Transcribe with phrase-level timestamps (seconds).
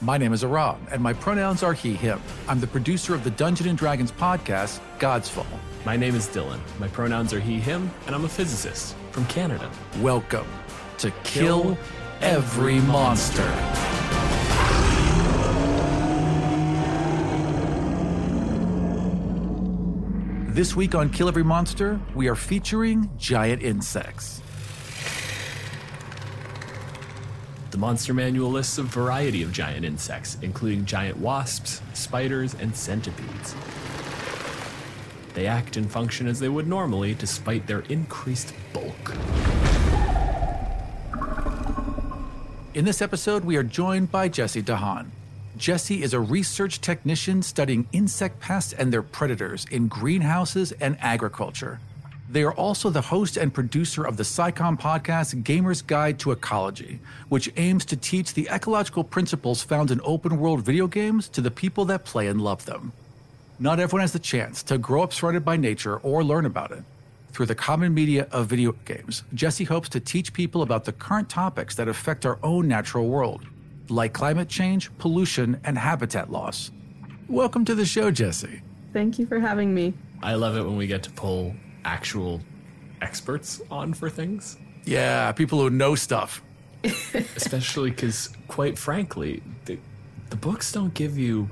[0.00, 2.20] My name is Aram, and my pronouns are he, him.
[2.48, 5.46] I'm the producer of the Dungeon and Dragons podcast, God's Fall.
[5.86, 6.58] My name is Dylan.
[6.80, 9.70] My pronouns are he, him, and I'm a physicist from Canada.
[10.00, 10.46] Welcome
[10.98, 11.78] to Kill,
[12.20, 13.48] Every Monster.
[20.52, 24.42] This week on Kill Every Monster, we are featuring giant insects.
[27.74, 33.56] The Monster Manual lists a variety of giant insects, including giant wasps, spiders, and centipedes.
[35.34, 39.16] They act and function as they would normally, despite their increased bulk.
[42.74, 45.06] In this episode, we are joined by Jessie deHaan.
[45.56, 51.80] Jessie is a research technician studying insect pests and their predators in greenhouses and agriculture.
[52.34, 56.98] They are also the host and producer of the SciComm podcast Gamer's Guide to Ecology,
[57.28, 61.52] which aims to teach the ecological principles found in open world video games to the
[61.52, 62.92] people that play and love them.
[63.60, 66.82] Not everyone has the chance to grow up surrounded by nature or learn about it.
[67.30, 71.28] Through the common media of video games, Jessie hopes to teach people about the current
[71.28, 73.46] topics that affect our own natural world,
[73.88, 76.72] like climate change, pollution, and habitat loss.
[77.28, 78.62] Welcome to the show, Jessie.
[78.92, 79.94] Thank you for having me.
[80.20, 82.40] I love it when we get to pull actual
[83.02, 86.42] experts on for things, Yeah, people who know stuff.
[87.36, 89.78] especially because, quite frankly, the,
[90.30, 91.48] the books don't give you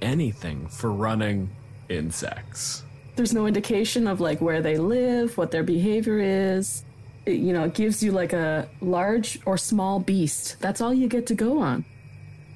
[0.00, 1.50] anything for running
[1.88, 2.84] insects.
[3.16, 6.84] There's no indication of like where they live, what their behavior is.
[7.26, 10.56] It, you know, it gives you like a large or small beast.
[10.60, 11.84] That's all you get to go on.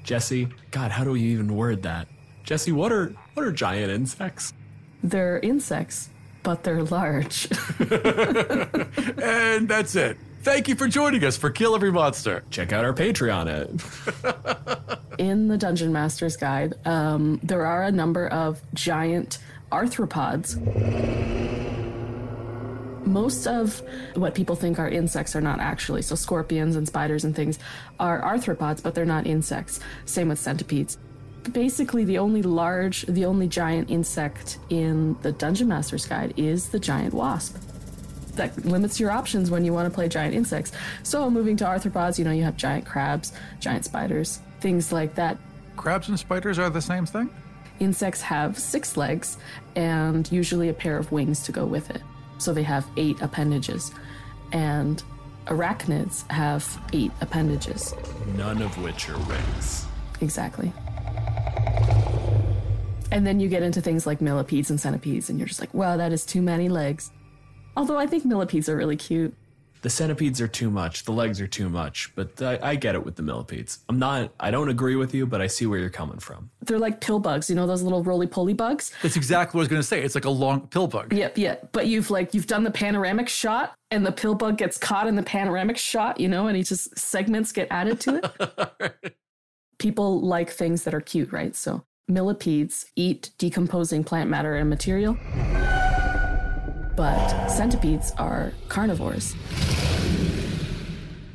[0.03, 2.07] Jessie, God, how do you even word that?
[2.43, 4.53] Jessie, what are what are giant insects?
[5.03, 6.09] They're insects,
[6.43, 7.47] but they're large.
[9.21, 10.17] And that's it.
[10.41, 12.43] Thank you for joining us for Kill Every Monster.
[12.49, 18.27] Check out our Patreon at In the Dungeon Master's Guide, um, there are a number
[18.29, 19.39] of giant
[19.71, 20.55] arthropods.
[23.05, 23.81] Most of
[24.13, 26.01] what people think are insects are not actually.
[26.03, 27.59] So, scorpions and spiders and things
[27.99, 29.79] are arthropods, but they're not insects.
[30.05, 30.97] Same with centipedes.
[31.51, 36.79] Basically, the only large, the only giant insect in the Dungeon Master's Guide is the
[36.79, 37.55] giant wasp.
[38.35, 40.71] That limits your options when you want to play giant insects.
[41.03, 45.37] So, moving to arthropods, you know, you have giant crabs, giant spiders, things like that.
[45.75, 47.29] Crabs and spiders are the same thing?
[47.79, 49.37] Insects have six legs
[49.75, 52.01] and usually a pair of wings to go with it.
[52.37, 53.91] So they have eight appendages.
[54.51, 55.01] And
[55.47, 57.93] arachnids have eight appendages.
[58.35, 59.85] none of which are wings.
[60.21, 60.73] Exactly.
[63.11, 65.97] And then you get into things like millipedes and centipedes, and you're just like, wow,
[65.97, 67.11] that is too many legs.
[67.75, 69.33] Although I think millipedes are really cute.
[69.81, 71.03] The centipedes are too much.
[71.03, 72.13] The legs are too much.
[72.13, 73.79] But I, I get it with the millipedes.
[73.87, 74.33] I'm not.
[74.39, 76.49] I don't agree with you, but I see where you're coming from.
[76.61, 78.91] They're like pill bugs, you know, those little roly poly bugs?
[79.01, 80.01] That's exactly what I was going to say.
[80.03, 81.13] It's like a long pill bug.
[81.13, 81.69] Yep, yep.
[81.71, 85.15] But you've like you've done the panoramic shot, and the pill bug gets caught in
[85.15, 89.13] the panoramic shot, you know, and he just segments get added to it.
[89.79, 91.55] People like things that are cute, right?
[91.55, 95.17] So millipedes eat decomposing plant matter and material,
[96.95, 99.35] but centipedes are carnivores.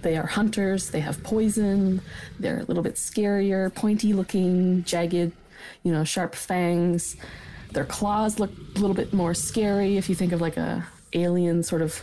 [0.02, 0.90] They are hunters.
[0.90, 2.02] They have poison.
[2.38, 5.32] They're a little bit scarier, pointy looking, jagged,
[5.82, 7.16] you know, sharp fangs.
[7.72, 11.62] Their claws look a little bit more scary if you think of like a alien
[11.62, 12.02] sort of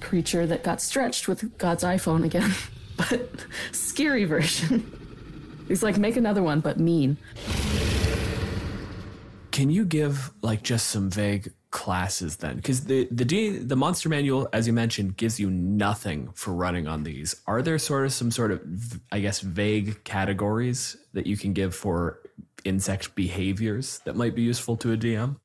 [0.00, 2.54] creature that got stretched with God's iPhone again,
[2.96, 5.01] but scary version.
[5.72, 7.16] He's like, make another one, but mean.
[9.52, 12.56] Can you give like just some vague classes then?
[12.56, 16.86] Because the the D, the monster manual, as you mentioned, gives you nothing for running
[16.86, 17.36] on these.
[17.46, 18.60] Are there sort of some sort of
[19.10, 22.20] I guess vague categories that you can give for
[22.64, 25.36] insect behaviors that might be useful to a DM?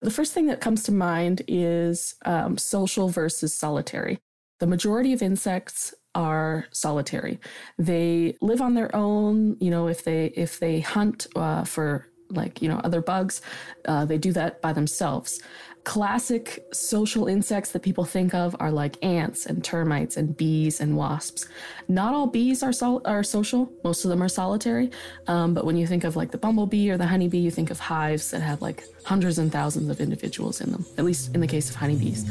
[0.00, 4.20] The first thing that comes to mind is um, social versus solitary.
[4.60, 7.38] The majority of insects are solitary.
[7.78, 9.56] They live on their own.
[9.60, 13.42] You know, if they if they hunt uh, for like you know other bugs,
[13.86, 15.40] uh, they do that by themselves.
[15.84, 20.96] Classic social insects that people think of are like ants and termites and bees and
[20.96, 21.46] wasps.
[21.86, 23.70] Not all bees are sol- are social.
[23.84, 24.90] Most of them are solitary.
[25.28, 27.78] Um, but when you think of like the bumblebee or the honeybee, you think of
[27.78, 30.84] hives that have like hundreds and thousands of individuals in them.
[30.98, 32.24] At least in the case of honeybees.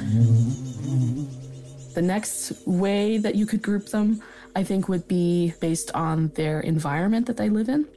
[1.95, 4.21] The next way that you could group them,
[4.55, 7.87] I think, would be based on their environment that they live in.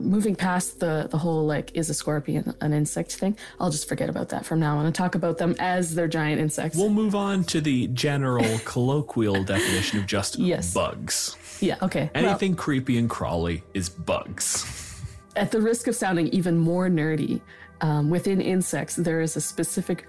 [0.00, 4.08] Moving past the, the whole like, is a scorpion an insect thing, I'll just forget
[4.10, 6.76] about that from now on and talk about them as their giant insects.
[6.78, 10.72] We'll move on to the general colloquial definition of just Yes.
[10.74, 11.36] bugs.
[11.60, 12.10] yeah, okay.
[12.14, 15.00] Well, Anything creepy and crawly is bugs.
[15.36, 17.40] at the risk of sounding even more nerdy,
[17.80, 20.06] um, within insects, there is a specific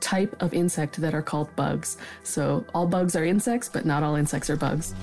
[0.00, 1.98] type of insect that are called bugs.
[2.22, 4.94] So all bugs are insects, but not all insects are bugs.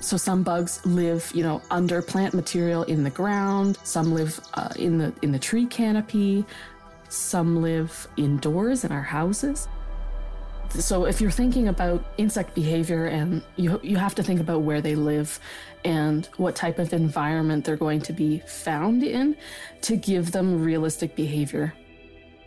[0.00, 3.78] So some bugs live, you know, under plant material in the ground.
[3.84, 6.44] Some live uh, in the in the tree canopy.
[7.08, 9.68] Some live indoors in our houses.
[10.70, 14.80] So if you're thinking about insect behavior and you you have to think about where
[14.80, 15.38] they live
[15.84, 19.36] and what type of environment they're going to be found in
[19.82, 21.74] to give them realistic behavior.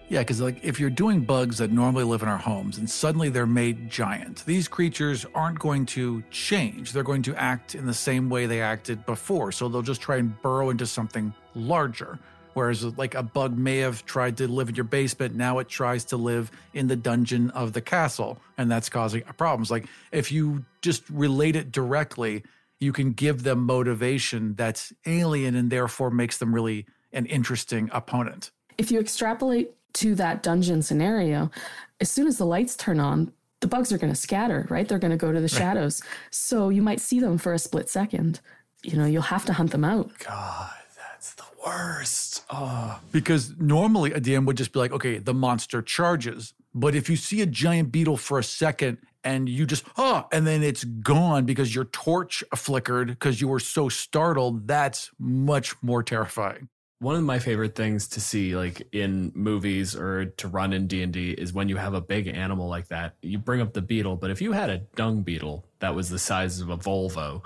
[0.08, 3.30] Yeah, because like if you're doing bugs that normally live in our homes and suddenly
[3.30, 6.92] they're made giant, these creatures aren't going to change.
[6.92, 9.52] They're going to act in the same way they acted before.
[9.52, 12.20] So they'll just try and burrow into something larger.
[12.54, 16.06] Whereas like a bug may have tried to live in your basement, now it tries
[16.06, 19.70] to live in the dungeon of the castle, and that's causing problems.
[19.70, 22.44] Like if you just relate it directly,
[22.80, 28.52] you can give them motivation that's alien and therefore makes them really an interesting opponent.
[28.78, 31.52] If you extrapolate to that dungeon scenario,
[32.00, 33.32] as soon as the lights turn on,
[33.62, 34.88] the bugs are going to scatter, right?
[34.88, 36.02] They're going to go to the shadows.
[36.30, 38.42] So you might see them for a split second.
[38.84, 40.12] You know, you'll have to hunt them out.
[40.20, 42.44] God, that's the worst.
[42.50, 46.54] Oh, Because normally a DM would just be like, okay, the monster charges.
[46.74, 50.46] But if you see a giant beetle for a second and you just, ah, and
[50.46, 56.04] then it's gone because your torch flickered because you were so startled, that's much more
[56.04, 56.68] terrifying.
[57.00, 61.32] One of my favorite things to see like in movies or to run in D&D
[61.32, 63.16] is when you have a big animal like that.
[63.22, 66.20] You bring up the beetle, but if you had a dung beetle that was the
[66.20, 67.44] size of a Volvo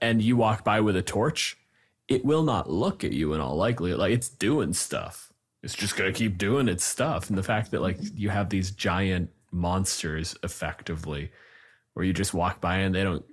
[0.00, 1.56] and you walk by with a torch,
[2.08, 4.00] it will not look at you in all likelihood.
[4.00, 5.32] Like it's doing stuff.
[5.62, 7.28] It's just going to keep doing its stuff.
[7.28, 11.30] And the fact that like you have these giant monsters effectively
[11.94, 13.24] where you just walk by and they don't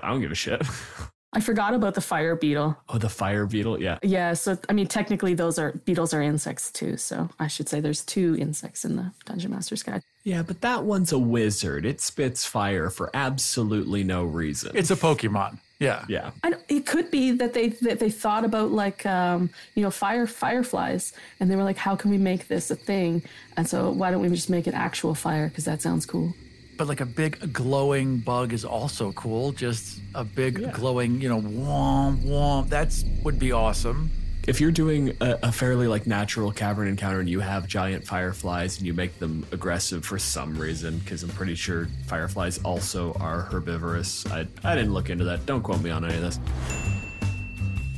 [0.00, 0.62] I don't give a shit.
[1.34, 2.76] I forgot about the fire beetle.
[2.90, 3.80] oh, the fire beetle.
[3.80, 3.98] Yeah.
[4.02, 6.96] Yeah, so I mean, technically, those are beetles are insects too.
[6.98, 10.02] So I should say there's two insects in the Dungeon Master's Guide.
[10.24, 11.86] Yeah, but that one's a wizard.
[11.86, 14.72] It spits fire for absolutely no reason.
[14.74, 15.58] It's a Pokemon.
[15.78, 16.04] Yeah.
[16.08, 16.30] yeah.
[16.44, 19.90] I don't, it could be that they that they thought about like um, you know
[19.90, 23.22] fire fireflies, and they were like, how can we make this a thing?
[23.56, 26.34] And so why don't we just make it actual fire because that sounds cool.
[26.76, 29.52] But like a big glowing bug is also cool.
[29.52, 32.68] Just a big glowing, you know, womp womp.
[32.68, 34.10] That's would be awesome.
[34.48, 38.78] If you're doing a, a fairly like natural cavern encounter and you have giant fireflies
[38.78, 43.42] and you make them aggressive for some reason, because I'm pretty sure fireflies also are
[43.42, 44.26] herbivorous.
[44.26, 45.46] I, I didn't look into that.
[45.46, 46.40] Don't quote me on any of this.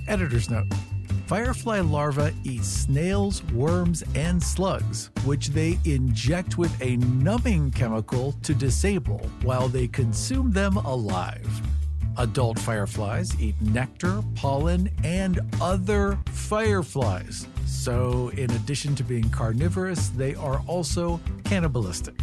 [0.07, 0.66] Editor's note
[1.26, 8.54] Firefly larvae eat snails, worms, and slugs, which they inject with a numbing chemical to
[8.54, 11.49] disable while they consume them alive.
[12.19, 17.47] Adult fireflies eat nectar, pollen, and other fireflies.
[17.64, 22.23] So, in addition to being carnivorous, they are also cannibalistic,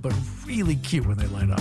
[0.00, 0.14] but
[0.46, 1.60] really cute when they light up.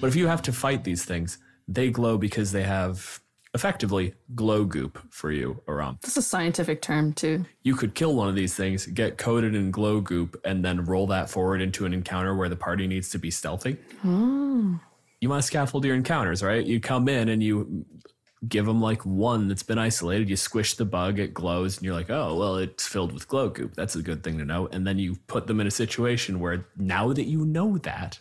[0.00, 1.38] But if you have to fight these things,
[1.70, 3.20] they glow because they have
[3.54, 5.98] effectively glow goop for you around.
[6.02, 7.44] That's a scientific term too.
[7.62, 11.06] You could kill one of these things, get coated in glow goop, and then roll
[11.08, 13.76] that forward into an encounter where the party needs to be stealthy.
[14.04, 14.78] Oh.
[15.20, 16.64] You want to scaffold your encounters, right?
[16.64, 17.84] You come in and you
[18.48, 20.30] give them like one that's been isolated.
[20.30, 23.50] You squish the bug, it glows, and you're like, oh, well, it's filled with glow
[23.50, 23.74] goop.
[23.74, 24.68] That's a good thing to know.
[24.72, 28.18] And then you put them in a situation where now that you know that,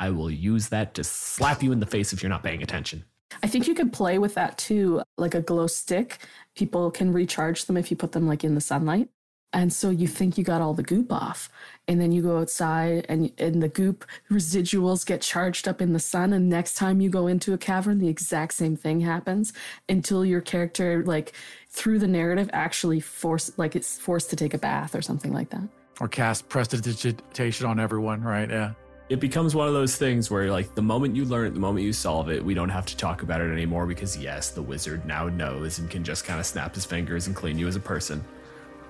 [0.00, 3.04] I will use that to slap you in the face if you're not paying attention.
[3.42, 6.18] I think you could play with that too, like a glow stick.
[6.56, 9.08] People can recharge them if you put them like in the sunlight.
[9.52, 11.50] And so you think you got all the goop off.
[11.86, 15.98] And then you go outside and, and the goop residuals get charged up in the
[15.98, 16.32] sun.
[16.32, 19.52] And next time you go into a cavern, the exact same thing happens
[19.88, 21.32] until your character, like
[21.68, 25.50] through the narrative, actually force like it's forced to take a bath or something like
[25.50, 25.68] that.
[26.00, 28.48] Or cast prestidigitation on everyone, right?
[28.48, 28.72] Yeah.
[29.10, 31.84] It becomes one of those things where, like, the moment you learn it, the moment
[31.84, 35.04] you solve it, we don't have to talk about it anymore because, yes, the wizard
[35.04, 37.80] now knows and can just kind of snap his fingers and clean you as a
[37.80, 38.24] person.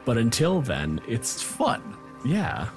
[0.04, 1.96] But until then, it's fun.
[2.22, 2.68] Yeah.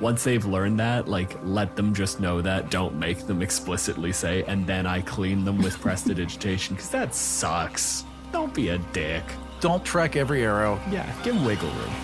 [0.00, 2.68] Once they've learned that, like, let them just know that.
[2.68, 8.02] Don't make them explicitly say, and then I clean them with prestidigitation, because that sucks.
[8.32, 9.22] Don't be a dick.
[9.60, 10.80] Don't trek every arrow.
[10.90, 11.94] Yeah, give them wiggle room.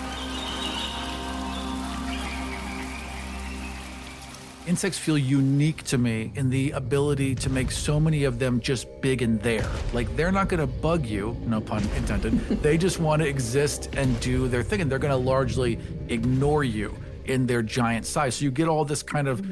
[4.67, 8.89] Insects feel unique to me in the ability to make so many of them just
[9.03, 9.69] big and there.
[9.93, 12.33] Like they're not going to bug you, no pun intended.
[12.63, 15.79] they just want to exist and do their thing, and they're going to largely
[16.09, 16.95] ignore you
[17.27, 18.37] in their giant size.
[18.37, 19.45] So you get all this kind of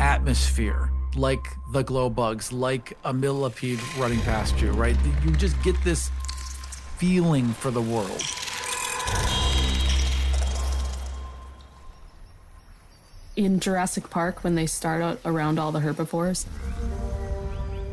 [0.00, 1.40] atmosphere, like
[1.72, 4.96] the glow bugs, like a millipede running past you, right?
[5.24, 6.10] You just get this
[6.98, 8.22] feeling for the world.
[13.36, 16.46] In Jurassic Park when they start out around all the herbivores.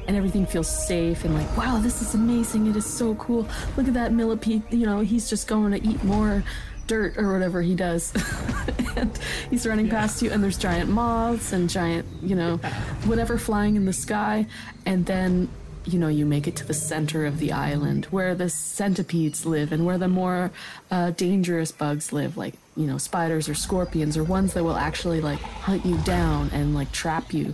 [0.06, 2.68] And everything feels safe and like, wow, this is amazing.
[2.68, 3.48] It is so cool.
[3.78, 4.64] Look at that millipede.
[4.70, 6.44] You know, he's just going to eat more
[6.88, 8.14] dirt or whatever he does.
[8.96, 9.18] and
[9.50, 12.58] he's running past you, and there's giant moths and giant, you know,
[13.06, 14.46] whatever flying in the sky.
[14.86, 15.50] And then,
[15.86, 19.72] you know, you make it to the center of the island where the centipedes live
[19.72, 20.52] and where the more
[20.92, 25.22] uh, dangerous bugs live, like, you know, spiders or scorpions or ones that will actually
[25.22, 27.54] like hunt you down and like trap you.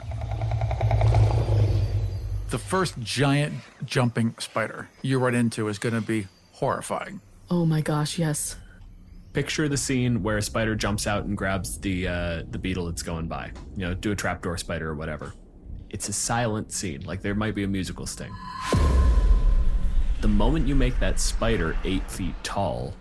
[2.49, 3.55] The first giant
[3.85, 7.21] jumping spider you run into is going to be horrifying.
[7.49, 8.55] Oh my gosh, yes.
[9.33, 13.03] Picture the scene where a spider jumps out and grabs the uh, the beetle that's
[13.03, 13.51] going by.
[13.75, 15.33] You know, do a trapdoor spider or whatever.
[15.89, 18.31] It's a silent scene, like there might be a musical sting.
[20.21, 22.93] The moment you make that spider eight feet tall,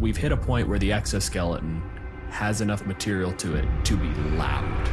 [0.00, 1.82] we've hit a point where the exoskeleton
[2.30, 4.86] has enough material to it to be loud.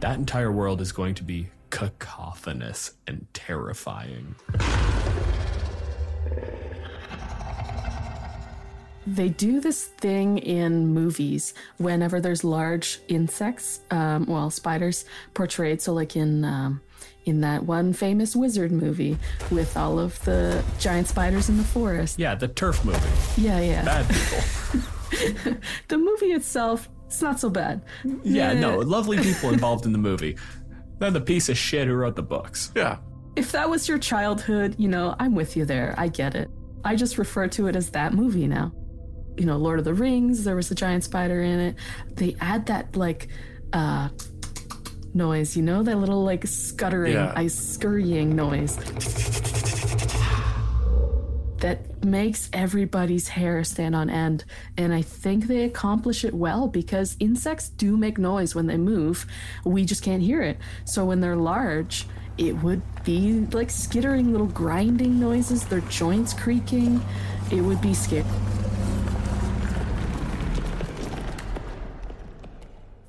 [0.00, 4.34] That entire world is going to be cacophonous and terrifying.
[9.06, 15.82] They do this thing in movies whenever there's large insects, um, well, spiders portrayed.
[15.82, 16.80] So, like in um,
[17.26, 19.18] in that one famous wizard movie
[19.50, 22.18] with all of the giant spiders in the forest.
[22.18, 23.40] Yeah, the TERF movie.
[23.40, 23.84] Yeah, yeah.
[23.84, 24.80] Bad people.
[25.88, 27.82] The movie itself, it's not so bad.
[28.22, 30.36] Yeah, no, lovely people involved in the movie.
[30.98, 32.72] Then the piece of shit who wrote the books.
[32.74, 32.98] Yeah.
[33.36, 35.94] If that was your childhood, you know, I'm with you there.
[35.98, 36.48] I get it.
[36.84, 38.72] I just refer to it as that movie now.
[39.36, 41.76] You know, Lord of the Rings, there was a giant spider in it.
[42.14, 43.28] They add that like
[43.72, 44.08] uh
[45.12, 47.32] noise, you know, that little like scuttering, Yeah.
[47.36, 48.76] I scurrying noise.
[51.58, 54.44] That makes everybody's hair stand on end.
[54.76, 59.24] And I think they accomplish it well because insects do make noise when they move.
[59.64, 60.58] We just can't hear it.
[60.84, 67.00] So when they're large, it would be like skittering little grinding noises, their joints creaking.
[67.50, 68.24] It would be scary.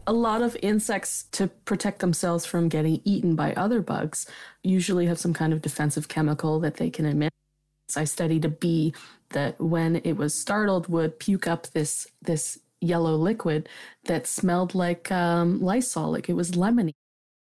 [0.08, 4.28] A lot of insects to protect themselves from getting eaten by other bugs
[4.64, 7.34] usually have some kind of defensive chemical that they can emit.
[7.96, 8.94] I studied a bee
[9.30, 13.70] that when it was startled would puke up this this yellow liquid
[14.06, 16.12] that smelled like um, lysol.
[16.12, 16.94] Like it was lemony.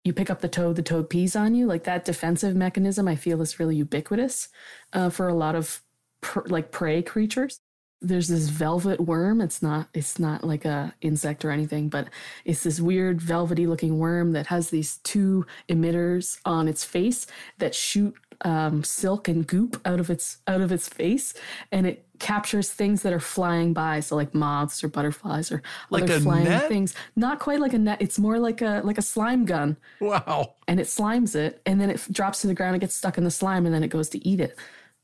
[0.04, 1.66] You pick up the toad the toad pees on you.
[1.68, 4.50] Like that defensive mechanism i feel is really ubiquitous
[4.94, 5.82] uh, for a lot of
[6.22, 7.60] pr- like prey creatures
[8.02, 9.42] there's this velvet worm.
[9.42, 12.08] It's not it's not like a insect or anything but
[12.46, 17.28] it's this weird velvety looking worm that has these two emitters on its face
[17.58, 18.16] that shoot
[18.46, 21.34] um, silk and goop out of its out of its face.
[21.74, 24.00] And it captures things that are flying by.
[24.00, 26.70] So like moths or butterflies or Like other a flying net?
[26.70, 26.94] things.
[27.18, 28.02] Not quite like a net.
[28.02, 29.76] It's more like a like a slime gun.
[30.00, 30.56] Wow.
[30.70, 32.78] and it slimes it and then it f- drops to the ground.
[32.78, 34.58] It gets stuck in the slime and then it goes to eat it.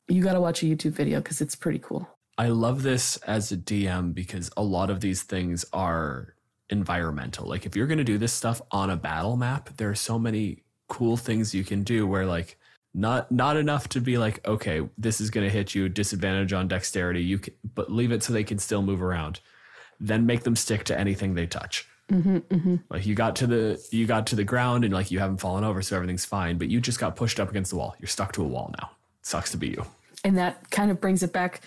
[0.08, 3.52] You got to watch a youtube video because it's pretty cool I love this as
[3.52, 6.36] a DM because a lot of these things are
[6.70, 7.48] environmental.
[7.48, 10.20] Like if you're going to do this stuff on a battle map, there are so
[10.20, 12.58] many cool things you can do where like
[12.94, 16.68] not not enough to be like okay, this is going to hit you disadvantage on
[16.68, 19.40] dexterity, you can, but leave it so they can still move around.
[20.00, 21.88] Then make them stick to anything they touch.
[22.12, 22.76] Mm-hmm, mm-hmm.
[22.90, 25.64] Like you got to the you got to the ground and like you haven't fallen
[25.64, 26.58] over, so everything's fine.
[26.58, 27.96] But you just got pushed up against the wall.
[28.00, 28.92] You're stuck to a wall now.
[29.22, 29.86] It Sucks to be you.
[30.24, 31.62] and that kind of brings it back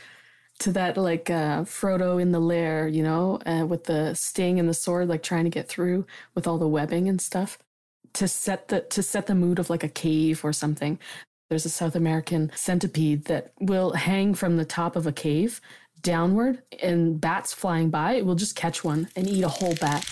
[0.61, 4.69] to that like uh, Frodo in the lair, you know, uh, with the sting and
[4.69, 7.59] the sword, like trying to get through with all the webbing and stuff.
[8.15, 10.99] To set the to set the mood of like a cave or something.
[11.51, 15.61] There's a South American centipede that will hang from the top of a cave
[16.03, 20.05] downward, and bats flying by, it will just catch one and eat a whole bat.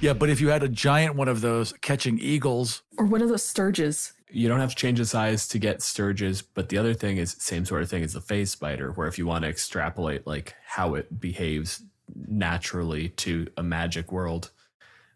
[0.00, 3.28] Yeah, but if you had a giant one of those catching eagles, Or one of
[3.28, 4.12] those stirges?
[4.32, 7.36] You don't have to change the size to get stirges, but the other thing is
[7.38, 10.54] same sort of thing as the phase spider, where if you want to extrapolate like
[10.64, 11.82] how it behaves
[12.26, 14.50] naturally to a magic world,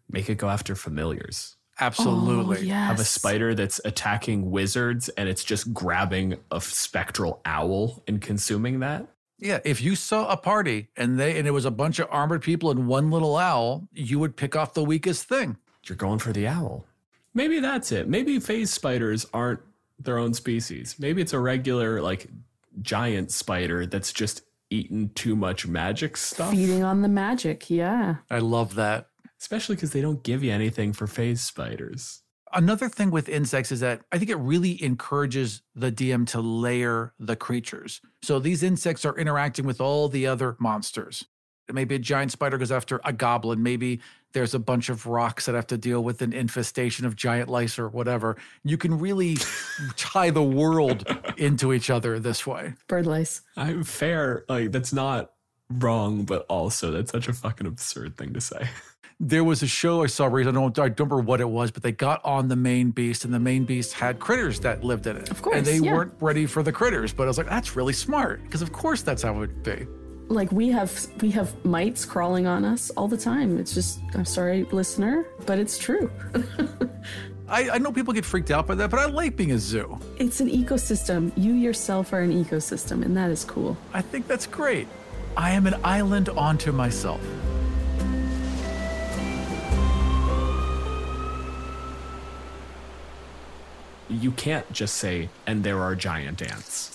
[0.09, 1.55] make it go after familiars.
[1.79, 2.57] absolutely.
[2.57, 2.87] Oh, yes.
[2.87, 8.79] Have a spider that's attacking wizards and it's just grabbing a spectral owl and consuming
[8.79, 9.07] that.
[9.37, 12.41] Yeah, if you saw a party and they and it was a bunch of armored
[12.41, 15.57] people and one little owl, you would pick off the weakest thing.
[15.85, 16.85] You're going for the owl.
[17.35, 18.07] Maybe that's it.
[18.07, 19.59] Maybe phase spiders aren't
[19.99, 20.95] their own species.
[20.97, 22.27] Maybe it's a regular like
[22.81, 26.51] giant spider that's just eaten too much magic stuff.
[26.51, 28.15] Feeding on the magic, yeah.
[28.31, 29.09] I love that.
[29.39, 32.21] Especially because they don't give you anything for phase spiders.
[32.53, 37.13] Another thing with insects is that I think it really encourages the DM to layer
[37.19, 37.99] the creatures.
[38.21, 41.25] So these insects are interacting with all the other monsters.
[41.71, 43.63] Maybe a giant spider goes after a goblin.
[43.63, 43.99] Maybe
[44.33, 47.79] there's a bunch of rocks that have to deal with an infestation of giant lice
[47.79, 48.35] or whatever.
[48.63, 49.37] You can really
[49.95, 51.05] tie the world
[51.37, 52.73] into each other this way.
[52.87, 53.41] Bird lice.
[53.55, 54.45] I'm fair.
[54.49, 55.31] Like that's not
[55.69, 58.69] wrong, but also that's such a fucking absurd thing to say.
[59.19, 60.59] there was a show I saw recently.
[60.59, 63.23] I don't, I don't remember what it was, but they got on the main beast,
[63.25, 65.29] and the main beast had critters that lived in it.
[65.31, 65.93] Of course, and they yeah.
[65.93, 67.13] weren't ready for the critters.
[67.13, 69.87] But I was like, that's really smart because of course that's how it would be.
[70.27, 73.57] Like we have we have mites crawling on us all the time.
[73.59, 76.09] It's just I'm sorry, listener, but it's true.
[77.47, 79.99] I, I know people get freaked out by that, but I like being a zoo.
[80.17, 81.31] it's an ecosystem.
[81.37, 83.77] You yourself are an ecosystem, and that is cool.
[83.93, 84.87] I think that's great.
[85.37, 87.21] I am an island onto myself.
[94.09, 96.94] You can't just say, and there are giant ants.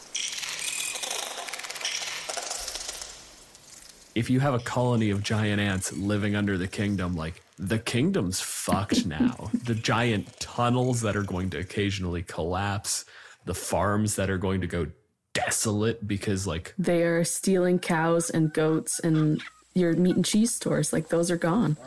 [4.21, 8.39] If you have a colony of giant ants living under the kingdom, like the kingdom's
[8.39, 9.49] fucked now.
[9.65, 13.07] the giant tunnels that are going to occasionally collapse,
[13.47, 14.89] the farms that are going to go
[15.33, 19.41] desolate because, like, They are stealing cows and goats and
[19.73, 20.93] your meat and cheese stores.
[20.93, 21.79] Like those are gone.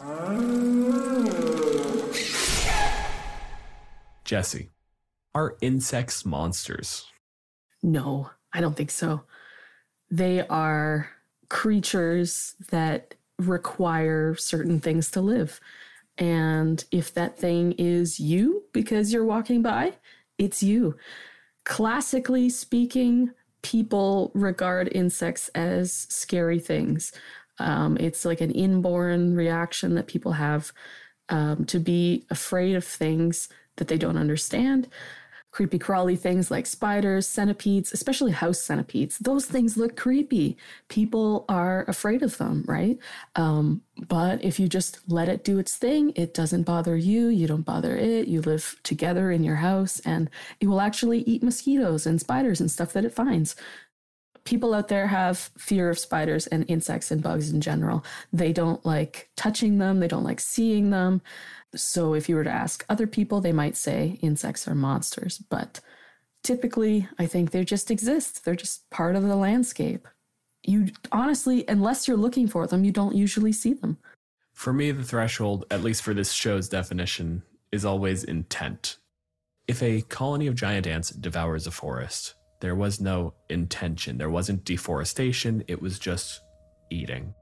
[4.26, 4.72] Jessie,
[5.36, 7.06] are insects monsters?
[7.84, 9.22] No, I don't think so.
[10.10, 11.12] They are
[11.54, 15.62] creatures that require certain things to live.
[16.18, 19.94] And if that thing is you because you're walking by,
[20.39, 20.98] it's you.
[21.63, 23.30] Classically speaking,
[23.62, 27.13] people regard insects as scary things.
[27.60, 30.74] Um, it's like an inborn reaction that people have
[31.30, 34.88] um, to be afraid of things that they don't understand
[35.54, 39.20] creepy crawly things like spiders, centipedes, especially house centipedes.
[39.20, 40.58] Those things look creepy.
[40.89, 42.98] People are afraid of them, right?
[43.36, 47.28] Um, but if you just let it do its thing, it doesn't bother you.
[47.28, 48.28] You don't bother it.
[48.28, 50.28] You live together in your house, and
[50.60, 53.56] it will actually eat mosquitoes and spiders and stuff that it finds.
[54.46, 58.04] People out there have fear of spiders and insects and bugs in general.
[58.34, 61.22] They don't like touching them, they don't like seeing them.
[61.76, 65.80] So if you were to ask other people, they might say insects are monsters, but
[66.44, 68.44] typically I think they just exist.
[68.44, 70.08] They're just part of the landscape.
[70.66, 73.98] You honestly, unless you're looking for them, you don't usually see them.
[74.54, 78.98] For me, the threshold, at least for this show's definition, is always intent.
[79.68, 84.17] If a colony of giant ants devours a forest, there was no intention.
[84.17, 86.39] There wasn't deforestation, it was just
[86.89, 87.36] eating.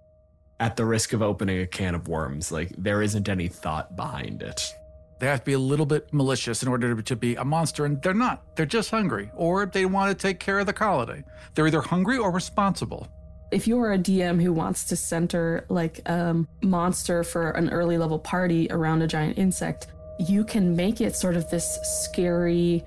[0.60, 4.42] At the risk of opening a can of worms, like there isn't any thought behind
[4.42, 4.74] it.
[5.20, 8.02] They have to be a little bit malicious in order to be a monster, and
[8.02, 8.56] they're not.
[8.56, 11.22] They're just hungry, or they want to take care of the colony.
[11.54, 13.08] They're either hungry or responsible.
[13.52, 18.18] If you're a DM who wants to center like a monster for an early level
[18.18, 19.86] party around a giant insect,
[20.20, 22.84] you can make it sort of this scary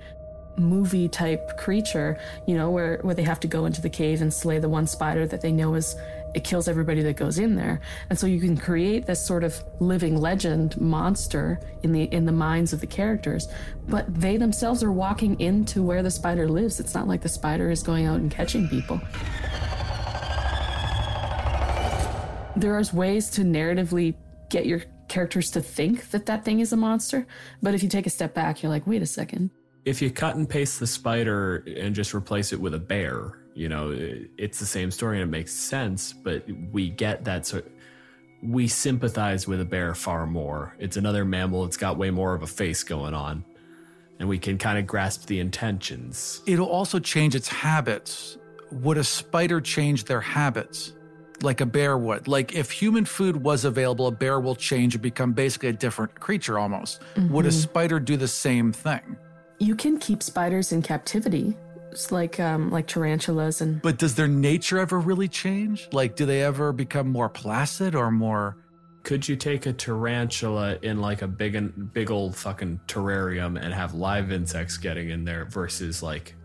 [0.57, 4.33] movie type creature, you know, where, where they have to go into the cave and
[4.33, 5.95] slay the one spider that they know is
[6.35, 7.79] it kills everybody that goes in there.
[8.09, 12.33] And so you can create this sort of living legend monster in the in the
[12.33, 13.47] minds of the characters,
[13.87, 16.79] but they themselves are walking into where the spider lives.
[16.79, 18.99] It's not like the spider is going out and catching people.
[22.57, 24.15] There are ways to narratively
[24.49, 27.25] get your characters to think that that thing is a monster,
[27.61, 29.51] but if you take a step back, you're like, wait a second.
[29.85, 33.69] If you cut and paste the spider and just replace it with a bear You
[33.69, 33.95] know,
[34.37, 37.71] it's the same story and it makes sense, but we get that sort
[38.43, 40.75] we sympathize with a bear far more.
[40.77, 43.45] It's another mammal, it's got way more of a face going on.
[44.19, 46.41] And we can kind of grasp the intentions.
[46.45, 48.37] It'll also change its habits.
[48.71, 50.93] Would a spider change their habits?
[51.41, 52.27] Like a bear would.
[52.27, 56.19] Like if human food was available, a bear will change and become basically a different
[56.19, 57.01] creature almost.
[57.15, 57.57] Would a mm-hmm.
[57.57, 59.17] spider do the same thing?
[59.59, 61.55] You can keep spiders in captivity.
[61.91, 65.87] It's like um, like tarantulas and But does their nature ever really change?
[65.93, 68.57] Like, do they ever become more placid or more?
[69.03, 73.73] Could you take a tarantula in like a big and big old fucking terrarium and
[73.73, 76.35] have live insects getting in there versus like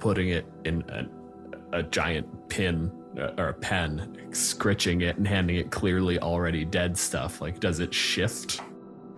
[0.00, 5.56] putting it in a, a giant pin uh, or a pen, scritching it and handing
[5.56, 7.40] it clearly already dead stuff?
[7.40, 8.60] Like, does it shift?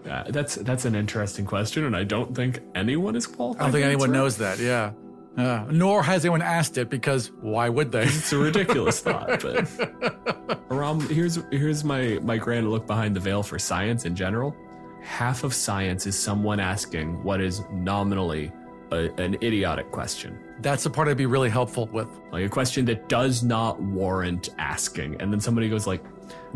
[0.08, 3.60] Uh, that's that's an interesting question, and I don't think anyone is qualified.
[3.60, 4.58] I don't think anyone knows that.
[4.58, 4.92] Yeah.
[5.36, 5.66] Yeah.
[5.70, 8.04] Nor has anyone asked it because why would they?
[8.04, 13.42] It's a ridiculous thought, but Aram, here's here's my my grand look behind the veil
[13.42, 14.56] for science in general.
[15.02, 18.50] Half of science is someone asking what is nominally
[18.92, 22.08] a, an idiotic question, That's the part I'd be really helpful with.
[22.32, 26.02] like a question that does not warrant asking, and then somebody goes like,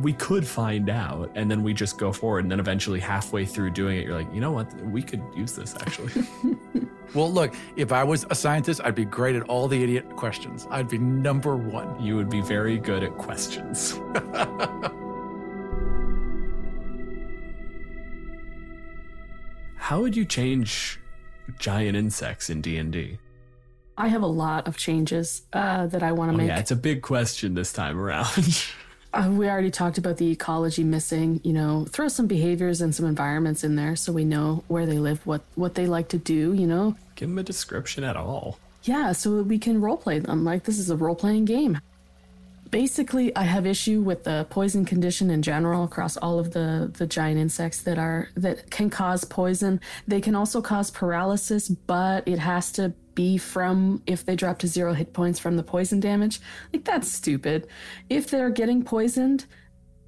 [0.00, 3.70] "We could find out," and then we just go forward, and then eventually halfway through
[3.70, 4.72] doing it, you're like, "You know what?
[4.86, 6.24] We could use this actually."
[7.12, 10.68] Well, look, if I was a scientist, I'd be great at all the idiot questions.
[10.70, 12.00] I'd be number one.
[12.00, 13.98] you would be very good at questions.
[19.76, 21.00] How would you change
[21.58, 23.18] giant insects in D&D?
[23.98, 26.48] I have a lot of changes uh, that I want to Oh, make.
[26.48, 28.64] yeah, it's a big question this time around.
[29.12, 31.40] Uh, we already talked about the ecology missing.
[31.42, 34.98] You know, throw some behaviors and some environments in there so we know where they
[34.98, 36.52] live, what what they like to do.
[36.54, 38.58] You know, Give them a description at all.
[38.84, 40.44] yeah, so we can role play them.
[40.44, 41.80] Like this is a role playing game.
[42.70, 47.06] Basically, I have issue with the poison condition in general across all of the the
[47.06, 49.80] giant insects that are that can cause poison.
[50.06, 54.68] They can also cause paralysis, but it has to be from if they drop to
[54.68, 56.40] zero hit points from the poison damage.
[56.72, 57.66] Like that's stupid.
[58.08, 59.46] If they're getting poisoned,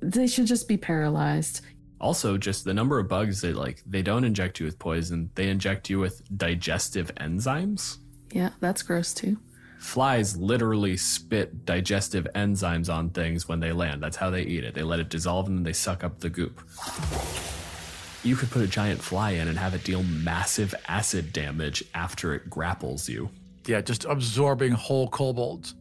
[0.00, 1.62] they should just be paralyzed.
[2.00, 5.48] Also, just the number of bugs that like they don't inject you with poison, they
[5.48, 7.98] inject you with digestive enzymes.
[8.32, 9.38] Yeah, that's gross too.
[9.82, 14.00] Flies literally spit digestive enzymes on things when they land.
[14.00, 14.74] That's how they eat it.
[14.74, 16.62] They let it dissolve and then they suck up the goop.
[18.22, 22.32] You could put a giant fly in and have it deal massive acid damage after
[22.32, 23.28] it grapples you.
[23.66, 25.74] Yeah, just absorbing whole kobolds.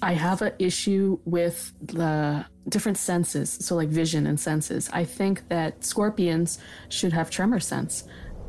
[0.00, 4.88] I have an issue with the different senses, so like vision and senses.
[4.90, 8.04] I think that scorpions should have tremor sense,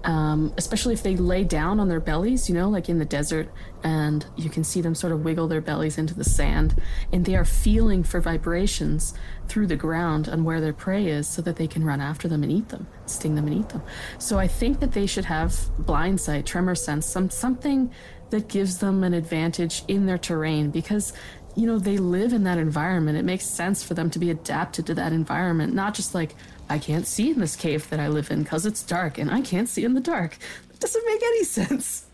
[0.06, 3.50] um, especially if they lay down on their bellies, you know, like in the desert,
[3.84, 6.80] and you can see them sort of wiggle their bellies into the sand,
[7.12, 9.16] and they are feeling for vibrations
[9.48, 12.44] through the ground on where their prey is so that they can run after them
[12.44, 13.82] and eat them, sting them and eat them.
[14.20, 17.92] So I think that they should have blind sight, tremor sense, some something
[18.30, 21.14] that gives them an advantage in their terrain because
[21.56, 24.86] you know they live in that environment it makes sense for them to be adapted
[24.86, 26.36] to that environment not just like
[26.70, 29.42] i can't see in this cave that i live in because it's dark and i
[29.42, 30.38] can't see in the dark
[30.70, 32.06] that doesn't make any sense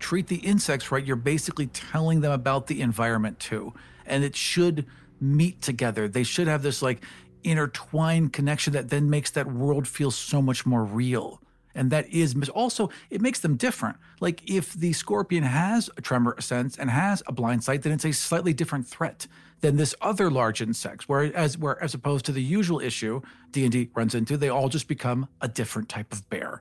[0.00, 3.72] treat the insects right, you're basically telling them about the environment too.
[4.06, 4.86] And it should
[5.20, 6.08] meet together.
[6.08, 7.04] They should have this like
[7.44, 11.40] intertwined connection that then makes that world feel so much more real.
[11.80, 13.96] And that is mis- also, it makes them different.
[14.20, 18.04] Like if the scorpion has a tremor sense and has a blind sight, then it's
[18.04, 19.26] a slightly different threat
[19.62, 21.04] than this other large insect.
[21.08, 25.26] Whereas, where as opposed to the usual issue D&D runs into, they all just become
[25.40, 26.60] a different type of bear.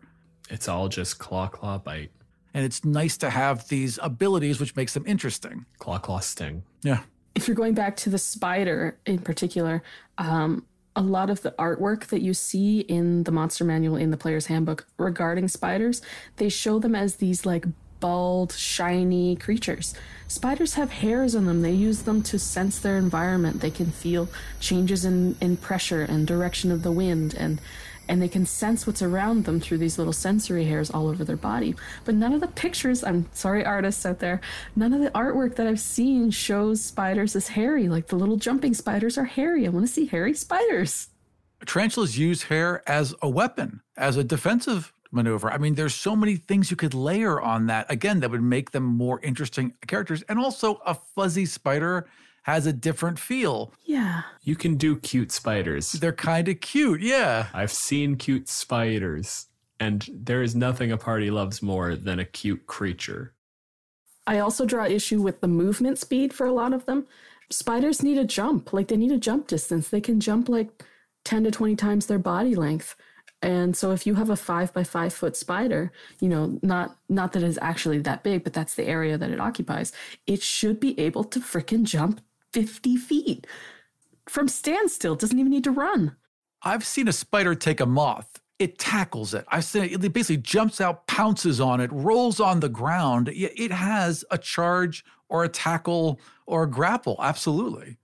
[0.50, 2.12] It's all just claw, claw, bite,
[2.54, 5.66] And it's nice to have these abilities, which makes them interesting.
[5.80, 6.64] claw, claw, sting.
[6.82, 7.02] Yeah.
[7.36, 9.84] if you're going back to the spider in particular,
[10.18, 14.18] um, a lot of the artwork that you see in the monster manual in the
[14.18, 16.02] player's handbook regarding spiders,
[16.38, 17.66] they show them as these like
[18.00, 19.94] bald, shiny creatures.
[20.28, 21.62] Spiders have hairs on them.
[21.62, 23.62] They use them to sense their environment.
[23.62, 27.60] They can feel changes in, in pressure and direction of the wind and
[28.10, 31.38] and they can sense what's around them through these little sensory hairs all over their
[31.38, 31.76] body.
[32.04, 34.42] But none of the pictures, I'm sorry, artists out there,
[34.76, 37.88] none of the artwork that I've seen shows spiders as hairy.
[37.88, 39.66] Like the little jumping spiders are hairy.
[39.66, 41.10] I want to see hairy spiders.
[41.66, 45.52] Tarantulas use hair as a weapon, as a defensive maneuver.
[45.52, 47.92] I mean, there's so many things you could layer on that.
[47.92, 50.24] Again, that would make them more interesting characters.
[50.24, 52.08] And also, a fuzzy spider
[52.44, 53.74] has a different feel.
[53.86, 54.24] Yeah.
[54.42, 55.92] You can do cute spiders.
[55.92, 57.02] They're kind of cute.
[57.02, 57.48] Yeah.
[57.54, 59.48] I've seen cute spiders,
[59.80, 63.34] and there is nothing a party loves more than a cute creature.
[64.28, 67.08] I also draw issue with the movement speed for a lot of them.
[67.50, 69.90] Spiders need a jump, like they need a jump distance.
[69.90, 70.84] They can jump like
[71.26, 72.96] 10 to 20 times their body length.
[73.42, 77.32] And so if you have a five by five foot spider, you know, not not
[77.34, 79.94] that it's actually that big, but that's the area that it occupies,
[80.28, 82.22] it should be able to freaking jump
[82.54, 83.48] 50 feet
[84.28, 85.16] from standstill.
[85.16, 86.16] Doesn't even need to run.
[86.62, 88.40] I've seen a spider take a moth.
[88.58, 89.46] It tackles it.
[89.48, 93.30] I've seen it, it basically jumps out, pounces on it, rolls on the ground.
[93.32, 97.16] It has a charge or a tackle or a grapple.
[97.20, 97.98] Absolutely.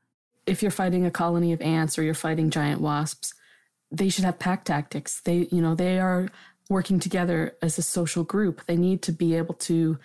[0.45, 3.33] If you're fighting a colony of ants or you're fighting giant wasps,
[3.91, 5.21] they should have pack tactics.
[5.21, 6.29] They, you know, they are
[6.69, 8.65] working together as a social group.
[8.65, 9.97] They need to be able to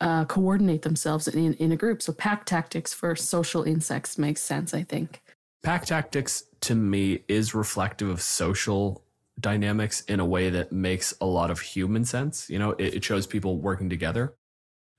[0.00, 2.02] uh, coordinate themselves in, in a group.
[2.02, 5.22] So pack tactics for social insects makes sense, I think.
[5.62, 9.02] Pack tactics to me is reflective of social
[9.40, 12.48] dynamics in a way that makes a lot of human sense.
[12.48, 14.34] You know, it, it shows people working together.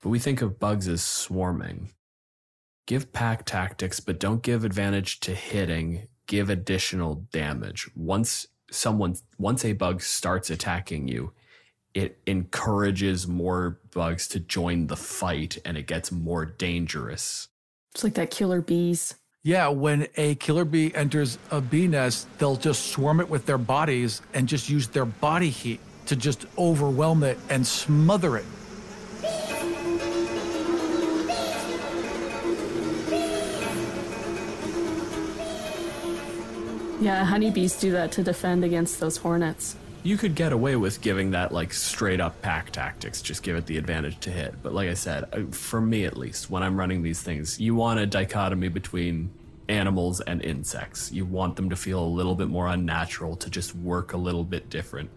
[0.02, 1.90] But we think of bugs as swarming.
[2.86, 6.08] Give pack tactics, but don't give advantage to hitting.
[6.26, 7.90] Give additional damage.
[7.94, 11.32] Once someone, once a bug starts attacking you,
[11.94, 17.48] it encourages more bugs to join the fight and it gets more dangerous.
[17.94, 19.14] It's like that killer bees.
[19.42, 23.58] Yeah, when a killer bee enters a bee nest, they'll just swarm it with their
[23.58, 28.44] bodies and just use their body heat to just overwhelm it and smother it.
[37.00, 39.74] Yeah, honeybees do that to defend against those hornets.
[40.02, 43.66] You could get away with giving that like straight up pack tactics, just give it
[43.66, 44.54] the advantage to hit.
[44.62, 47.74] But like I said, uh, for me at least, when I'm running these things, you
[47.74, 49.30] want a dichotomy between
[49.68, 51.12] animals and insects.
[51.12, 54.42] You want them to feel a little bit more unnatural, to just work a little
[54.42, 55.10] bit different.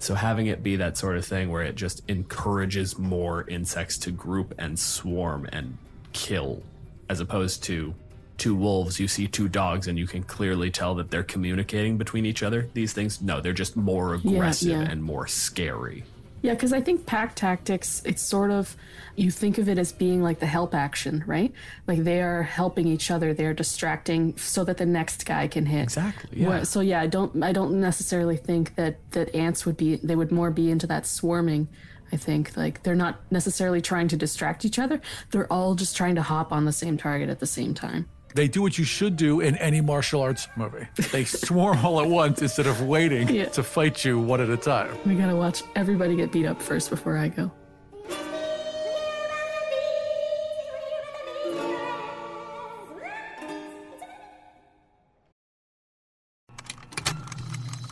[0.00, 4.10] So having it be that sort of thing where it just encourages more insects to
[4.10, 5.78] group and swarm and
[6.12, 6.62] kill,
[7.08, 7.94] as opposed to
[8.36, 12.26] two wolves, you see two dogs, and you can clearly tell that they're communicating between
[12.26, 12.68] each other.
[12.74, 14.90] These things, no, they're just more aggressive yeah.
[14.90, 16.04] and more scary.
[16.42, 18.76] Yeah, because I think pack tactics, it's sort of,
[19.16, 21.50] you think of it as being like the help action, right?
[21.86, 25.84] Like they are helping each other, they're distracting so that the next guy can hit.
[25.84, 26.42] Exactly.
[26.42, 26.64] Yeah.
[26.64, 30.30] So yeah, I don't, I don't necessarily think that that ants would be, they would
[30.30, 31.66] more be into that swarming.
[32.12, 35.00] I think like they're not necessarily trying to distract each other.
[35.30, 38.06] They're all just trying to hop on the same target at the same time.
[38.34, 40.88] They do what you should do in any martial arts movie.
[41.12, 43.44] They swarm all at once instead of waiting Yeah.
[43.50, 44.96] to fight you one at a time.
[45.06, 47.52] We gotta watch everybody get beat up first before I go.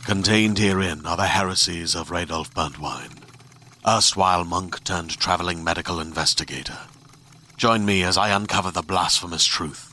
[0.05, 3.19] Contained herein are the heresies of Radolf Burntwine,
[3.87, 6.77] erstwhile monk turned traveling medical investigator.
[7.57, 9.92] Join me as I uncover the blasphemous truth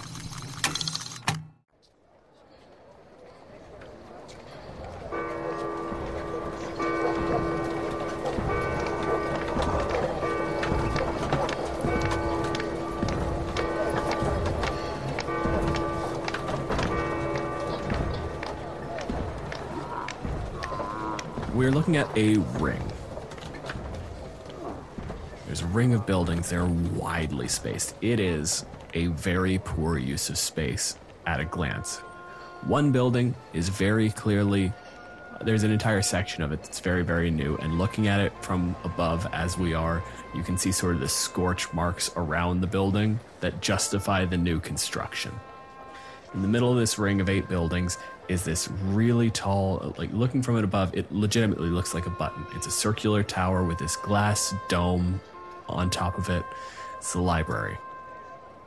[21.61, 22.81] We're looking at a ring.
[25.45, 26.49] There's a ring of buildings.
[26.49, 27.93] They're widely spaced.
[28.01, 30.97] It is a very poor use of space
[31.27, 31.97] at a glance.
[32.65, 34.73] One building is very clearly,
[35.41, 37.57] there's an entire section of it that's very, very new.
[37.57, 41.07] And looking at it from above as we are, you can see sort of the
[41.07, 45.31] scorch marks around the building that justify the new construction.
[46.33, 47.97] In the middle of this ring of eight buildings
[48.29, 52.45] is this really tall, like looking from it above, it legitimately looks like a button.
[52.55, 55.19] It's a circular tower with this glass dome
[55.67, 56.43] on top of it.
[56.97, 57.77] It's the library.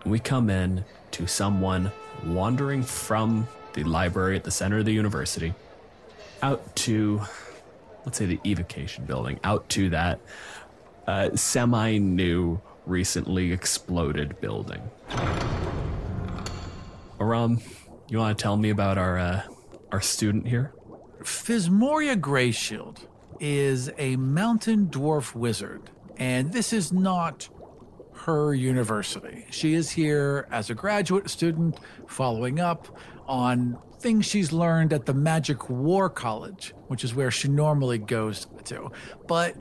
[0.04, 1.90] We come in to someone
[2.24, 5.54] wandering from the library at the center of the university
[6.42, 7.22] out to,
[8.04, 10.20] let's say, the evocation building, out to that
[11.06, 14.82] uh, semi new, recently exploded building.
[17.24, 17.58] Aram,
[18.10, 19.42] you want to tell me about our uh,
[19.90, 20.74] our student here?
[21.22, 23.06] Physmoria Greyshield
[23.40, 27.48] is a mountain dwarf wizard, and this is not
[28.12, 29.46] her university.
[29.50, 32.94] She is here as a graduate student, following up
[33.26, 38.46] on things she's learned at the Magic War College, which is where she normally goes
[38.64, 38.90] to.
[39.26, 39.56] But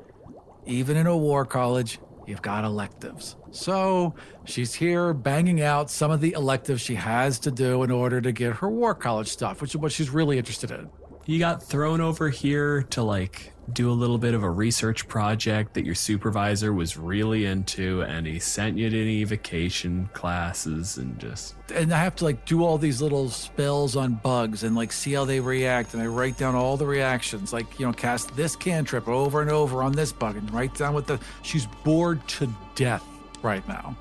[0.66, 3.36] even in a war college, you've got electives.
[3.52, 8.22] So she's here banging out some of the electives she has to do in order
[8.22, 10.90] to get her war college stuff, which is what she's really interested in.
[11.26, 15.74] You got thrown over here to like do a little bit of a research project
[15.76, 21.56] that your supervisor was really into, and he sent you to evocation classes and just.
[21.74, 25.14] And I have to like do all these little spells on bugs and like see
[25.14, 25.94] how they react.
[25.94, 29.50] And I write down all the reactions, like, you know, cast this cantrip over and
[29.50, 31.20] over on this bug and write down what the.
[31.42, 33.06] She's bored to death
[33.42, 33.96] right now.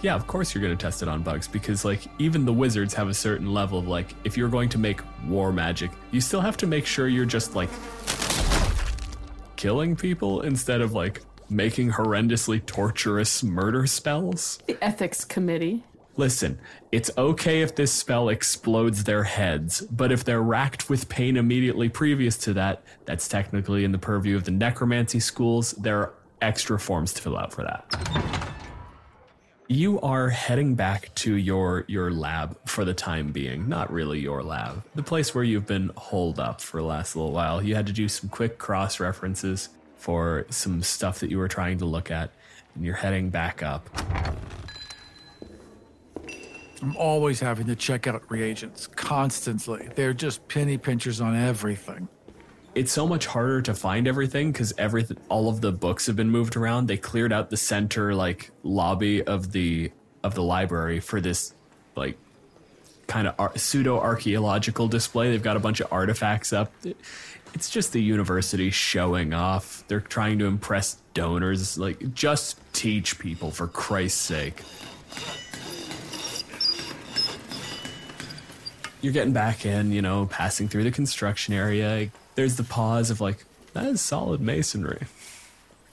[0.00, 2.94] Yeah, of course you're going to test it on bugs because, like, even the wizards
[2.94, 6.40] have a certain level of, like, if you're going to make war magic, you still
[6.40, 7.68] have to make sure you're just, like,
[9.58, 14.58] killing people instead of, like, making horrendously torturous murder spells.
[14.66, 15.84] The ethics committee.
[16.16, 16.58] Listen,
[16.90, 21.88] it's okay if this spell explodes their heads, but if they're racked with pain immediately
[21.88, 25.72] previous to that, that's technically in the purview of the necromancy schools.
[25.72, 28.54] There are extra forms to fill out for that.
[29.70, 33.68] You are heading back to your your lab for the time being.
[33.68, 34.82] Not really your lab.
[34.94, 37.62] The place where you've been holed up for the last little while.
[37.62, 41.76] You had to do some quick cross references for some stuff that you were trying
[41.78, 42.30] to look at,
[42.74, 43.90] and you're heading back up.
[46.80, 49.90] I'm always having to check out reagents constantly.
[49.94, 52.08] They're just penny pinchers on everything.
[52.78, 56.30] It's so much harder to find everything because everything all of the books have been
[56.30, 56.86] moved around.
[56.86, 59.90] They cleared out the center like lobby of the
[60.22, 61.54] of the library for this
[61.96, 62.16] like
[63.08, 65.32] kind of ar- pseudo archaeological display.
[65.32, 66.72] They've got a bunch of artifacts up.
[67.52, 69.82] It's just the university showing off.
[69.88, 74.62] They're trying to impress donors like just teach people for christ's sake.
[79.00, 82.10] You're getting back in, you know, passing through the construction area.
[82.38, 85.00] There's the pause of like, that is solid masonry.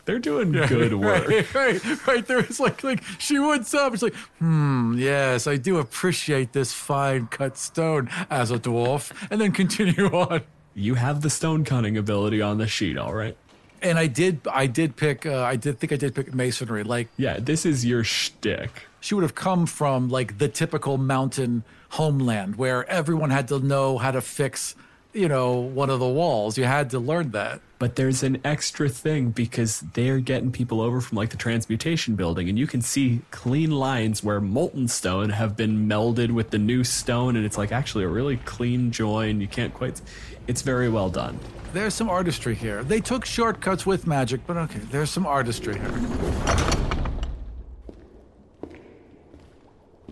[0.05, 1.27] They're doing good work.
[1.27, 2.23] Right, right, right.
[2.27, 3.95] There is like, like she would stop.
[3.95, 9.41] It's like, hmm, yes, I do appreciate this fine cut stone as a dwarf, and
[9.41, 10.41] then continue on.
[10.75, 13.36] You have the stone cutting ability on the sheet, all right?
[13.81, 16.84] And I did, I did pick, uh, I did think I did pick masonry.
[16.84, 18.69] Like Yeah, this is your shtick.
[18.99, 23.97] she would have come from like the typical mountain homeland where everyone had to know
[23.97, 24.75] how to fix,
[25.15, 26.58] you know, one of the walls.
[26.58, 27.62] You had to learn that.
[27.80, 32.47] But there's an extra thing because they're getting people over from like the transmutation building,
[32.47, 36.84] and you can see clean lines where molten stone have been melded with the new
[36.84, 39.41] stone, and it's like actually a really clean join.
[39.41, 40.01] You can't quite.
[40.47, 41.39] It's very well done.
[41.73, 42.84] There's some artistry here.
[42.84, 46.01] They took shortcuts with magic, but okay, there's some artistry here.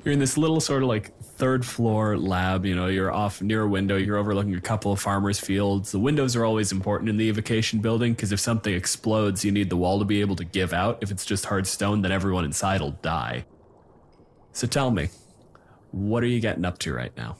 [0.04, 2.66] You're in this little sort of like third floor lab.
[2.66, 3.98] You know, you're off near a window.
[3.98, 5.92] You're overlooking a couple of farmers' fields.
[5.92, 9.70] The windows are always important in the evocation building because if something explodes, you need
[9.70, 11.00] the wall to be able to give out.
[11.02, 13.44] If it's just hard stone, then everyone inside will die.
[14.54, 15.10] So tell me,
[15.92, 17.36] what are you getting up to right now?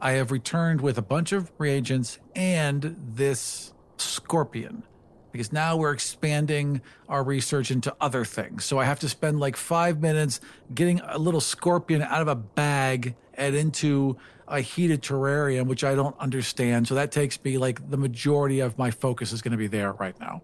[0.00, 4.84] I have returned with a bunch of reagents and this scorpion
[5.36, 8.64] because now we're expanding our research into other things.
[8.64, 10.40] So I have to spend like five minutes
[10.74, 14.16] getting a little scorpion out of a bag and into
[14.48, 16.88] a heated terrarium, which I don't understand.
[16.88, 19.92] So that takes me like the majority of my focus is going to be there
[19.92, 20.42] right now.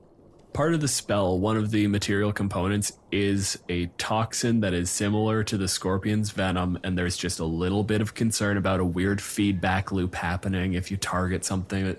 [0.53, 5.43] Part of the spell, one of the material components, is a toxin that is similar
[5.45, 9.19] to the scorpion's venom, and there's just a little bit of concern about a weird
[9.23, 11.97] feedback loop happening if you target something.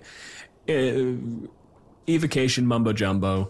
[0.70, 1.48] Uh,
[2.08, 3.50] evocation mumbo jumbo.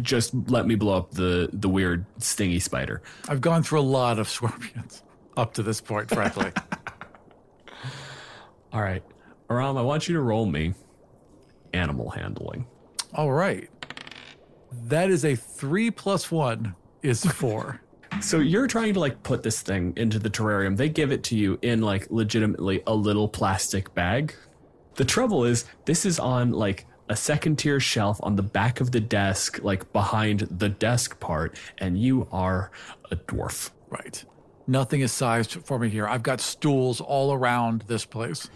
[0.00, 3.02] Just let me blow up the the weird stingy spider.
[3.28, 5.02] I've gone through a lot of scorpions
[5.36, 6.52] up to this point, frankly.
[8.72, 9.02] All right,
[9.50, 10.74] Aram, I want you to roll me
[11.72, 12.66] animal handling.
[13.14, 13.70] All right.
[14.88, 17.80] That is a three plus one is four.
[18.22, 20.78] So you're trying to like put this thing into the terrarium.
[20.78, 24.34] They give it to you in like legitimately a little plastic bag.
[24.94, 28.92] The trouble is this is on like a second tier shelf on the back of
[28.92, 32.70] the desk, like behind the desk part, and you are
[33.10, 33.70] a dwarf.
[33.88, 34.24] Right.
[34.66, 36.08] Nothing is sized for me here.
[36.08, 38.50] I've got stools all around this place.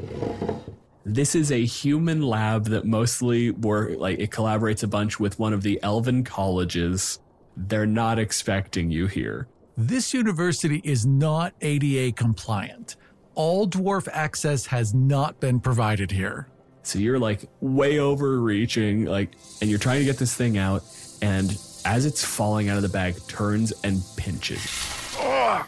[1.04, 5.52] This is a human lab that mostly work like it collaborates a bunch with one
[5.52, 7.20] of the elven colleges.
[7.56, 9.46] They're not expecting you here.
[9.76, 12.96] This university is not ADA compliant.
[13.34, 16.48] All dwarf access has not been provided here.
[16.82, 20.82] So you're like way overreaching, like, and you're trying to get this thing out,
[21.22, 21.50] and
[21.84, 24.60] as it's falling out of the bag, turns and pinches.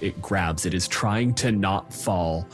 [0.00, 0.66] It grabs.
[0.66, 2.48] It is trying to not fall,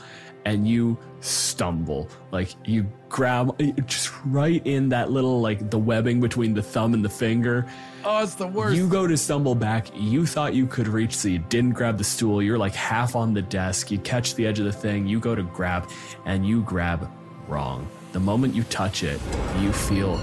[0.45, 2.09] and you stumble.
[2.31, 6.93] Like you grab uh, just right in that little like the webbing between the thumb
[6.93, 7.65] and the finger.
[8.03, 8.75] Oh, it's the worst.
[8.75, 9.87] You go to stumble back.
[9.95, 12.41] You thought you could reach, so you didn't grab the stool.
[12.41, 13.91] You're like half on the desk.
[13.91, 15.07] You catch the edge of the thing.
[15.07, 15.89] You go to grab,
[16.25, 17.09] and you grab
[17.47, 17.87] wrong.
[18.11, 19.19] The moment you touch it,
[19.59, 20.17] you feel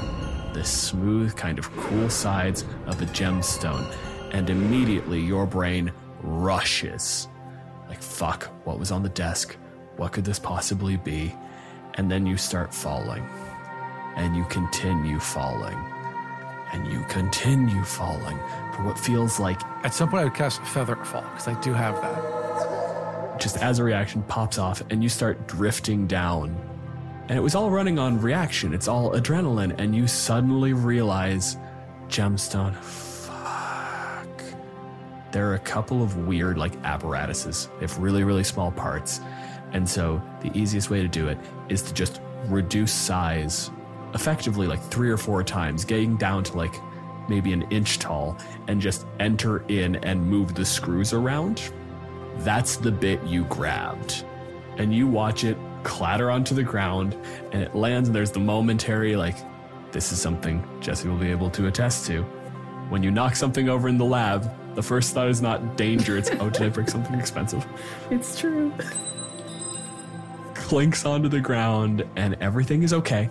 [0.52, 3.94] the smooth, kind of cool sides of a gemstone,
[4.32, 7.28] and immediately your brain rushes.
[7.88, 9.56] Like, fuck, what was on the desk?
[9.96, 11.34] What could this possibly be?
[11.94, 13.24] And then you start falling,
[14.16, 15.76] and you continue falling
[16.72, 18.36] and you continue falling
[18.74, 21.72] for what feels like At some point, I would cast Feather Fall because I do
[21.72, 23.40] have that.
[23.40, 26.56] just as a reaction pops off and you start drifting down.
[27.28, 31.56] And it was all running on reaction, it's all adrenaline, and you suddenly realize
[32.08, 34.28] gemstone, fuck.
[35.32, 37.68] There are a couple of weird, like, apparatuses.
[37.74, 39.20] They have really, really small parts.
[39.72, 43.70] And so the easiest way to do it is to just reduce size
[44.14, 46.74] effectively like three or four times, getting down to like
[47.28, 51.72] maybe an inch tall, and just enter in and move the screws around.
[52.38, 54.24] That's the bit you grabbed.
[54.78, 57.16] And you watch it clatter onto the ground,
[57.52, 59.36] and it lands, and there's the momentary, like,
[59.92, 62.22] this is something Jessie will be able to attest to.
[62.90, 66.30] When you knock something over in the lab, the first thought is not danger, it's,
[66.32, 67.64] oh, did I break something expensive?
[68.10, 68.72] It's true.
[70.54, 73.30] clinks onto the ground and everything is okay.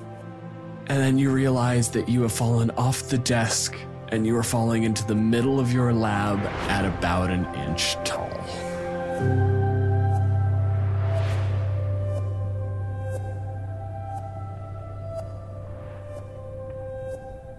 [0.87, 3.75] And then you realize that you have fallen off the desk
[4.09, 6.39] and you are falling into the middle of your lab
[6.69, 9.54] at about an inch tall.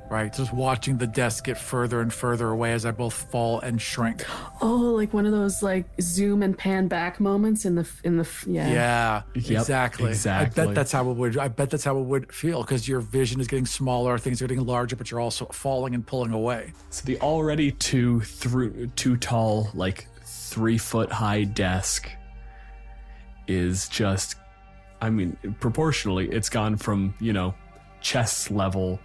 [0.08, 3.82] Right, just watching the desk get further and further away as I both fall and
[3.82, 4.24] shrink.
[4.62, 8.28] Oh, like one of those like zoom and pan back moments in the in the
[8.46, 8.70] yeah.
[8.70, 10.14] Yeah, Yep, exactly.
[10.26, 11.36] I bet that's how it would.
[11.36, 14.46] I bet that's how it would feel because your vision is getting smaller, things are
[14.46, 16.72] getting larger, but you're also falling and pulling away.
[16.90, 22.08] So the already too through too tall, like three foot high desk
[23.48, 24.36] is just
[25.00, 27.54] I mean, proportionally, it's gone from, you know,
[28.00, 28.98] chest level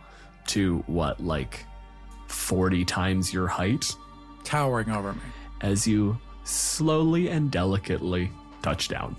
[0.48, 1.66] to what, like
[2.28, 3.96] 40 times your height
[4.44, 5.20] towering over me.
[5.62, 8.32] as you slowly and delicately
[8.62, 9.16] touch down.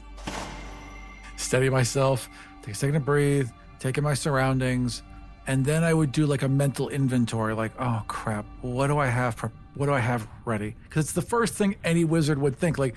[1.37, 2.29] Steady myself,
[2.63, 3.49] take a second to breathe,
[3.79, 5.03] take in my surroundings,
[5.47, 7.55] and then I would do like a mental inventory.
[7.55, 9.37] Like, oh crap, what do I have?
[9.37, 10.75] pre- What do I have ready?
[10.85, 12.79] Because it's the first thing any wizard would think.
[12.79, 12.95] Like,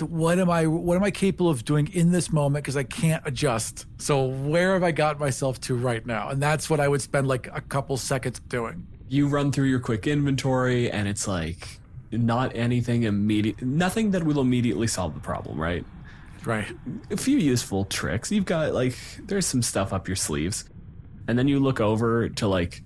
[0.00, 0.66] what am I?
[0.66, 2.64] What am I capable of doing in this moment?
[2.64, 3.86] Because I can't adjust.
[3.98, 6.28] So where have I got myself to right now?
[6.28, 8.86] And that's what I would spend like a couple seconds doing.
[9.08, 11.80] You run through your quick inventory, and it's like
[12.12, 15.84] not anything immediate, nothing that will immediately solve the problem, right?
[16.44, 16.66] Right.
[17.10, 18.32] a few useful tricks.
[18.32, 20.64] You've got like there's some stuff up your sleeves.
[21.28, 22.82] And then you look over to like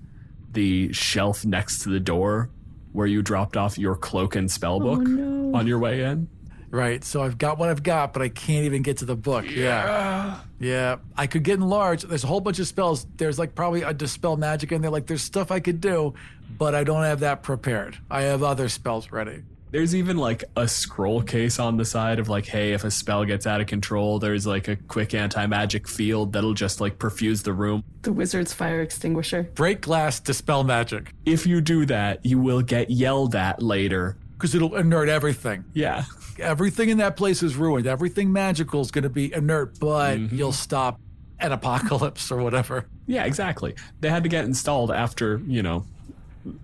[0.53, 2.51] the shelf next to the door
[2.92, 5.59] where you dropped off your cloak and spell book oh, no.
[5.59, 6.28] on your way in.
[6.75, 7.05] Right.
[7.05, 9.49] So I've got what I've got, but I can't even get to the book.
[9.49, 10.41] Yeah.
[10.59, 10.97] Yeah.
[11.16, 12.09] I could get enlarged.
[12.09, 13.07] There's a whole bunch of spells.
[13.16, 14.91] There's like probably a dispel magic in there.
[14.91, 16.14] Like there's stuff I could do,
[16.59, 17.97] but I don't have that prepared.
[18.11, 19.45] I have other spells ready.
[19.70, 23.25] There's even like a scroll case on the side of like, hey, if a spell
[23.25, 27.45] gets out of control, there's like a quick anti magic field that'll just like perfuse
[27.45, 27.85] the room.
[28.03, 29.45] The wizard's fire extinguisher.
[29.55, 31.12] Break glass, dispel magic.
[31.25, 34.16] If you do that, you will get yelled at later.
[34.33, 35.64] Because it'll inert everything.
[35.72, 36.05] Yeah.
[36.39, 37.87] Everything in that place is ruined.
[37.87, 40.35] Everything magical is going to be inert, but mm-hmm.
[40.35, 41.01] you'll stop
[41.39, 42.87] an apocalypse or whatever.
[43.07, 43.74] Yeah, exactly.
[44.01, 45.85] They had to get installed after, you know,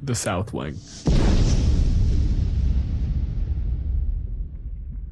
[0.02, 0.74] the South Wing.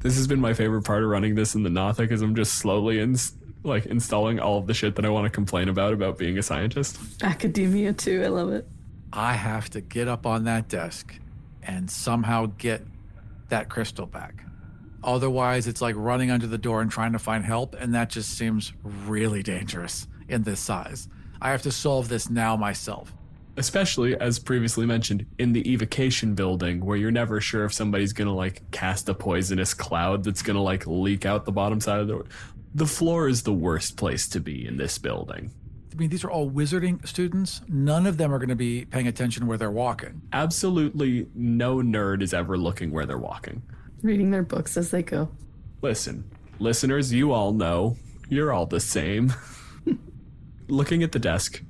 [0.01, 2.53] This has been my favorite part of running this in the Notha because I'm just
[2.55, 3.33] slowly ins-
[3.63, 6.43] like installing all of the shit that I want to complain about about being a
[6.43, 6.97] scientist.
[7.21, 8.23] Academia too.
[8.23, 8.67] I love it.
[9.11, 11.13] I have to get up on that desk
[11.63, 12.85] and somehow get
[13.49, 14.45] that crystal back.
[15.03, 18.37] Otherwise, it's like running under the door and trying to find help, and that just
[18.37, 21.07] seems really dangerous in this size.
[21.41, 23.13] I have to solve this now myself.
[23.57, 28.33] Especially, as previously mentioned, in the evocation building where you're never sure if somebody's gonna
[28.33, 32.23] like cast a poisonous cloud that's gonna like leak out the bottom side of the
[32.73, 35.51] the floor is the worst place to be in this building.
[35.91, 37.61] I mean, these are all wizarding students.
[37.67, 40.21] None of them are going to be paying attention where they're walking.
[40.31, 43.63] Absolutely no nerd is ever looking where they're walking.
[44.01, 45.29] Reading their books as they go.
[45.81, 46.29] Listen,
[46.59, 47.97] listeners, you all know
[48.29, 49.33] you're all the same.
[50.67, 51.61] Looking at the desk,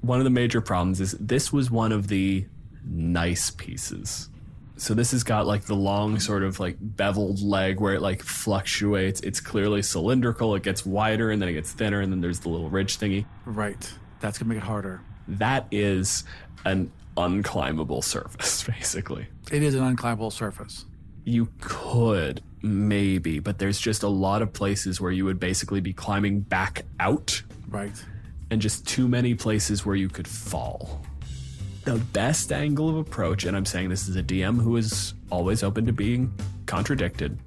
[0.00, 2.46] one of the major problems is this was one of the
[2.84, 4.28] nice pieces.
[4.76, 8.22] So this has got like the long sort of like beveled leg where it like
[8.22, 9.20] fluctuates.
[9.20, 10.54] It's clearly cylindrical.
[10.54, 13.24] It gets wider and then it gets thinner and then there's the little ridge thingy.
[13.46, 13.92] Right.
[14.20, 15.00] That's going to make it harder.
[15.28, 16.24] That is
[16.64, 19.28] an unclimbable surface, basically.
[19.50, 20.84] It is an unclimbable surface.
[21.24, 25.92] You could maybe, but there's just a lot of places where you would basically be
[25.92, 27.92] climbing back out Right.
[28.50, 31.02] and just too many places where you could fall.
[31.84, 35.62] The best angle of approach, and I'm saying this is a DM who is always
[35.64, 36.32] open to being
[36.66, 37.38] contradicted,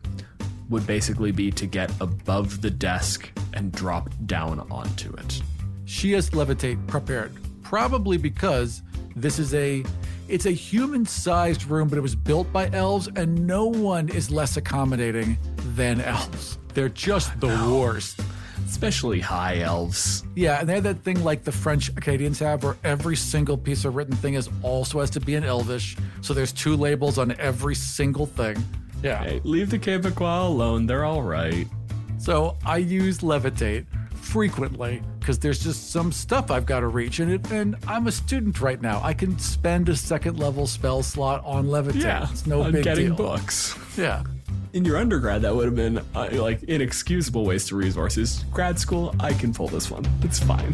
[0.70, 5.42] would basically be to get above the desk and drop down onto it.
[5.86, 7.32] She has levitate prepared,
[7.64, 8.82] probably because
[9.16, 9.86] this is a
[10.28, 14.58] it's a human-sized room, but it was built by elves, and no one is less
[14.58, 15.38] accommodating
[15.76, 16.58] than elves.
[16.74, 18.20] They're just the worst.
[18.66, 20.24] Especially high elves.
[20.36, 23.86] Yeah, and they have that thing like the French Acadians have, where every single piece
[23.86, 25.96] of written thing is also has to be in Elvish.
[26.22, 28.58] So there's two labels on every single thing.
[29.04, 29.24] Yeah.
[29.24, 31.68] Hey, leave the Quebecois alone, they're alright.
[32.18, 33.86] So I use levitate
[34.40, 38.12] frequently because there's just some stuff I've got to reach, and it, and I'm a
[38.12, 39.00] student right now.
[39.02, 42.02] I can spend a second level spell slot on levitate.
[42.04, 43.16] Yeah, it's no on big getting deal.
[43.16, 43.78] books.
[43.98, 44.24] Yeah,
[44.74, 48.44] In your undergrad, that would have been uh, like inexcusable waste of resources.
[48.52, 50.04] Grad school, I can pull this one.
[50.22, 50.74] It's fine.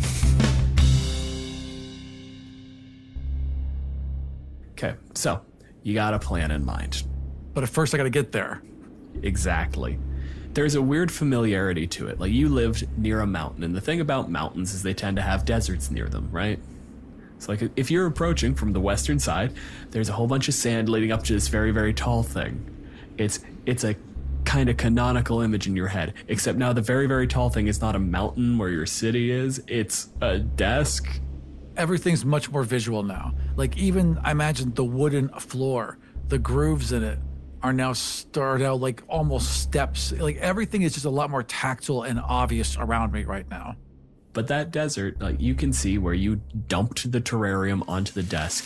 [4.72, 5.40] okay, so
[5.84, 7.04] you got a plan in mind.
[7.54, 8.64] but at first I got to get there.
[9.22, 10.00] Exactly.
[10.54, 12.20] There's a weird familiarity to it.
[12.20, 15.22] Like you lived near a mountain, and the thing about mountains is they tend to
[15.22, 16.60] have deserts near them, right?
[17.42, 19.54] So like if you're approaching from the western side,
[19.90, 22.66] there's a whole bunch of sand leading up to this very very tall thing.
[23.18, 23.96] It's it's a
[24.46, 27.82] kind of canonical image in your head, except now the very very tall thing is
[27.82, 31.20] not a mountain where your city is, it's a desk.
[31.78, 33.34] Everything's much more visual now.
[33.56, 35.98] Like even I imagine the wooden floor,
[36.28, 37.18] the grooves in it
[37.64, 40.12] are now start out like almost steps.
[40.12, 43.76] Like everything is just a lot more tactile and obvious around me right now.
[44.34, 48.66] But that desert, like you can see where you dumped the terrarium onto the desk.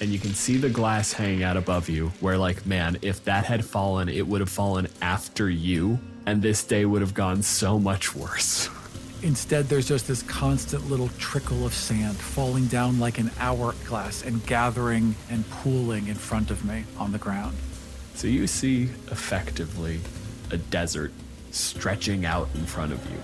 [0.00, 3.46] And you can see the glass hanging out above you, where, like, man, if that
[3.46, 7.80] had fallen, it would have fallen after you, and this day would have gone so
[7.80, 8.70] much worse.
[9.22, 14.44] Instead, there's just this constant little trickle of sand falling down like an hourglass and
[14.46, 17.56] gathering and pooling in front of me on the ground.
[18.14, 20.00] So you see effectively
[20.50, 21.12] a desert
[21.50, 23.18] stretching out in front of you.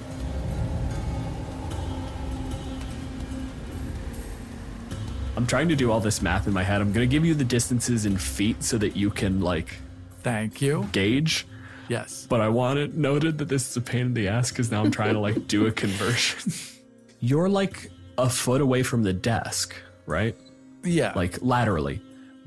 [5.36, 6.80] I'm trying to do all this math in my head.
[6.80, 9.76] I'm going to give you the distances in feet so that you can like
[10.22, 10.88] Thank you.
[10.92, 11.46] gauge.
[11.88, 12.26] Yes.
[12.28, 14.82] But I want it noted that this is a pain in the ass because now
[14.82, 16.52] I'm trying to like do a conversion.
[17.20, 19.74] You're like a foot away from the desk,
[20.06, 20.36] right?
[20.82, 21.12] Yeah.
[21.16, 22.00] Like laterally.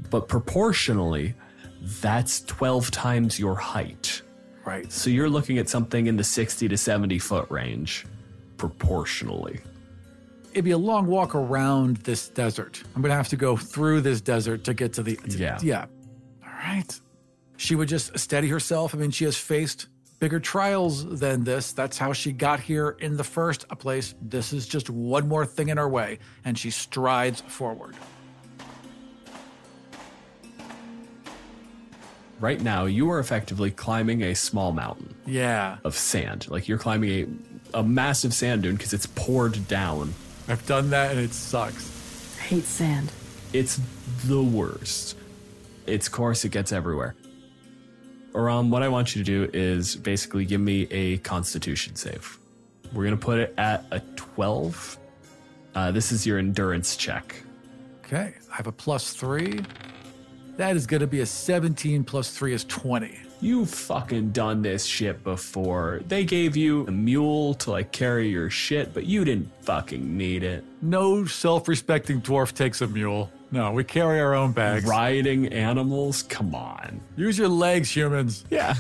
[0.10, 1.34] But proportionally,
[2.02, 4.22] that's 12 times your height.
[4.66, 4.92] right.
[4.92, 8.06] So you're looking at something in the 60 to 70 foot range
[8.58, 9.60] proportionally.
[10.52, 12.82] It'd be a long walk around this desert.
[12.96, 15.16] I'm going to have to go through this desert to get to the.
[15.16, 15.58] to- Yeah.
[15.62, 15.86] Yeah.
[16.44, 17.00] All right.
[17.58, 18.94] She would just steady herself.
[18.94, 19.88] I mean, she has faced
[20.20, 21.74] bigger trials than this.
[21.74, 24.16] That's how she got here in the first place.
[24.22, 26.20] This is just one more thing in her way.
[26.46, 27.96] And she strides forward.
[32.40, 35.78] Right now, you are effectively climbing a small mountain Yeah.
[35.84, 36.48] of sand.
[36.50, 37.44] Like you're climbing
[37.74, 40.14] a, a massive sand dune because it's poured down.
[40.48, 42.38] I've done that and it sucks.
[42.38, 43.12] I hate sand.
[43.54, 43.82] It's
[44.26, 45.18] the worst.
[45.88, 47.16] It's coarse, it gets everywhere.
[48.36, 52.38] Aram, what I want you to do is basically give me a constitution save.
[52.94, 54.98] We're going to put it at a 12.
[55.76, 57.36] Uh, this is your endurance check.
[58.06, 58.34] Okay.
[58.52, 59.62] I have a plus three.
[60.56, 63.20] That is going to be a 17 plus three is 20.
[63.40, 66.02] You've fucking done this shit before.
[66.08, 70.44] They gave you a mule to like carry your shit, but you didn't fucking need
[70.44, 70.64] it.
[70.82, 73.32] No self respecting dwarf takes a mule.
[73.52, 74.86] No, we carry our own bags.
[74.86, 76.24] Riding animals?
[76.24, 77.02] Come on.
[77.16, 78.46] Use your legs, humans.
[78.50, 78.76] Yeah.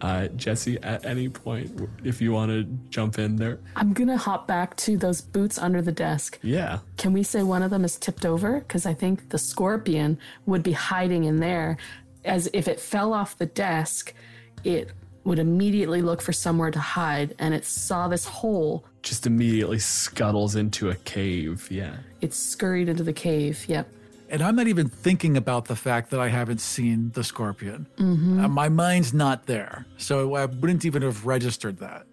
[0.00, 1.70] Uh, Jessie, at any point,
[2.04, 3.60] if you want to jump in there.
[3.76, 6.38] I'm gonna hop back to those boots under the desk.
[6.42, 6.78] Yeah.
[6.96, 8.60] Can we say one of them is tipped over?
[8.60, 11.76] Because I think the scorpion would be hiding in there.
[12.24, 14.14] As if it fell off the desk,
[14.64, 14.90] it
[15.24, 18.86] would immediately look for somewhere to hide, and it saw this hole.
[19.02, 21.68] Just immediately scuttles into a cave.
[21.70, 21.96] Yeah.
[22.20, 23.64] It scurried into the cave.
[23.66, 23.88] Yep.
[24.28, 27.86] And I'm not even thinking about the fact that I haven't seen the scorpion.
[27.98, 29.86] Uh, my mind's not there.
[29.96, 32.06] So I wouldn't even have registered that.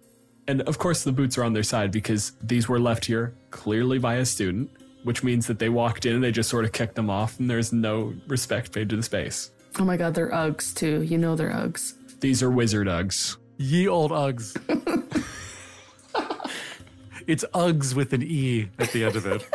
[0.48, 3.98] And of course, the boots are on their side because these were left here clearly
[3.98, 4.70] by a student,
[5.04, 7.48] which means that they walked in and they just sort of kicked them off, and
[7.50, 9.50] there's no respect paid to the space.
[9.78, 11.02] Oh my god, they're Uggs too.
[11.02, 11.92] You know they're Uggs.
[12.20, 13.36] These are wizard Uggs.
[13.58, 14.56] Ye old Uggs.
[17.28, 19.46] it's Uggs with an E at the end of it.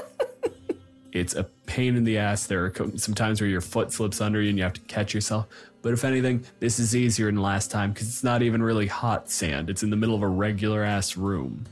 [1.11, 2.47] It's a pain in the ass.
[2.47, 4.81] There are co- some times where your foot slips under you and you have to
[4.81, 5.45] catch yourself.
[5.83, 9.29] But if anything, this is easier than last time because it's not even really hot
[9.29, 9.69] sand.
[9.69, 11.65] It's in the middle of a regular ass room.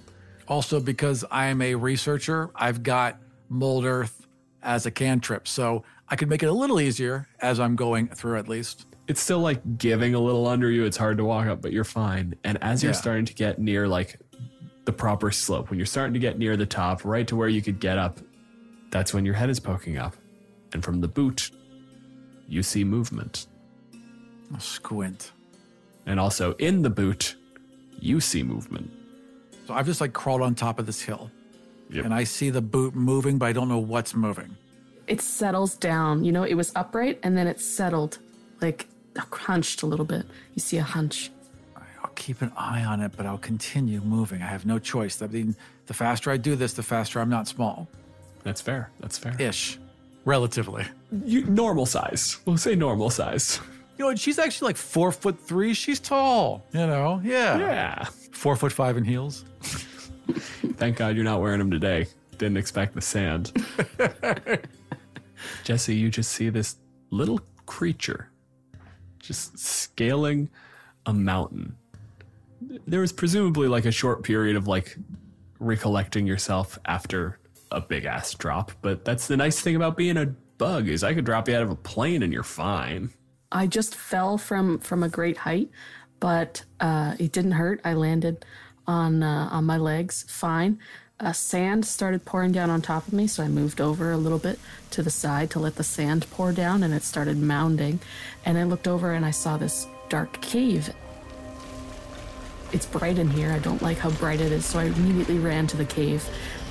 [0.47, 3.18] Also, because I am a researcher, I've got
[3.49, 4.28] mold earth
[4.62, 8.38] as a cantrip, so I could make it a little easier as I'm going through
[8.38, 8.86] at least.
[9.08, 10.86] It's still like giving a little under you.
[10.86, 12.36] It's hard to walk up, but you're fine.
[12.43, 12.97] And as you're Yeah.
[12.99, 14.20] starting to get near like
[14.86, 17.61] the proper slope, when you're starting to get near the top, right to where you
[17.61, 18.17] could get up,
[18.89, 20.15] that's when your head is poking up.
[20.73, 21.51] And from the boot,
[22.47, 23.47] you see movement.
[24.53, 25.32] I'll squint.
[26.05, 27.36] And also in the boot,
[27.99, 28.91] you see movement.
[29.67, 31.29] So I've just like crawled on top of this hill,
[31.91, 32.05] Yep.
[32.05, 34.57] and I see the boot moving, but I don't know what's moving.
[35.07, 36.23] It settles down.
[36.23, 38.17] You know, it was upright and then it settled,
[38.61, 40.25] like hunched a little bit.
[40.55, 41.32] You see a hunch.
[42.12, 44.41] I'll keep an eye on it, but I'll continue moving.
[44.41, 45.22] I have no choice.
[45.22, 45.55] I mean,
[45.86, 47.88] the faster I do this, the faster I'm not small.
[48.43, 48.91] That's fair.
[48.99, 49.34] That's fair.
[49.39, 49.80] Ish.
[50.26, 50.84] Relatively.
[51.24, 52.39] You, normal size.
[52.43, 53.62] We'll say normal size.
[53.97, 55.74] You know, and she's actually like four foot three.
[55.74, 57.22] She's tall, you know?
[57.24, 57.57] Yeah.
[57.57, 58.03] Yeah.
[58.34, 59.45] Four foot five in heels.
[59.62, 62.07] Thank God you're not wearing them today.
[62.38, 63.53] Didn't expect the sand.
[65.64, 66.76] Jessie, you just see this
[67.09, 68.30] little creature
[69.18, 70.49] just scaling
[71.05, 71.78] a mountain.
[72.88, 74.97] There was presumably like a short period of like
[75.59, 77.39] recollecting yourself after
[77.72, 81.13] a big ass drop, but that's the nice thing about being a bug is I
[81.13, 83.11] could drop you out of a plane and you're fine.
[83.51, 85.69] I just fell from from a great height,
[86.19, 87.82] but uh, it didn't hurt.
[87.84, 88.45] I landed
[88.88, 90.80] on uh, on my legs fine.
[91.19, 94.39] Uh, sand started pouring down on top of me, so I moved over a little
[94.39, 94.57] bit
[94.89, 97.99] to the side to let the sand pour down, and it started mounding.
[98.43, 100.91] And I looked over and I saw this dark cave.
[102.74, 103.51] It's bright in here.
[103.51, 106.28] I don't like how bright it is, so I immediately ran to the cave,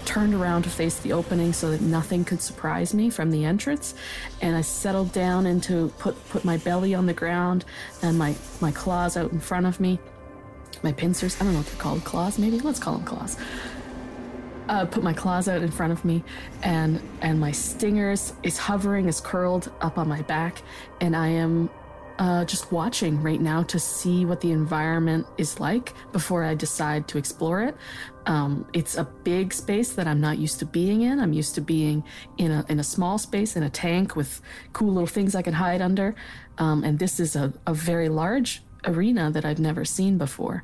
[0.06, 3.94] turned around to face the opening so that nothing could surprise me from the entrance,
[4.40, 7.64] and I settled down into put put my belly on the ground
[8.02, 9.98] and my my claws out in front of me,
[10.82, 11.36] my pincers.
[11.38, 12.60] I don't know what they're called, claws maybe.
[12.60, 13.36] Let's call them claws.
[14.68, 16.24] Uh, put my claws out in front of me,
[16.62, 20.62] and and my stingers is hovering, is curled up on my back,
[21.00, 21.68] and I am
[22.20, 27.08] uh, just watching right now to see what the environment is like before I decide
[27.08, 27.74] to explore it.
[28.26, 31.18] Um, it's a big space that I'm not used to being in.
[31.18, 32.04] I'm used to being
[32.36, 34.42] in a in a small space in a tank with
[34.74, 36.14] cool little things I can hide under,
[36.58, 40.62] um, and this is a, a very large arena that I've never seen before.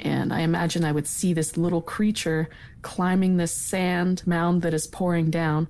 [0.00, 2.50] And I imagine I would see this little creature
[2.82, 5.66] climbing this sand mound that is pouring down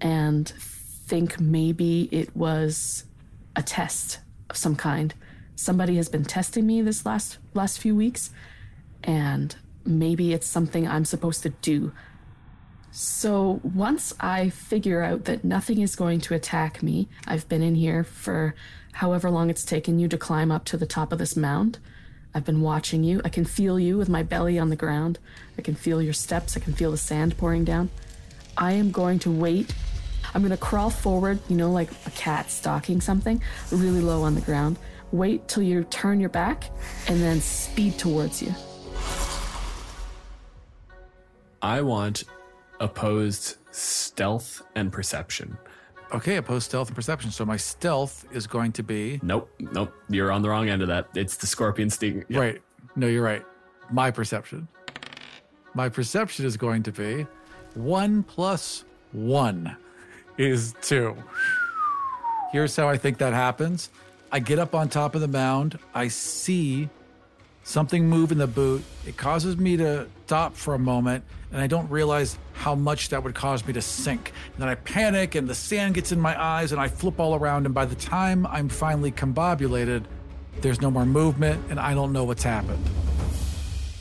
[0.00, 3.04] and think maybe it was
[3.54, 4.18] a test
[4.50, 5.14] of some kind.
[5.56, 8.30] Somebody has been testing me this last last few weeks
[9.02, 11.92] and maybe it's something I'm supposed to do.
[12.92, 17.76] So once I figure out that nothing is going to attack me, I've been in
[17.76, 18.54] here for
[18.92, 21.78] however long it's taken you to climb up to the top of this mound.
[22.34, 23.20] I've been watching you.
[23.24, 25.18] I can feel you with my belly on the ground.
[25.58, 26.56] I can feel your steps.
[26.56, 27.90] I can feel the sand pouring down.
[28.56, 29.74] I am going to wait.
[30.34, 34.34] I'm going to crawl forward, you know, like a cat stalking something, really low on
[34.34, 34.78] the ground.
[35.12, 36.70] Wait till you turn your back
[37.08, 38.54] and then speed towards you.
[41.62, 42.24] I want
[42.78, 45.58] opposed stealth and perception.
[46.12, 47.30] Okay, opposed stealth and perception.
[47.30, 49.20] So my stealth is going to be.
[49.22, 49.92] Nope, nope.
[50.08, 51.08] You're on the wrong end of that.
[51.14, 52.24] It's the scorpion sting.
[52.28, 52.38] yeah.
[52.38, 52.62] Right.
[52.96, 53.44] No, you're right.
[53.90, 54.66] My perception.
[55.74, 57.26] My perception is going to be
[57.74, 59.76] one plus one
[60.40, 61.14] is two.
[62.50, 63.90] Here's how I think that happens
[64.32, 66.88] I get up on top of the mound, I see
[67.62, 68.82] something move in the boot.
[69.06, 73.22] It causes me to stop for a moment, and I don't realize how much that
[73.22, 74.32] would cause me to sink.
[74.54, 77.34] And then I panic, and the sand gets in my eyes, and I flip all
[77.34, 77.66] around.
[77.66, 80.04] And by the time I'm finally combobulated,
[80.60, 82.88] there's no more movement, and I don't know what's happened.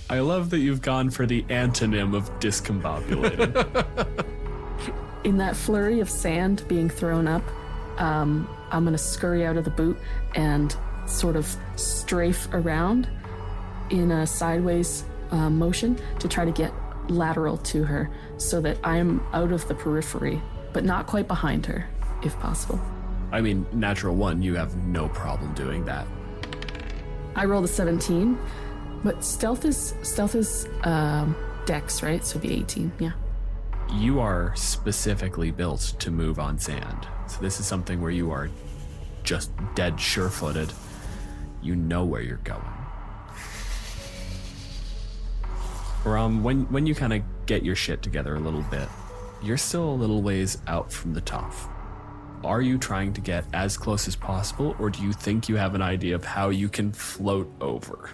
[0.09, 4.25] I love that you've gone for the antonym of discombobulated.
[5.23, 7.43] in that flurry of sand being thrown up,
[7.97, 9.97] um, I'm going to scurry out of the boot
[10.35, 13.09] and sort of strafe around
[13.89, 16.71] in a sideways uh, motion to try to get
[17.09, 20.41] lateral to her so that I'm out of the periphery,
[20.73, 21.87] but not quite behind her,
[22.23, 22.79] if possible.
[23.31, 26.07] I mean, natural one, you have no problem doing that.
[27.35, 28.37] I rolled a 17.
[29.03, 32.23] But stealth is stealth is um, dex, right?
[32.25, 32.91] So it'd be 18.
[32.99, 33.11] Yeah.
[33.93, 37.07] You are specifically built to move on sand.
[37.27, 38.49] So this is something where you are
[39.23, 40.71] just dead sure footed.
[41.61, 42.61] You know where you're going.
[46.05, 48.87] Ram, when when you kind of get your shit together a little bit,
[49.41, 51.53] you're still a little ways out from the top.
[52.43, 55.75] Are you trying to get as close as possible, or do you think you have
[55.75, 58.11] an idea of how you can float over?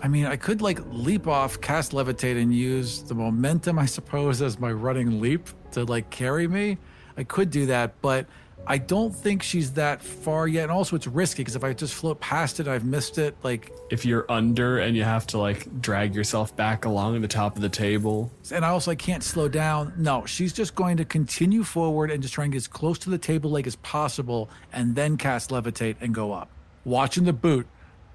[0.00, 4.42] I mean, I could like leap off, cast levitate, and use the momentum, I suppose,
[4.42, 6.78] as my running leap to like carry me.
[7.16, 8.26] I could do that, but
[8.66, 10.64] I don't think she's that far yet.
[10.64, 13.34] And also, it's risky because if I just float past it, I've missed it.
[13.42, 17.56] Like, If you're under and you have to like drag yourself back along the top
[17.56, 19.94] of the table, and I also I can't slow down.
[19.96, 23.10] No, she's just going to continue forward and just try and get as close to
[23.10, 26.50] the table leg as possible, and then cast levitate and go up,
[26.84, 27.66] watching the boot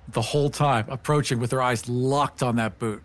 [0.09, 3.01] the whole time, approaching with her eyes locked on that boot.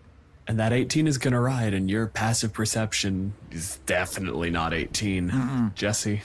[0.46, 5.72] and that 18 is gonna ride, and your passive perception is definitely not 18.
[5.74, 6.22] Jessie,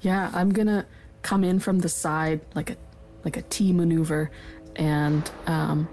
[0.00, 0.84] Yeah, I'm gonna
[1.22, 2.76] come in from the side like a
[3.24, 4.30] like a T maneuver
[4.76, 5.88] and um,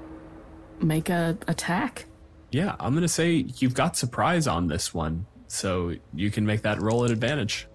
[0.82, 2.06] make a attack.
[2.51, 6.82] yeah, I'm gonna say you've got surprise on this one, so you can make that
[6.82, 7.68] roll at advantage.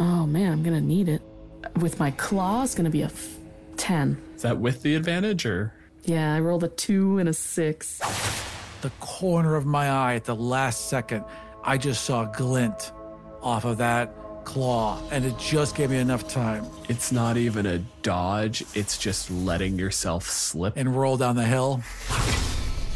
[0.00, 1.22] Oh man, I'm gonna need it.
[1.80, 3.08] With my claws, gonna be a
[3.74, 4.16] f- ten.
[4.36, 5.72] Is that with the advantage or?
[6.04, 7.98] Yeah, I rolled a two and a six.
[8.82, 11.24] the corner of my eye at the last second,
[11.62, 12.92] I just saw a glint
[13.42, 14.14] off of that
[14.44, 19.30] claw, and it just gave me enough time It's not even a dodge, it's just
[19.30, 20.74] letting yourself slip.
[20.76, 21.80] and roll down the hill.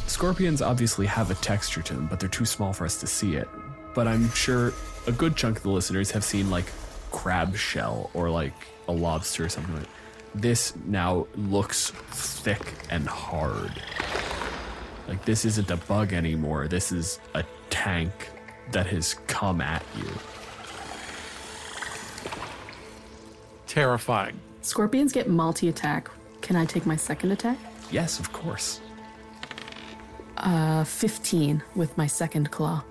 [0.07, 3.37] Scorpions obviously have a texture to them, but they're too small for us to see
[3.37, 3.49] it.
[3.95, 4.73] But I'm sure
[5.07, 6.67] a good chunk of the listeners have seen like
[7.11, 8.53] crab shell or like
[8.89, 9.91] a lobster or something like that.
[10.35, 13.73] This now looks thick and hard.
[15.09, 16.69] Like this isn't a bug anymore.
[16.69, 18.13] This is a tank
[18.73, 20.09] that has come at you.
[23.67, 24.39] Terrifying.
[24.63, 26.11] Scorpions get multi attack.
[26.43, 27.59] Can I take my second attack?
[27.91, 28.81] Yes, of course.
[30.37, 32.85] Uh, 15 with my second claw.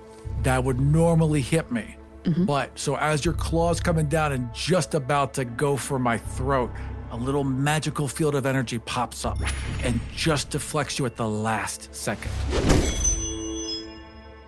[0.44, 1.96] That would normally hit me.
[2.40, 6.70] But so as your claw's coming down and just about to go for my throat,
[7.12, 9.40] a little magical field of energy pops up
[9.84, 12.32] and just deflects you at the last second.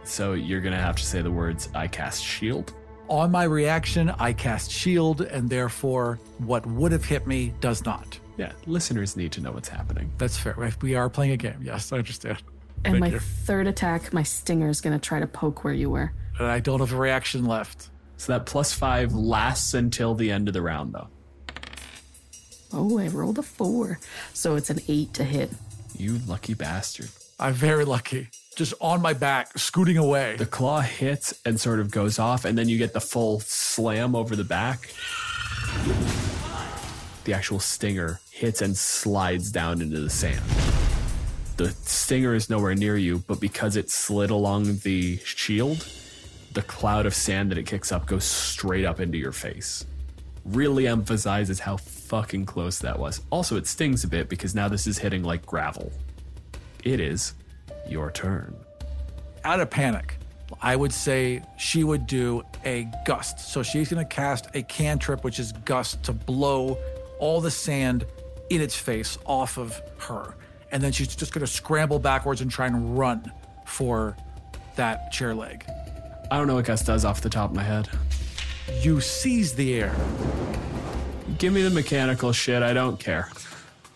[0.03, 2.73] So you're gonna have to say the words I cast shield.
[3.07, 8.19] On my reaction, I cast shield, and therefore, what would have hit me does not.
[8.37, 10.11] Yeah, listeners need to know what's happening.
[10.17, 10.55] That's fair.
[10.81, 11.59] We are playing a game.
[11.61, 12.41] Yes, I understand.
[12.85, 13.19] And Thank my you.
[13.19, 16.13] third attack, my stinger is gonna try to poke where you were.
[16.37, 17.89] And I don't have a reaction left.
[18.17, 21.07] So that plus five lasts until the end of the round, though.
[22.71, 23.99] Oh, I rolled a four.
[24.33, 25.49] So it's an eight to hit.
[25.97, 27.09] You lucky bastard.
[27.39, 28.27] I'm very lucky.
[28.55, 30.35] Just on my back, scooting away.
[30.35, 34.15] The claw hits and sort of goes off, and then you get the full slam
[34.15, 34.89] over the back.
[37.23, 40.41] The actual stinger hits and slides down into the sand.
[41.57, 45.87] The stinger is nowhere near you, but because it slid along the shield,
[46.53, 49.85] the cloud of sand that it kicks up goes straight up into your face.
[50.45, 51.77] Really emphasizes how
[52.09, 53.21] fucking close that was.
[53.29, 55.91] Also, it stings a bit because now this is hitting like gravel.
[56.83, 57.35] It is
[57.87, 58.55] your turn.
[59.43, 60.15] Out of panic,
[60.61, 63.39] I would say she would do a gust.
[63.39, 66.77] So she's going to cast a cantrip, which is gust, to blow
[67.19, 68.05] all the sand
[68.49, 70.35] in its face off of her.
[70.71, 73.31] And then she's just going to scramble backwards and try and run
[73.65, 74.17] for
[74.75, 75.63] that chair leg.
[76.31, 77.87] I don't know what gust does off the top of my head.
[78.81, 79.95] You seize the air.
[81.39, 82.61] Give me the mechanical shit.
[82.61, 83.29] I don't care.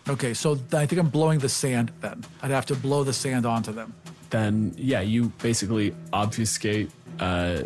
[0.08, 2.24] Okay, so I think I'm blowing the sand then.
[2.42, 3.92] I'd have to blow the sand onto them.
[4.30, 6.90] Then, yeah, you basically obfuscate.
[7.20, 7.62] Uh,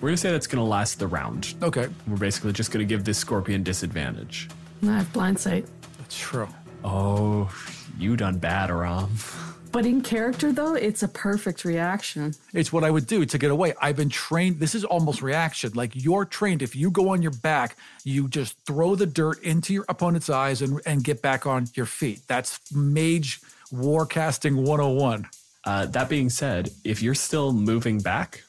[0.00, 1.54] we're going to say that's going to last the round.
[1.62, 4.48] Okay, We're basically just going to give this scorpion disadvantage.
[4.82, 5.66] I have blind sight.
[5.98, 6.48] that's true.
[6.82, 7.50] Oh,
[7.98, 9.10] you done bad, Aram.
[9.74, 12.36] But in character, though, it's a perfect reaction.
[12.52, 13.74] It's what I would do to get away.
[13.82, 14.60] I've been trained.
[14.60, 15.72] This is almost reaction.
[15.74, 16.62] Like you're trained.
[16.62, 20.62] If you go on your back, you just throw the dirt into your opponent's eyes
[20.62, 22.20] and, and get back on your feet.
[22.28, 23.40] That's mage
[23.72, 25.26] warcasting 101.
[25.64, 28.44] Uh, that being said, if you're still moving back,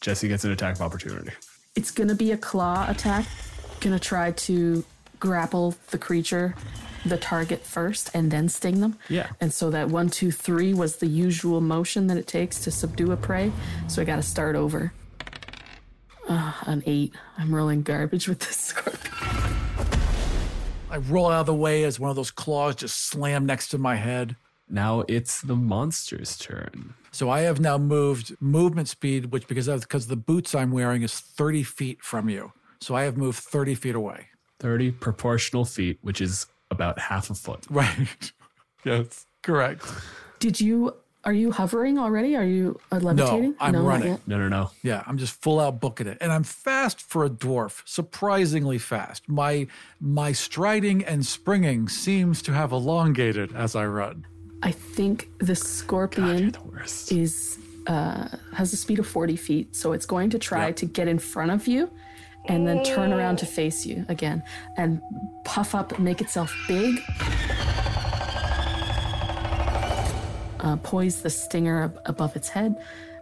[0.00, 1.30] Jessie gets an attack of opportunity.
[1.76, 3.24] It's gonna be a claw attack.
[3.78, 4.84] Gonna try to
[5.20, 6.56] grapple the creature,
[7.04, 8.98] the target first, and then sting them.
[9.08, 9.28] Yeah.
[9.40, 13.12] And so that one, two, three was the usual motion that it takes to subdue
[13.12, 13.52] a prey.
[13.88, 14.92] So I gotta start over.
[16.28, 17.14] Uh, an eight.
[17.38, 19.14] I'm rolling garbage with this scorpion.
[20.90, 23.78] I roll out of the way as one of those claws just slam next to
[23.78, 24.36] my head.
[24.68, 26.94] Now it's the monster's turn.
[27.12, 31.02] So I have now moved movement speed, which because of because the boots I'm wearing
[31.02, 32.52] is 30 feet from you.
[32.80, 34.28] So I have moved 30 feet away.
[34.60, 36.46] 30 proportional feet, which is
[36.80, 37.66] about half a foot.
[37.68, 38.32] Right.
[38.84, 39.26] yes.
[39.42, 39.84] Correct.
[40.38, 40.94] Did you?
[41.22, 42.34] Are you hovering already?
[42.34, 43.50] Are you uh, levitating?
[43.50, 44.18] No, I'm not running.
[44.26, 44.70] No, no, no.
[44.82, 46.16] Yeah, I'm just full out booking it.
[46.22, 49.28] And I'm fast for a dwarf, surprisingly fast.
[49.28, 49.66] My
[50.00, 54.26] my striding and springing seems to have elongated as I run.
[54.62, 59.92] I think the scorpion You're the is uh, has a speed of 40 feet, so
[59.92, 61.90] it's going to try to get in front of you
[62.50, 64.42] and then turn around to face you again
[64.76, 65.00] and
[65.44, 67.00] puff up, make itself big.
[70.58, 72.76] Uh, poise the stinger ab- above its head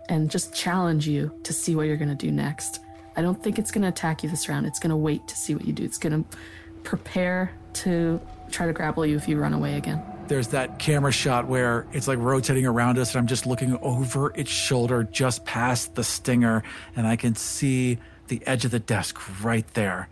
[0.08, 2.80] and just challenge you to see what you're going to do next.
[3.16, 4.64] I don't think it's going to attack you this round.
[4.64, 5.84] It's going to wait to see what you do.
[5.84, 6.38] It's going to
[6.82, 8.18] prepare to
[8.50, 10.02] try to grapple you if you run away again.
[10.26, 14.32] There's that camera shot where it's like rotating around us, and I'm just looking over
[14.34, 16.62] its shoulder just past the stinger,
[16.96, 17.98] and I can see
[18.28, 20.08] the edge of the desk right there.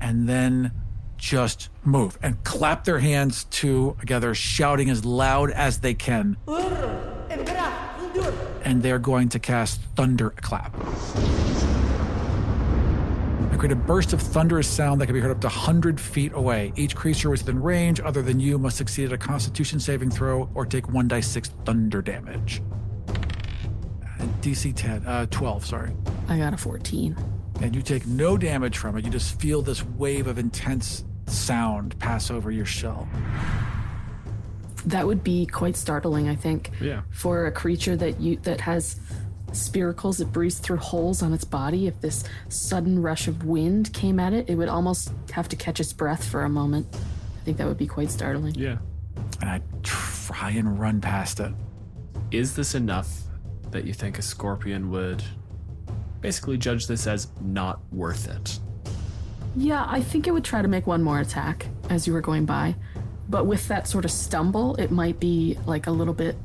[0.00, 0.72] And then
[1.20, 6.36] just move and clap their hands together, shouting as loud as they can.
[8.64, 10.74] And they're going to cast Thunderclap.
[13.50, 16.32] I create a burst of thunderous sound that can be heard up to 100 feet
[16.34, 16.72] away.
[16.76, 20.64] Each creature within range, other than you, must succeed at a constitution saving throw or
[20.64, 22.62] take 1d6 thunder damage.
[24.20, 25.92] Uh, DC 10, uh, 12, sorry.
[26.28, 27.16] I got a 14.
[27.60, 29.04] And you take no damage from it.
[29.04, 33.08] You just feel this wave of intense sound pass over your shell.
[34.86, 36.70] That would be quite startling, I think.
[36.80, 37.02] Yeah.
[37.10, 38.96] For a creature that you that has
[39.52, 44.18] spiracles that breathes through holes on its body, if this sudden rush of wind came
[44.18, 46.86] at it, it would almost have to catch its breath for a moment.
[46.94, 48.54] I think that would be quite startling.
[48.54, 48.78] Yeah.
[49.40, 51.52] And I try and run past it.
[52.30, 53.22] Is this enough
[53.70, 55.22] that you think a scorpion would
[56.20, 58.58] basically judge this as not worth it?
[59.56, 62.46] Yeah, I think it would try to make one more attack as you were going
[62.46, 62.76] by.
[63.28, 66.36] But with that sort of stumble, it might be like a little bit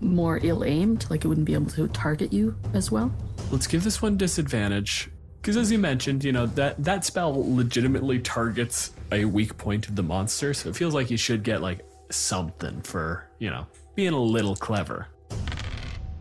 [0.00, 3.12] more ill aimed, like it wouldn't be able to target you as well.
[3.50, 5.10] Let's give this one disadvantage.
[5.40, 9.96] Because as you mentioned, you know, that, that spell legitimately targets a weak point of
[9.96, 14.12] the monster, so it feels like you should get like something for, you know, being
[14.12, 15.08] a little clever.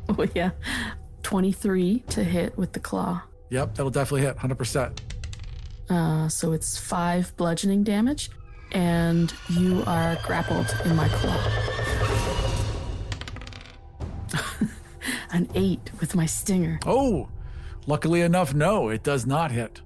[0.18, 0.52] Oh, yeah.
[1.24, 3.22] 23 to hit with the claw.
[3.50, 5.00] Yep, that'll definitely hit 100%.
[5.90, 8.32] Uh, so it's five bludgeoning damage,
[8.72, 11.38] and you are grappled in my claw.
[15.32, 16.80] An eight with my stinger.
[16.86, 17.30] Oh,
[17.86, 19.82] luckily enough, no, it does not hit.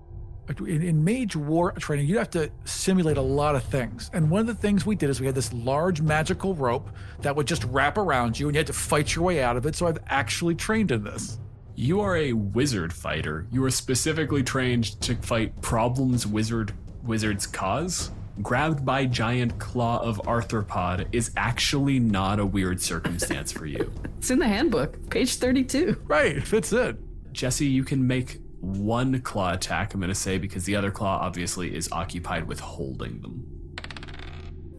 [0.60, 4.10] In, in Mage War training, you have to simulate a lot of things.
[4.14, 6.90] And one of the things we did is we had this large magical rope
[7.22, 9.66] that would just wrap around you and you had to fight your way out of
[9.66, 9.76] it.
[9.76, 11.40] So I've actually trained in this.
[11.76, 13.48] You are a wizard fighter.
[13.52, 16.74] You are specifically trained to fight problems wizard
[17.04, 18.12] wizards cause.
[18.42, 23.92] Grabbed by giant claw of arthropod is actually not a weird circumstance for you.
[24.24, 26.02] It's in the handbook, page 32.
[26.06, 26.98] Right, fits in.
[27.34, 31.20] Jesse, you can make one claw attack, I'm going to say, because the other claw
[31.22, 33.76] obviously is occupied with holding them.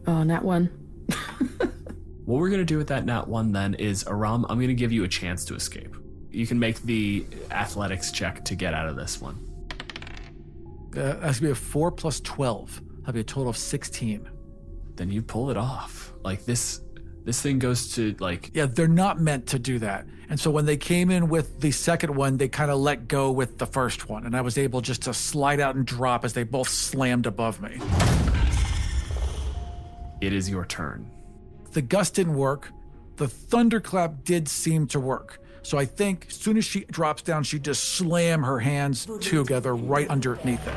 [0.07, 0.69] Oh, nat one.
[2.25, 4.73] What we're going to do with that nat one then is, Aram, I'm going to
[4.73, 5.95] give you a chance to escape.
[6.31, 9.37] You can make the athletics check to get out of this one.
[10.97, 12.81] Uh, that's gonna be a four plus 12.
[12.99, 14.27] That'll be a total of 16.
[14.95, 16.13] Then you pull it off.
[16.23, 16.81] Like this,
[17.25, 20.05] this thing goes to like Yeah, they're not meant to do that.
[20.29, 23.31] And so when they came in with the second one, they kind of let go
[23.31, 24.25] with the first one.
[24.25, 27.61] And I was able just to slide out and drop as they both slammed above
[27.61, 27.79] me.
[30.21, 31.11] it is your turn.
[31.73, 32.71] The gust didn't work.
[33.17, 35.41] The thunderclap did seem to work.
[35.61, 39.75] So I think as soon as she drops down, she just slam her hands together
[39.75, 40.75] right underneath it.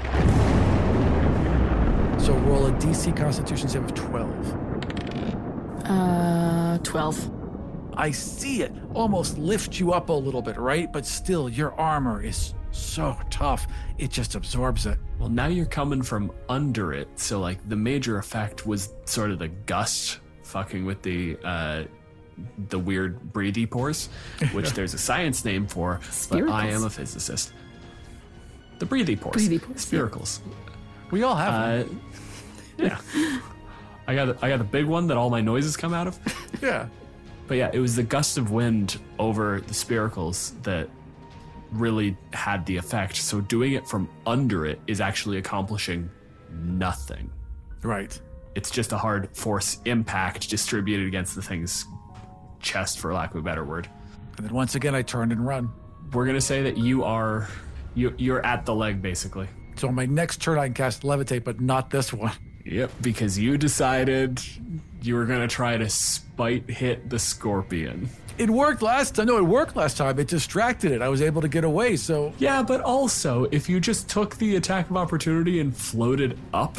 [2.20, 4.57] So roll a DC Constitution save of 12.
[5.88, 7.30] Uh, 12.
[7.96, 10.92] I see it almost lift you up a little bit, right?
[10.92, 13.66] But still, your armor is so tough,
[13.96, 14.98] it just absorbs it.
[15.18, 19.38] Well, now you're coming from under it, so like the major effect was sort of
[19.40, 21.84] the gust fucking with the uh
[22.68, 24.08] the weird breathy pores,
[24.52, 25.98] which there's a science name for,
[26.30, 27.52] but I am a physicist.
[28.78, 29.34] The breathy pores.
[29.34, 29.98] Breathy pores, yeah.
[30.00, 30.40] Spiracles.
[31.10, 32.00] We all have Uh, them.
[32.78, 33.40] yeah.
[34.08, 36.18] I got I got the big one that all my noises come out of.
[36.62, 36.88] Yeah.
[37.46, 40.88] But yeah, it was the gust of wind over the spiracles that
[41.70, 43.16] really had the effect.
[43.16, 46.10] So doing it from under it is actually accomplishing
[46.52, 47.30] nothing.
[47.82, 48.18] Right.
[48.56, 51.86] it's just a hard force impact distributed against the thing's
[52.60, 53.88] chest, for lack of a better word.
[54.36, 55.70] And then once again, I turned and run.
[56.12, 57.48] We're gonna say that you are
[57.94, 59.46] you you're at the leg basically.
[59.76, 62.32] So on my next turn, I can cast levitate, but not this one.
[62.68, 64.42] Yep, because you decided
[65.02, 68.08] you were gonna try to spite hit the scorpion.
[68.36, 69.26] It worked last time.
[69.26, 70.18] No, it worked last time.
[70.18, 71.02] It distracted it.
[71.02, 71.96] I was able to get away.
[71.96, 76.76] So Yeah, but also if you just took the attack of opportunity and floated up,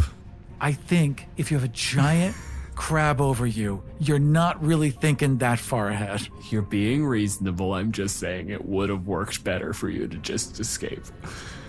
[0.61, 2.35] I think if you have a giant
[2.75, 6.27] crab over you, you're not really thinking that far ahead.
[6.49, 7.73] you're being reasonable.
[7.73, 11.03] I'm just saying it would have worked better for you to just escape.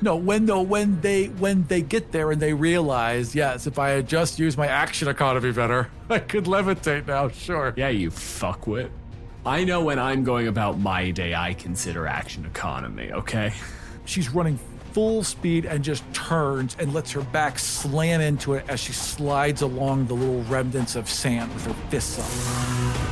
[0.03, 3.90] No, when though when they when they get there and they realize, yes, if I
[3.90, 7.28] had just used my action economy better, I could levitate now.
[7.28, 7.74] Sure.
[7.76, 8.90] Yeah, you fuckwit.
[9.44, 13.53] I know when I'm going about my day, I consider action economy, okay?
[14.05, 14.59] She's running
[14.92, 19.62] full speed and just turns and lets her back slam into it as she slides
[19.62, 23.09] along the little remnants of sand with her fists up.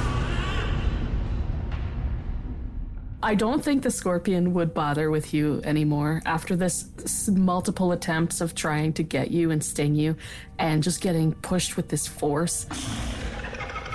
[3.21, 8.55] I don't think the scorpion would bother with you anymore after this multiple attempts of
[8.55, 10.17] trying to get you and sting you
[10.59, 12.67] and just getting pushed with this force.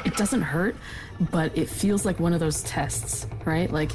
[0.04, 0.76] It doesn't hurt,
[1.32, 3.72] but it feels like one of those tests, right?
[3.72, 3.92] Like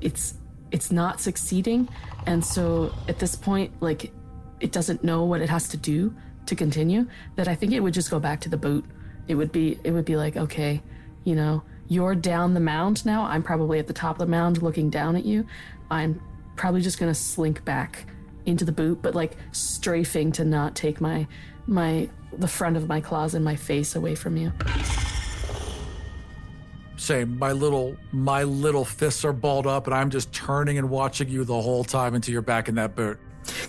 [0.00, 0.34] it's
[0.70, 1.86] it's not succeeding
[2.26, 4.10] and so at this point like
[4.60, 6.14] it doesn't know what it has to do
[6.46, 7.06] to continue
[7.36, 8.86] that I think it would just go back to the boot.
[9.28, 10.80] It would be it would be like, okay,
[11.24, 13.24] you know, you're down the mound now.
[13.24, 15.46] I'm probably at the top of the mound looking down at you.
[15.90, 16.20] I'm
[16.56, 18.06] probably just going to slink back
[18.44, 21.26] into the boot but like strafing to not take my
[21.66, 24.52] my the front of my claws and my face away from you.
[26.96, 27.38] Same.
[27.38, 31.44] My little my little fists are balled up and I'm just turning and watching you
[31.44, 33.18] the whole time until you're back in that boot.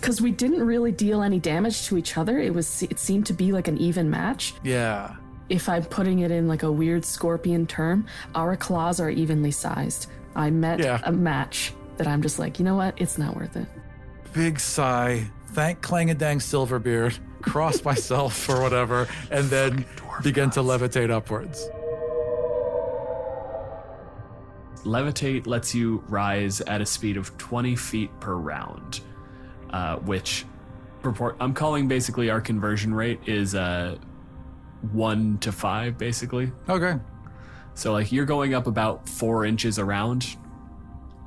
[0.00, 2.38] Cuz we didn't really deal any damage to each other.
[2.38, 4.54] It was it seemed to be like an even match.
[4.62, 5.16] Yeah.
[5.48, 10.06] If I'm putting it in like a weird scorpion term, our claws are evenly sized.
[10.34, 11.00] I met Yeah.
[11.04, 12.94] a match that I'm just like, you know what?
[12.96, 13.66] It's not worth it.
[14.32, 15.30] Big sigh.
[15.52, 17.18] Thank Clangeddin Silverbeard.
[17.42, 19.84] Cross myself or whatever, and then
[20.22, 21.68] begin to levitate upwards.
[24.84, 29.00] Levitate lets you rise at a speed of 20 feet per round,
[29.70, 30.44] uh, which
[31.02, 33.96] purport I'm calling basically our conversion rate is uh,
[34.92, 36.52] one to five, basically.
[36.68, 36.94] Okay.
[37.74, 40.36] So like you're going up about four inches around.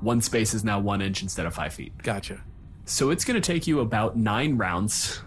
[0.01, 1.97] One space is now one inch instead of five feet.
[2.03, 2.41] Gotcha.
[2.85, 5.21] So it's going to take you about nine rounds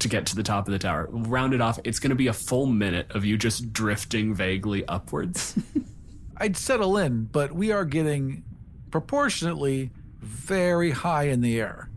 [0.00, 1.06] to get to the top of the tower.
[1.10, 4.84] Round it off, it's going to be a full minute of you just drifting vaguely
[4.88, 5.56] upwards.
[6.38, 8.42] I'd settle in, but we are getting
[8.90, 9.90] proportionately
[10.20, 11.88] very high in the air.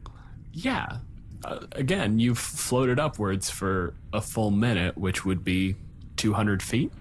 [0.53, 0.97] yeah.
[1.45, 5.75] Uh, again, you've floated upwards for a full minute, which would be
[6.17, 6.91] 200 feet.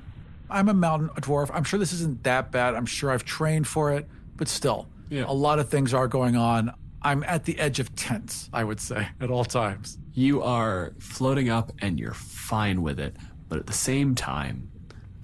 [0.51, 1.51] I'm a mountain dwarf.
[1.55, 2.75] I'm sure this isn't that bad.
[2.75, 5.25] I'm sure I've trained for it, but still, Yeah.
[5.27, 6.73] a lot of things are going on.
[7.01, 9.97] I'm at the edge of tense, I would say, at all times.
[10.13, 13.17] You are floating up and you're fine with it,
[13.49, 14.71] but at the same time,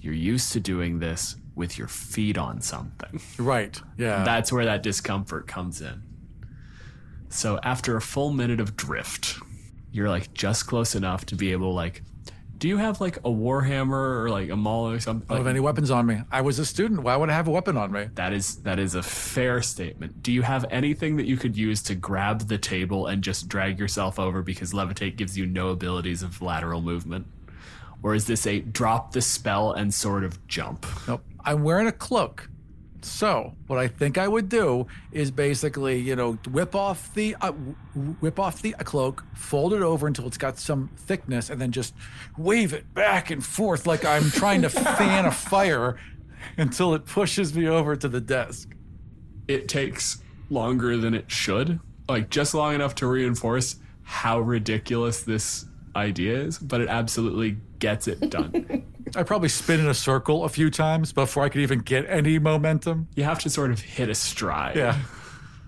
[0.01, 3.21] you're used to doing this with your feet on something.
[3.37, 3.79] Right.
[3.97, 4.23] Yeah.
[4.23, 6.01] That's where that discomfort comes in.
[7.31, 9.39] So after a full minute of drift,
[9.91, 12.03] you're like just close enough to be able to like
[12.61, 15.25] do you have like a warhammer or like a maul or something?
[15.27, 16.21] I don't have any weapons on me.
[16.31, 17.01] I was a student.
[17.01, 18.09] Why would I have a weapon on me?
[18.13, 20.21] that is that is a fair statement.
[20.21, 23.79] Do you have anything that you could use to grab the table and just drag
[23.79, 27.25] yourself over because levitate gives you no abilities of lateral movement?
[28.03, 30.85] Or is this a drop the spell and sort of jump?
[31.07, 31.23] Nope.
[31.43, 32.47] I'm wearing a cloak.
[33.03, 37.51] So what I think I would do is basically, you know, whip off the uh,
[37.51, 41.93] whip off the cloak, fold it over until it's got some thickness, and then just
[42.37, 45.97] wave it back and forth like I'm trying to fan a fire
[46.57, 48.69] until it pushes me over to the desk.
[49.47, 55.65] it takes longer than it should, like just long enough to reinforce how ridiculous this
[55.95, 58.85] idea is, but it absolutely gets it done.
[59.15, 62.39] I probably spin in a circle a few times before I could even get any
[62.39, 63.09] momentum.
[63.15, 64.77] you have to sort of hit a stride.
[64.77, 64.97] Yeah.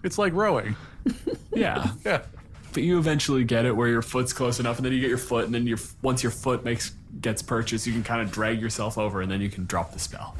[0.03, 0.77] It's like rowing.
[1.55, 1.91] Yeah.
[2.03, 2.23] Yeah.
[2.73, 5.19] But you eventually get it where your foot's close enough and then you get your
[5.19, 8.59] foot and then your once your foot makes gets purchased, you can kind of drag
[8.59, 10.35] yourself over and then you can drop the spell.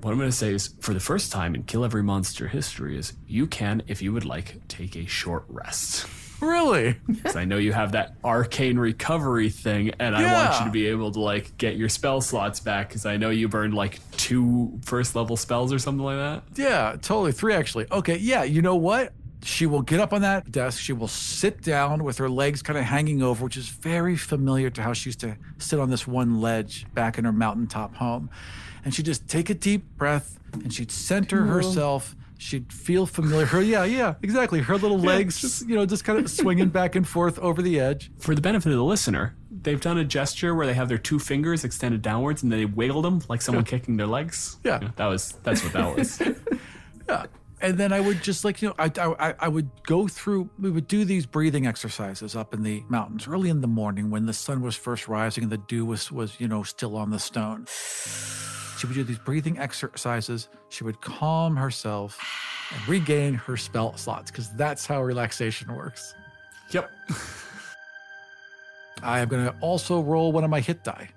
[0.00, 2.96] What I'm going to say is for the first time in Kill Every Monster history
[2.96, 6.06] is you can if you would like take a short rest.
[6.42, 6.96] Really?
[7.06, 10.88] Because I know you have that arcane recovery thing, and I want you to be
[10.88, 12.88] able to like get your spell slots back.
[12.88, 16.42] Because I know you burned like two first level spells or something like that.
[16.56, 17.32] Yeah, totally.
[17.32, 17.86] Three actually.
[17.92, 19.12] Okay, yeah, you know what?
[19.44, 20.80] She will get up on that desk.
[20.80, 24.70] She will sit down with her legs kind of hanging over, which is very familiar
[24.70, 28.30] to how she used to sit on this one ledge back in her mountaintop home.
[28.84, 32.14] And she'd just take a deep breath and she'd center herself.
[32.42, 33.46] She'd feel familiar.
[33.46, 34.60] Her, yeah, yeah, exactly.
[34.60, 37.78] Her little legs, just, you know, just kind of swinging back and forth over the
[37.78, 38.10] edge.
[38.18, 41.18] For the benefit of the listener, they've done a gesture where they have their two
[41.20, 44.58] fingers extended downwards and they wiggle them like someone kicking their legs.
[44.64, 44.90] Yeah.
[44.96, 46.20] that was that's what that was.
[47.08, 47.26] Yeah.
[47.60, 50.70] And then I would just like, you know, I, I, I would go through, we
[50.70, 54.32] would do these breathing exercises up in the mountains early in the morning when the
[54.32, 57.66] sun was first rising and the dew was, was you know, still on the stone.
[58.82, 60.48] She would do these breathing exercises.
[60.68, 62.18] She would calm herself
[62.74, 66.16] and regain her spell slots because that's how relaxation works.
[66.72, 66.90] yep.
[69.00, 71.10] I am going to also roll one of my hit die.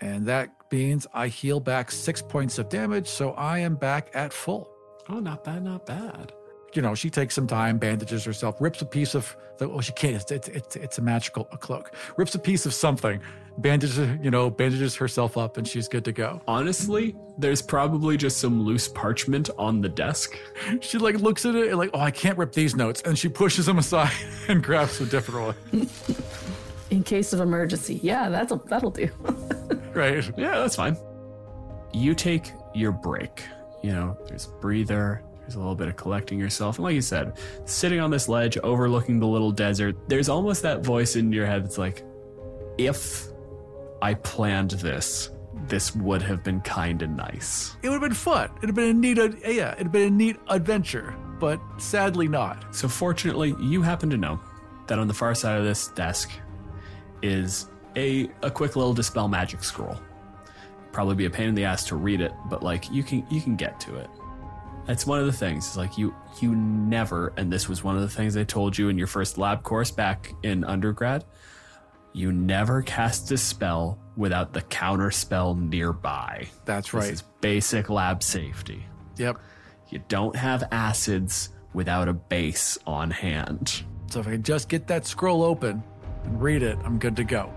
[0.00, 3.08] And that means I heal back six points of damage.
[3.08, 4.70] So I am back at full.
[5.10, 6.32] Oh, not bad, not bad.
[6.74, 9.92] you know, she takes some time, bandages herself, rips a piece of the, oh, she
[9.92, 13.20] can't, it's, it's, it's, it's a magical a cloak, rips a piece of something,
[13.58, 16.40] bandages, you know, bandages herself up and she's good to go.
[16.46, 20.38] Honestly, there's probably just some loose parchment on the desk.
[20.80, 23.02] She like looks at it and like, oh, I can't rip these notes.
[23.02, 24.12] And she pushes them aside
[24.48, 25.88] and grabs a different one.
[26.90, 28.00] In case of emergency.
[28.02, 29.08] Yeah, that's a, that'll do.
[29.92, 30.24] Right.
[30.36, 30.96] Yeah, that's fine.
[31.92, 33.42] You take your break.
[33.82, 36.78] You know, there's breather, there's a little bit of collecting yourself.
[36.78, 37.34] And like you said,
[37.64, 41.64] sitting on this ledge overlooking the little desert, there's almost that voice in your head
[41.64, 42.04] that's like,
[42.78, 43.31] if
[44.02, 45.30] I planned this,
[45.68, 47.76] this would have been kind of nice.
[47.82, 48.50] It would have been fun.
[48.58, 52.26] It'd have been a neat, ad- yeah, it'd have been a neat adventure, but sadly
[52.26, 52.74] not.
[52.74, 54.40] So, fortunately, you happen to know
[54.88, 56.32] that on the far side of this desk
[57.22, 59.96] is a, a quick little dispel magic scroll.
[60.90, 63.40] Probably be a pain in the ass to read it, but like you can you
[63.40, 64.10] can get to it.
[64.84, 65.68] That's one of the things.
[65.68, 68.88] Is like you you never, and this was one of the things I told you
[68.88, 71.24] in your first lab course back in undergrad.
[72.12, 76.48] You never cast a spell without the counter spell nearby.
[76.64, 77.04] That's right.
[77.04, 78.84] This is basic lab safety.
[79.16, 79.38] Yep.
[79.88, 83.82] You don't have acids without a base on hand.
[84.10, 85.82] So if I can just get that scroll open
[86.24, 87.50] and read it, I'm good to go.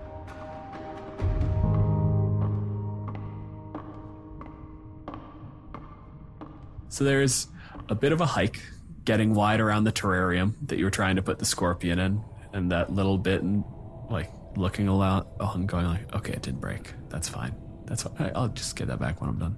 [6.88, 7.48] So there's
[7.90, 8.62] a bit of a hike
[9.04, 12.22] getting wide around the terrarium that you were trying to put the scorpion in,
[12.54, 13.64] and that little bit and
[14.10, 16.92] like looking a lot, oh, and going like, okay, it didn't break.
[17.08, 17.54] That's fine.
[17.86, 18.32] That's fine.
[18.34, 19.56] I'll just get that back when I'm done.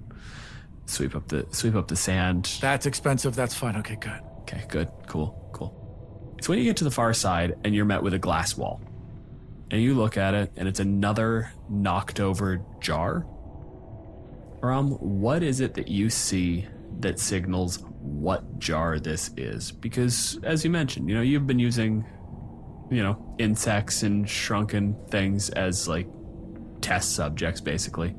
[0.85, 2.57] Sweep up the sweep up the sand.
[2.61, 3.35] That's expensive.
[3.35, 3.75] That's fine.
[3.77, 4.21] Okay, good.
[4.41, 6.35] Okay, good, cool, cool.
[6.37, 8.81] It's when you get to the far side and you're met with a glass wall.
[9.71, 13.27] And you look at it and it's another knocked over jar.
[14.61, 16.67] Ram, what is it that you see
[17.01, 19.71] that signals what jar this is?
[19.71, 22.05] Because as you mentioned, you know, you've been using,
[22.89, 26.07] you know, insects and shrunken things as like
[26.81, 28.15] test subjects basically.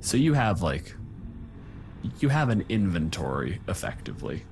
[0.00, 0.94] So you have like
[2.18, 4.44] you have an inventory effectively.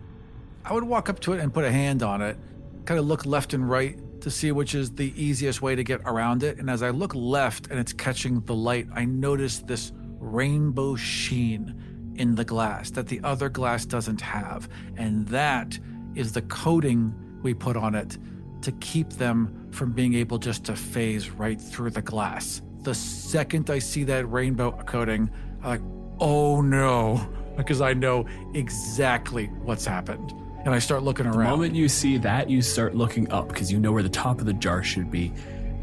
[0.64, 2.36] I would walk up to it and put a hand on it,
[2.84, 6.00] kind of look left and right to see which is the easiest way to get
[6.04, 6.58] around it.
[6.58, 12.14] And as I look left and it's catching the light, I notice this rainbow sheen
[12.16, 14.68] in the glass that the other glass doesn't have.
[14.96, 15.78] And that
[16.14, 17.12] is the coating
[17.42, 18.16] we put on it
[18.62, 22.62] to keep them from being able just to phase right through the glass.
[22.82, 25.30] The second I see that rainbow coating,
[25.62, 25.80] I'm like,
[26.20, 30.32] oh no, because I know exactly what's happened.
[30.64, 31.38] And I start looking around.
[31.38, 34.38] The moment you see that, you start looking up because you know where the top
[34.38, 35.32] of the jar should be.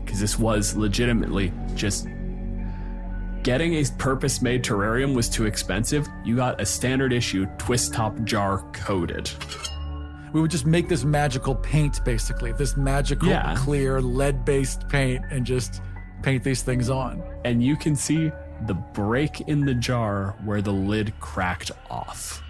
[0.06, 2.08] Because this was legitimately just
[3.44, 6.08] getting a purpose made terrarium was too expensive.
[6.24, 9.30] You got a standard issue twist top jar coated.
[10.34, 13.56] We would just make this magical paint, basically, this magical, Yeah.
[13.58, 15.82] clear, lead based paint, and just
[16.22, 17.24] paint these things on.
[17.46, 18.32] And you can see
[18.68, 22.44] the break in the jar where the lid cracked off.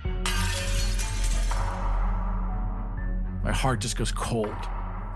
[3.43, 4.55] My heart just goes cold.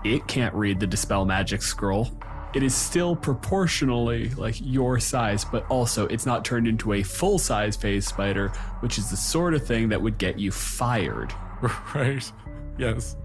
[0.04, 2.10] it can't read the dispel magic scroll.
[2.54, 7.38] It is still proportionally like your size, but also it's not turned into a full
[7.38, 8.48] size phase spider,
[8.80, 11.32] which is the sort of thing that would get you fired.
[11.94, 12.30] right?
[12.78, 13.16] Yes.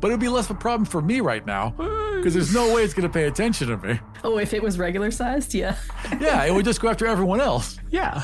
[0.00, 1.70] But it'd be less of a problem for me right now,
[2.16, 4.00] because there's no way it's going to pay attention to me.
[4.24, 5.76] Oh, if it was regular sized, yeah.
[6.18, 7.78] Yeah, it would just go after everyone else.
[7.90, 8.22] Yeah.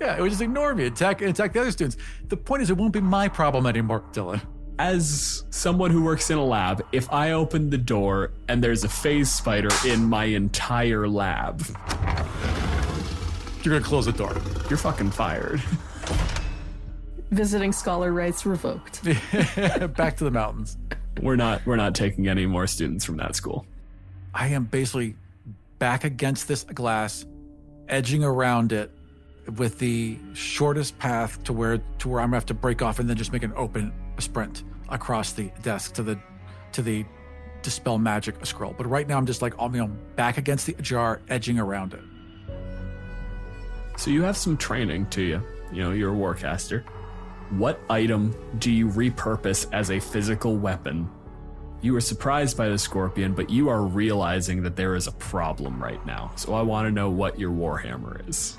[0.00, 1.96] Yeah, it would just ignore me, attack, attack the other students.
[2.28, 4.40] The point is, it won't be my problem anymore, Dylan.
[4.80, 8.88] As someone who works in a lab, if I open the door and there's a
[8.88, 11.62] phase spider in my entire lab,
[13.62, 14.36] You're going to close the door.
[14.68, 15.62] you're fucking fired.
[17.30, 19.04] Visiting scholar rights revoked.
[19.96, 20.78] Back to the mountains.
[21.20, 23.66] We're not we're not taking any more students from that school.
[24.34, 25.16] I am basically
[25.78, 27.26] back against this glass,
[27.88, 28.90] edging around it
[29.56, 33.08] with the shortest path to where to where I'm gonna have to break off and
[33.08, 36.18] then just make an open sprint across the desk to the
[36.72, 37.04] to the
[37.62, 38.74] dispel magic scroll.
[38.76, 41.94] But right now I'm just like I'm you know, back against the jar, edging around
[41.94, 42.02] it.
[43.96, 45.42] So you have some training to you.
[45.72, 46.84] You know, you're a warcaster.
[47.50, 51.08] What item do you repurpose as a physical weapon?
[51.80, 55.82] You were surprised by the scorpion, but you are realizing that there is a problem
[55.82, 56.32] right now.
[56.36, 58.58] So I want to know what your warhammer is.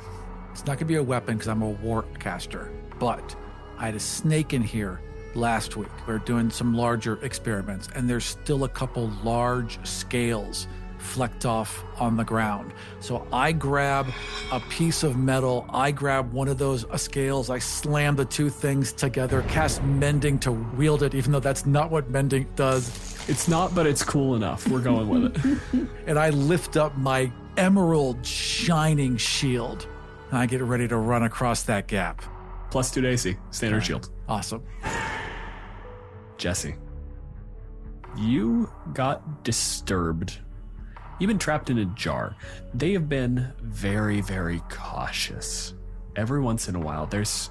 [0.52, 3.36] It's not gonna be a weapon because I'm a warcaster, but
[3.78, 5.00] I had a snake in here
[5.36, 5.90] last week.
[6.08, 10.68] We are doing some larger experiments, and there's still a couple large scales
[11.00, 12.74] flecked off on the ground.
[13.00, 14.08] So I grab
[14.52, 18.94] a piece of metal, I grab one of those scales, I slam the two things
[18.94, 22.90] together, cast mending to wield it, even though that's not what mending does.
[23.28, 24.68] It's not, but it's cool enough.
[24.68, 25.88] We're going with it.
[26.08, 29.88] And I lift up my emerald shining shield,
[30.30, 32.24] and I get ready to run across that gap.
[32.72, 34.10] Plus two to AC, standard shield.
[34.28, 34.64] Awesome.
[36.38, 36.76] Jessie,
[38.18, 40.40] you got disturbed.
[41.20, 42.36] You've been trapped in a jar.
[42.74, 45.74] They have been very, very cautious.
[46.16, 47.50] Every once in a while, there's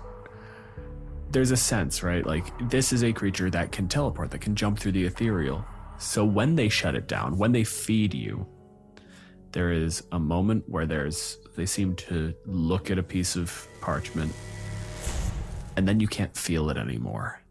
[1.31, 2.25] there's a sense, right?
[2.25, 5.65] Like this is a creature that can teleport, that can jump through the ethereal.
[5.99, 8.47] So when they shut it down, when they feed you,
[9.53, 14.33] there is a moment where there's they seem to look at a piece of parchment
[15.77, 17.43] and then you can't feel it anymore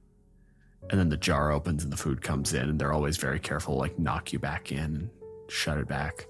[0.89, 3.75] and then the jar opens and the food comes in and they're always very careful
[3.75, 5.09] like knock you back in
[5.49, 6.27] shut it back.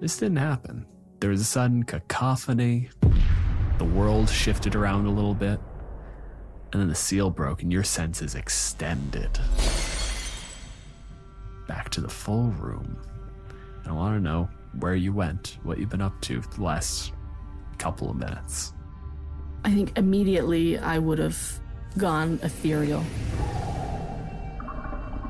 [0.00, 0.86] This didn't happen.
[1.20, 2.90] There was a sudden cacophony.
[3.78, 5.60] The world shifted around a little bit
[6.72, 9.38] and then the seal broke and your senses extended
[11.66, 12.98] back to the full room.
[13.82, 14.48] And i want to know
[14.78, 17.12] where you went what you've been up to the last
[17.78, 18.72] couple of minutes.
[19.64, 21.60] I think immediately I would have
[21.96, 23.02] gone ethereal.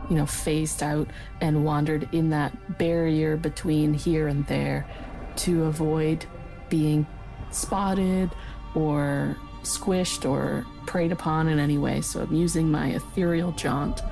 [0.08, 1.08] You know, phased out
[1.40, 4.86] and wandered in that barrier between here and there
[5.36, 6.24] to avoid
[6.68, 7.06] being
[7.50, 8.30] spotted
[8.74, 12.00] or squished or preyed upon in any way.
[12.00, 14.02] So I'm using my ethereal jaunt.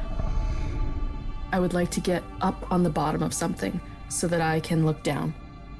[1.53, 4.85] I would like to get up on the bottom of something so that I can
[4.85, 5.35] look down.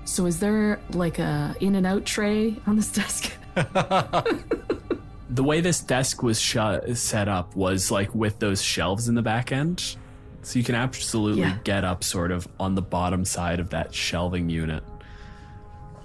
[0.05, 3.33] So is there like a in and out tray on this desk?
[3.55, 9.51] the way this desk was set up was like with those shelves in the back
[9.51, 9.97] end.
[10.45, 11.57] So you can absolutely Yeah.
[11.65, 14.85] get up sort of on the bottom side of that shelving unit.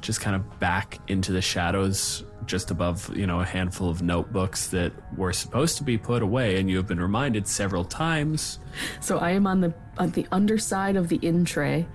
[0.01, 4.67] Just kind of back into the shadows just above, you know, a handful of notebooks
[4.69, 8.59] that were supposed to be put away and you have been reminded several times.
[9.01, 11.85] So I am on the on the underside of the in tray,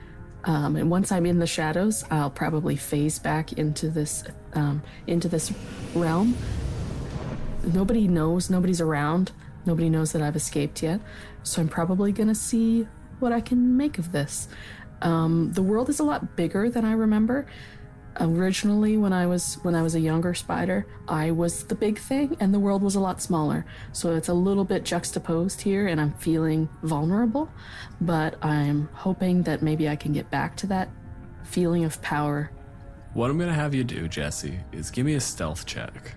[0.45, 4.23] um, and once I'm in the shadows, I'll probably phase back into this
[4.53, 5.51] um, into this
[5.95, 6.37] realm.
[7.73, 8.51] Nobody knows.
[8.51, 9.33] Nobody's around.
[9.67, 11.01] Nobody knows that I've escaped yet.
[11.43, 12.87] So I'm probably gonna see
[13.21, 14.49] what I can make of this.
[15.03, 17.47] Um, the world is a lot bigger than I remember.
[18.21, 22.37] Originally, when I was when I was a younger spider, I was the big thing,
[22.39, 23.67] and the world was a lot smaller.
[23.93, 27.51] So it's a little bit juxtaposed here, and I'm feeling vulnerable.
[28.01, 30.91] But I'm hoping that maybe I can get back to that
[31.43, 32.53] feeling of power.
[33.15, 36.15] What I'm to have you do, Jessie, is give me a stealth check.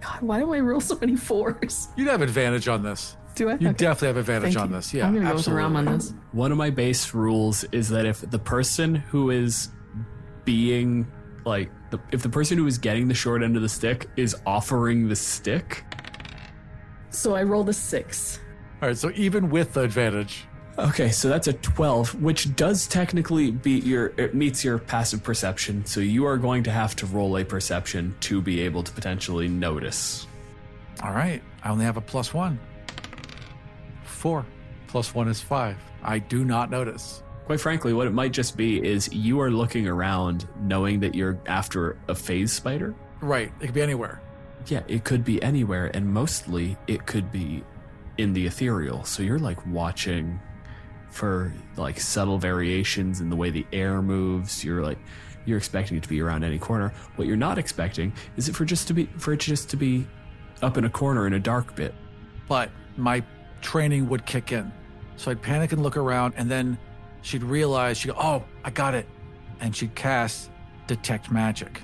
[0.00, 1.88] God, why do I roll so many fours?
[1.96, 3.16] You'd have advantage on this.
[3.34, 3.52] Do I?
[3.54, 3.76] You Okay.
[3.76, 4.76] definitely have advantage Thank on you.
[4.76, 4.92] this.
[4.94, 5.48] Yeah, I'm gonna go with.
[5.48, 6.14] Ram on this.
[6.32, 9.68] One of my base rules is that if the person who is
[10.44, 11.06] being
[11.44, 14.36] like the, if the person who is getting the short end of the stick is
[14.46, 15.84] offering the stick,
[17.10, 18.40] So I rolled a six.
[18.82, 20.46] All right, so even with the advantage,
[20.80, 25.84] Okay, so that's a 12, which does technically beat your it meets your passive perception.
[25.84, 29.46] So you are going to have to roll a perception to be able to potentially
[29.46, 30.26] notice.
[31.02, 32.58] all right, I only have a plus one.
[34.04, 34.46] Four.
[34.86, 35.76] Plus one is five.
[36.02, 37.22] I do not notice.
[37.44, 41.38] Quite frankly, what it might just be is you are looking around knowing that you're
[41.46, 42.94] after a phase spider.
[43.20, 44.22] Right, it could be anywhere.
[44.66, 47.64] Yeah, it could be anywhere, and mostly it could be
[48.18, 49.04] in the ethereal.
[49.04, 50.40] So you're like watching
[51.10, 54.64] for like subtle variations in the way the air moves.
[54.64, 54.98] You're like
[55.46, 56.92] you're expecting it to be around any corner.
[57.16, 60.06] What you're not expecting is it for just to be for it just to be
[60.62, 61.94] up in a corner in a dark bit.
[62.48, 63.22] But my
[63.60, 64.72] training would kick in.
[65.16, 66.78] So I'd panic and look around, and then
[67.22, 69.06] she'd realize, she'd go, Oh, I got it.
[69.60, 70.50] And she'd cast
[70.86, 71.82] Detect Magic.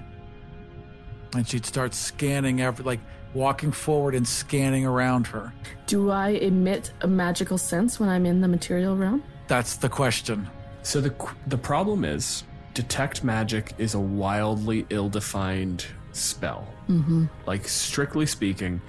[1.34, 3.00] And she'd start scanning every, like,
[3.36, 5.52] walking forward and scanning around her.
[5.86, 9.22] Do I emit a magical sense when I'm in the material realm?
[9.46, 10.48] That's the question.
[10.82, 11.14] So the
[11.46, 12.44] the problem is,
[12.74, 16.66] detect magic is a wildly ill-defined spell.
[16.88, 17.26] Mm-hmm.
[17.46, 18.80] Like strictly speaking,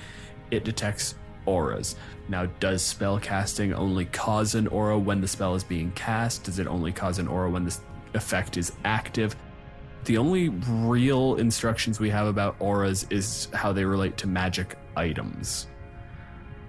[0.50, 1.16] it detects
[1.46, 1.96] auras.
[2.30, 6.44] Now, does spell casting only cause an aura when the spell is being cast?
[6.44, 7.78] Does it only cause an aura when the
[8.14, 9.36] effect is active?
[10.08, 15.68] The only real instructions we have about auras is how they relate to magic items.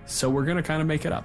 [0.06, 1.24] So we're gonna kind of make it up.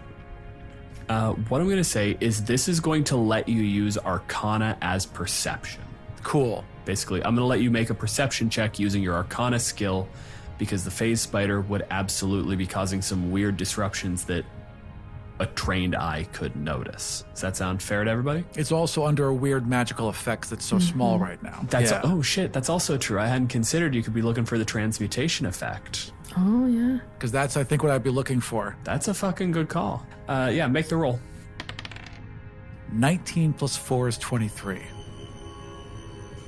[1.10, 4.78] Uh, what I'm going to say is this is going to let you use Arcana
[4.82, 5.84] as perception.
[6.22, 6.64] Cool.
[6.86, 10.08] Basically, I'm going to let you make a perception check using your Arcana skill
[10.58, 14.46] because the phase spider would absolutely be causing some weird disruptions that
[15.40, 17.24] a trained eye could notice.
[17.34, 18.44] Does that sound fair to everybody?
[18.56, 21.66] It's also under a weird magical effect that's so small right now.
[21.70, 22.02] That's yeah.
[22.04, 23.20] oh shit, that's also true.
[23.20, 26.12] I hadn't considered you could be looking for the transmutation effect.
[26.38, 27.00] Oh, yeah.
[27.18, 28.76] Because that's, I think, what I'd be looking for.
[28.84, 30.06] That's a fucking good call.
[30.28, 31.20] Uh, yeah, make the roll.
[32.92, 34.82] 19 plus 4 is 23.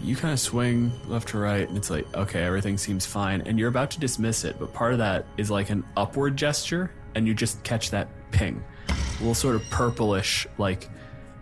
[0.02, 3.58] you kind of swing left to right and it's like okay everything seems fine and
[3.58, 7.26] you're about to dismiss it but part of that is like an upward gesture and
[7.28, 10.90] you just catch that ping a little sort of purplish like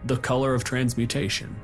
[0.05, 1.55] the color of transmutation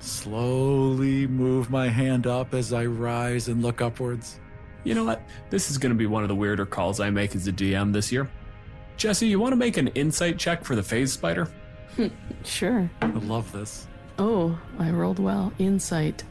[0.00, 4.38] Slowly move my hand up as I rise and look upwards.
[4.84, 5.20] you know what
[5.50, 7.92] this is going to be one of the weirder calls i make as a dm
[7.92, 8.28] this year
[8.96, 11.48] Jessie you want to make an insight check for the phase spider
[12.44, 12.88] Sure.
[13.02, 13.86] I love this.
[14.20, 15.52] Oh, I rolled well.
[15.58, 16.22] Insight.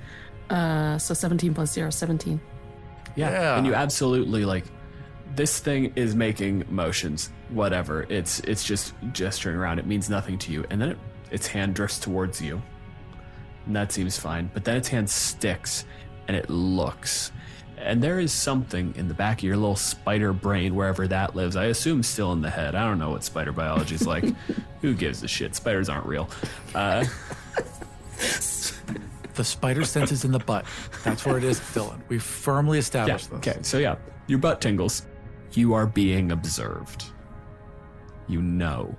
[0.49, 2.39] Uh, so 17 plus 0, 17.
[3.17, 3.29] Yeah.
[3.31, 3.57] Yeah.
[3.57, 4.63] And you absolutely like
[5.35, 8.03] this thing is making motions, whatever.
[8.09, 9.79] It's it's just gesturing around.
[9.79, 10.65] It means nothing to you.
[10.69, 10.97] And then it,
[11.31, 12.61] its hand drifts towards you.
[13.65, 14.49] And that seems fine.
[14.53, 15.85] But then its hand sticks
[16.27, 17.31] and it looks.
[17.77, 21.55] And there is something in the back of your little spider brain, wherever that lives.
[21.55, 22.73] I assume still in the head.
[22.73, 24.23] I don't know what spider biology is like.
[24.81, 25.53] Who gives a shit?
[25.55, 26.27] Spiders aren't real.
[26.73, 27.05] Uh,
[29.35, 30.65] The spider sense is in the butt.
[31.03, 32.01] That's where it is, Dylan.
[32.09, 32.79] We've firmly Yeah.
[32.79, 33.37] established this.
[33.37, 33.59] Okay.
[33.61, 35.05] So yeah, your butt tingles.
[35.57, 37.05] You are being observed.
[38.27, 38.95] You know,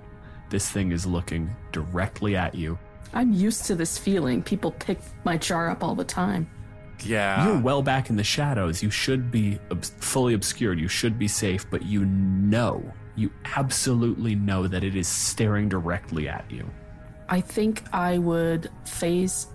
[0.49, 2.77] this thing is looking directly at you.
[3.13, 4.43] I'm used to this feeling.
[4.43, 6.49] People pick my jar up all the time.
[7.05, 7.45] Yeah.
[7.47, 8.83] You're well back in the shadows.
[8.83, 10.81] You should be ob- fully obscured.
[10.81, 12.83] You should be safe, but you know,
[13.15, 16.69] you absolutely know that it is staring directly at you.
[17.29, 19.47] I think I would phase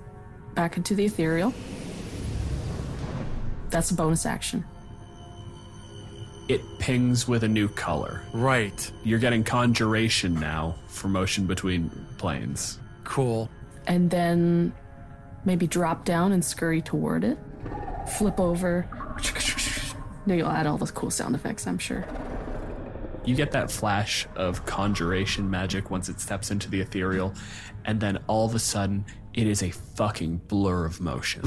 [0.54, 1.52] back into the ethereal.
[3.68, 4.64] That's a bonus action.
[6.48, 8.22] It pings with a new color.
[8.32, 8.90] right.
[9.02, 12.78] You're getting conjuration now for motion between planes.
[13.04, 13.48] Cool.
[13.86, 14.72] And then
[15.44, 17.38] maybe drop down and scurry toward it.
[18.18, 18.88] Flip over.
[20.26, 22.06] Now you'll add all those cool sound effects, I'm sure.
[23.26, 27.34] You get that flash of conjuration magic once it steps into the ethereal,
[27.84, 29.04] and then all of a sudden,
[29.34, 31.42] it is a fucking blur of motion.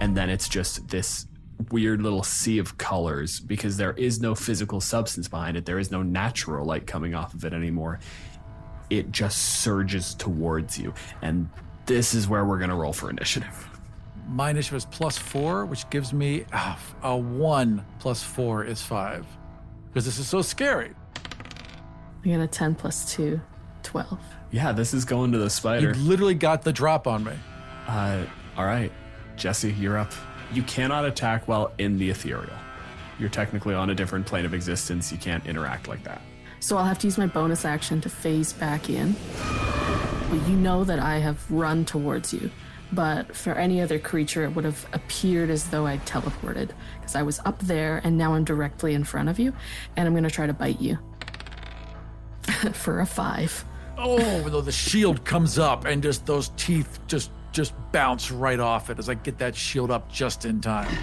[0.00, 1.26] And then it's just this
[1.70, 5.66] weird little sea of colors because there is no physical substance behind it.
[5.66, 7.98] There is no natural light coming off of it anymore.
[8.90, 10.94] It just surges towards you.
[11.20, 11.48] And
[11.86, 13.68] this is where we're going to roll for initiative.
[14.28, 19.26] My initiative is plus four, which gives me ah, a one plus four is five.
[19.88, 20.92] Because this is so scary.
[22.24, 23.40] I got a 10 plus 2,
[23.82, 24.18] 12.
[24.50, 25.88] Yeah, this is going to the spider.
[25.88, 27.32] You literally got the drop on me.
[27.86, 28.24] Uh,
[28.56, 28.92] all right,
[29.36, 30.12] Jessie, you're up.
[30.52, 32.56] You cannot attack while in the ethereal.
[33.18, 35.12] You're technically on a different plane of existence.
[35.12, 36.22] You can't interact like that.
[36.60, 39.14] So I'll have to use my bonus action to phase back in.
[40.30, 42.50] Well, you know that I have run towards you,
[42.92, 46.70] but for any other creature, it would have appeared as though I teleported
[47.00, 49.52] because I was up there and now I'm directly in front of you,
[49.96, 50.98] and I'm going to try to bite you
[52.72, 53.64] for a five.
[53.96, 58.88] Oh, though the shield comes up and just those teeth just just bounce right off
[58.88, 60.96] it as I get that shield up just in time.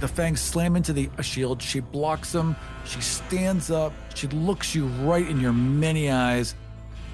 [0.00, 1.60] The fangs slam into the shield.
[1.60, 2.56] She blocks them.
[2.86, 3.92] She stands up.
[4.14, 6.54] She looks you right in your many eyes,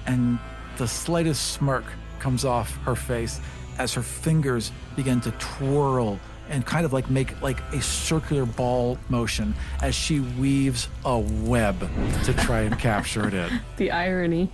[0.05, 0.39] and
[0.77, 1.83] the slightest smirk
[2.19, 3.41] comes off her face
[3.79, 6.17] as her fingers begin to twirl
[6.49, 11.77] and kind of like make like a circular ball motion as she weaves a web
[12.23, 13.59] to try and capture it in.
[13.75, 14.49] The irony.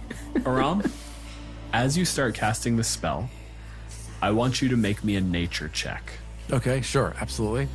[0.47, 0.81] Aram,
[1.73, 3.29] as you start casting the spell,
[4.21, 6.11] I want you to make me a nature check.
[6.51, 7.67] Okay, sure, absolutely.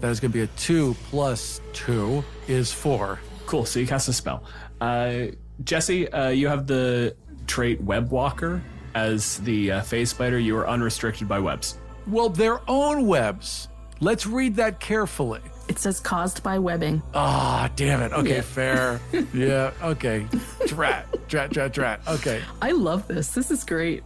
[0.00, 3.18] That is going to be a two plus two is four.
[3.46, 3.64] Cool.
[3.64, 4.44] So you cast a spell.
[4.80, 5.26] Uh,
[5.64, 7.16] Jesse, uh, you have the
[7.46, 8.62] trait Web Walker.
[8.94, 11.78] As the uh, phase spider, you are unrestricted by webs.
[12.06, 13.68] Well, their own webs.
[14.00, 15.40] Let's read that carefully.
[15.68, 17.02] It says caused by webbing.
[17.14, 18.12] Ah, damn it.
[18.12, 18.40] Okay, Yeah.
[18.40, 19.00] fair.
[19.34, 20.26] yeah, okay.
[20.66, 22.00] Drat, drat, drat, drat.
[22.08, 22.42] Okay.
[22.62, 23.28] I love this.
[23.28, 24.02] This is great.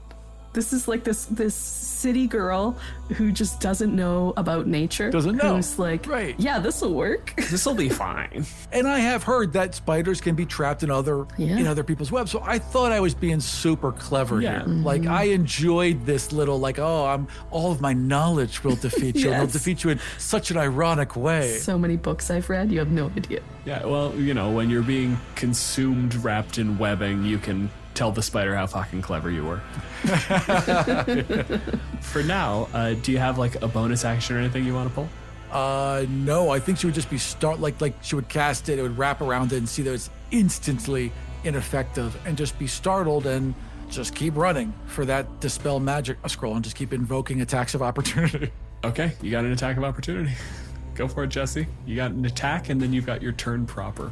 [0.53, 2.77] This is like this this city girl
[3.17, 5.11] who just doesn't know about nature.
[5.11, 5.57] Doesn't know.
[5.57, 6.35] Who's like, Right.
[6.39, 7.33] yeah, this will work.
[7.53, 8.45] This will be fine.
[8.73, 11.59] And I have heard that spiders can be trapped in other Yeah.
[11.59, 12.31] in other people's webs.
[12.31, 14.65] So I thought I was being super clever Yeah.
[14.65, 14.69] here.
[14.69, 15.13] Like mm-hmm.
[15.13, 19.31] I enjoyed this little like, oh, I'm all of my knowledge will defeat you.
[19.33, 19.43] And Yes.
[19.43, 21.57] it'll defeat you in such an ironic way.
[21.59, 23.41] so many books I've read, you have no idea.
[23.65, 28.23] Yeah, well, you know, when you're being consumed, wrapped in webbing, you can tell the
[28.23, 29.61] spider how fucking clever you were.
[32.01, 34.95] For now, uh, do you have like a bonus action or anything you want to
[34.95, 35.09] pull?
[35.51, 38.79] Uh no, I think she would just be start like like she would cast it,
[38.79, 41.13] it would wrap around it and see that it's instantly
[41.45, 43.55] ineffective and just be startled and
[43.91, 48.51] just keep running for that dispel magic scroll and just keep invoking attacks of opportunity.
[48.85, 50.33] Okay, you got an attack of opportunity.
[50.97, 51.69] Go for it, Jessie.
[51.87, 54.11] You got an attack, and then you've got your turn proper.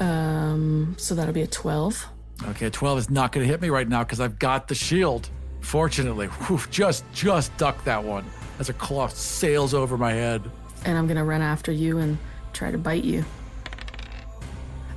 [0.00, 2.06] Um, so that'll be a 12.
[2.48, 5.28] Okay, 12 is not going to hit me right now because I've got the shield.
[5.60, 8.24] Fortunately, Whew, just just duck that one
[8.58, 10.42] as a claw sails over my head.
[10.84, 12.18] And I'm gonna run after you and
[12.52, 13.24] try to bite you.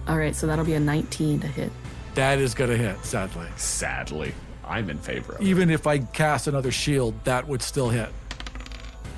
[0.10, 1.72] Alright, so that'll be a 19 to hit.
[2.16, 3.48] That is going to hit, sadly.
[3.58, 4.34] Sadly,
[4.66, 5.46] I'm in favor of it.
[5.48, 8.10] Even if I cast another shield, that would still hit.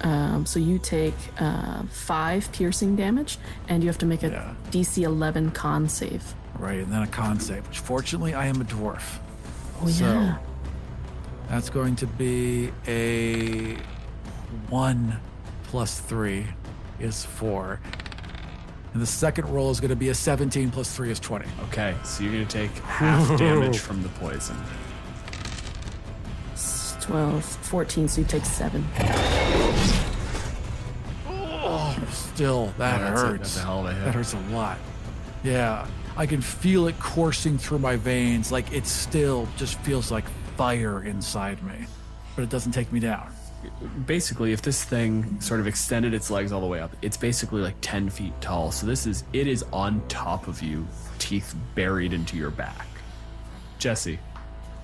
[0.02, 3.38] Um, so you take uh, five piercing damage,
[3.68, 4.54] and you have to make a Yeah.
[4.72, 6.34] DC 11 con save.
[6.60, 9.18] Right, and then a con save, which fortunately I am a dwarf.
[9.82, 10.38] Oh So- yeah.
[11.50, 13.76] That's going to be a
[14.70, 15.20] 1
[15.64, 16.46] plus 3
[17.00, 17.80] is 4.
[18.94, 21.46] And the second roll is going to be a 17 plus 3 is 20.
[21.70, 24.56] Okay, so you're gonna take half damage from the poison.
[27.02, 28.86] 12, 14, so you take seven.
[31.28, 33.40] Oh, Still, that Yeah, that's a- hurts.
[33.40, 34.06] that's a hell of a hit.
[34.06, 34.78] That hurts a lot.
[35.44, 35.88] Yeah,
[36.20, 38.52] I can feel it coursing through my veins.
[38.52, 40.26] Like it still just feels like
[40.58, 41.88] fire inside me,
[42.36, 43.32] but it doesn't take me down.
[44.06, 47.62] basically if this thing sort of extended its legs all the way up it's basically
[47.62, 50.88] like 10 feet tall so this is it is on top of you
[51.18, 52.88] teeth buried into your back
[53.78, 54.18] Jessie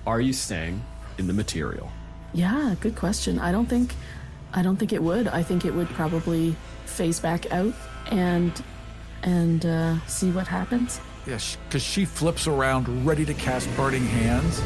[0.06, 0.82] are you staying
[1.16, 1.90] in the material
[2.34, 3.38] Yeah, good question.
[3.38, 3.94] I don't think,
[4.52, 5.26] I don't think it would.
[5.28, 6.54] I think it would probably
[6.84, 7.74] phase back out
[8.10, 8.52] and
[9.22, 11.00] and uh, see what happens.
[11.26, 11.38] Yeah,
[11.68, 14.62] because she flips around, ready to cast Burning Hands,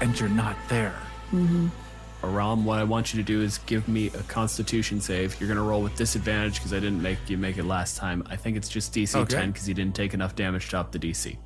[0.00, 0.94] and you're not there.
[2.22, 5.58] aram what i want you to do is give me a constitution save you're going
[5.58, 8.56] to roll with disadvantage because i didn't make you make it last time i think
[8.56, 9.34] it's just dc Okay.
[9.34, 11.36] 10 because you didn't take enough damage to up the dc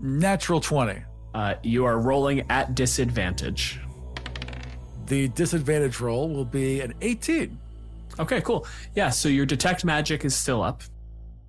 [0.00, 1.02] Natural 20.
[1.34, 3.78] uh, you are rolling at disadvantage
[5.06, 7.58] The disadvantage roll will be an 18.
[8.18, 8.66] Okay, cool.
[8.94, 10.82] Yeah, so your detect magic is still up.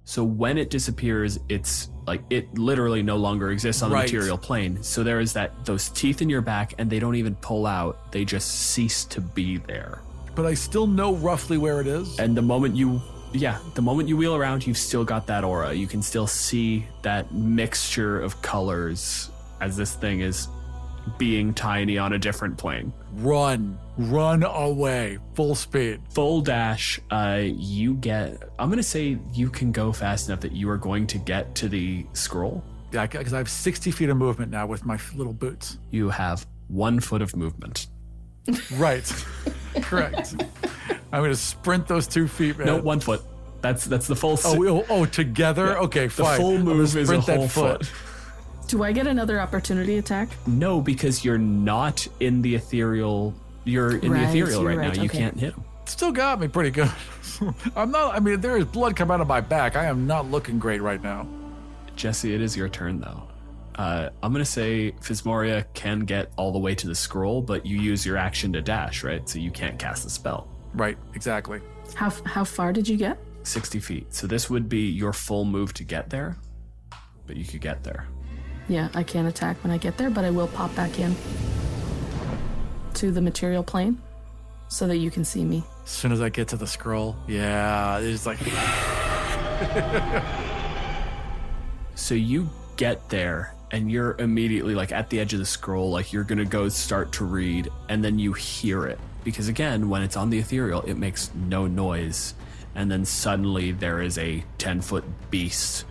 [0.05, 4.03] So when it disappears, it's like it literally no longer exists on the Right.
[4.03, 4.81] material plane.
[4.83, 8.11] So there is that those teeth in your back and they don't even pull out.
[8.11, 10.01] They just cease to be there.
[10.35, 12.19] But I still know roughly where it is.
[12.19, 13.01] And the moment you
[13.33, 15.73] yeah, the moment you wheel around, you've still got that aura.
[15.73, 19.29] You can still see that mixture of colors
[19.59, 20.47] as this thing is
[21.17, 22.91] being tiny on a different plane.
[23.15, 23.77] Run.
[23.97, 25.19] Run away.
[25.35, 26.01] Full speed.
[26.09, 30.69] full dash uh you get i'm gonna say you can go fast enough that you
[30.69, 32.61] are going to get to the scroll
[32.91, 35.77] Yeah, because I have 60 feet of movement now with my little boots.
[35.91, 37.87] you have one foot of movement
[38.73, 39.25] Right.
[39.81, 40.35] Correct.
[41.11, 42.67] I'm going to sprint those two feet, man.
[42.67, 43.21] no one foot
[43.61, 45.79] that's that's the full Oh, oh, oh, together?
[45.79, 46.37] Okay, fine.
[46.37, 47.91] the full move is a whole foot
[48.67, 50.29] Do I get another opportunity attack?
[50.47, 53.33] no because you're not in the ethereal
[53.63, 55.19] you're in Right, the ethereal you're right, right, now you okay.
[55.19, 56.91] can't hit him Still got me pretty good.
[57.75, 59.75] I'm not, I mean, there is blood coming out of my back.
[59.75, 61.27] I am not looking great right now.
[61.95, 63.27] Jessie it is your turn though
[63.77, 67.77] uh, I'm gonna say Fismoria can get all the way to the scroll, but you
[67.77, 69.27] use your action to dash, right?
[69.27, 70.47] So you can't cast the spell.
[70.73, 71.61] Right, exactly.
[71.93, 73.17] How how far did you get?
[73.43, 74.13] 60 feet.
[74.13, 76.37] So this would be your full move to get there,
[77.27, 78.07] but you could get there.
[78.67, 81.15] Yeah, I can't attack when I get there, but I will pop back in
[82.95, 84.01] to the material plane
[84.67, 85.63] so that you can see me.
[85.83, 88.39] As soon as I get to the scroll, yeah, it's like,
[91.95, 96.11] So you get there and you're immediately like at the edge of the scroll, like
[96.11, 98.99] you're gonna go start to read, and then you hear it.
[99.23, 102.35] Because again, when it's on the ethereal, it makes no noise.
[102.75, 105.85] And then suddenly there is a 10 foot beast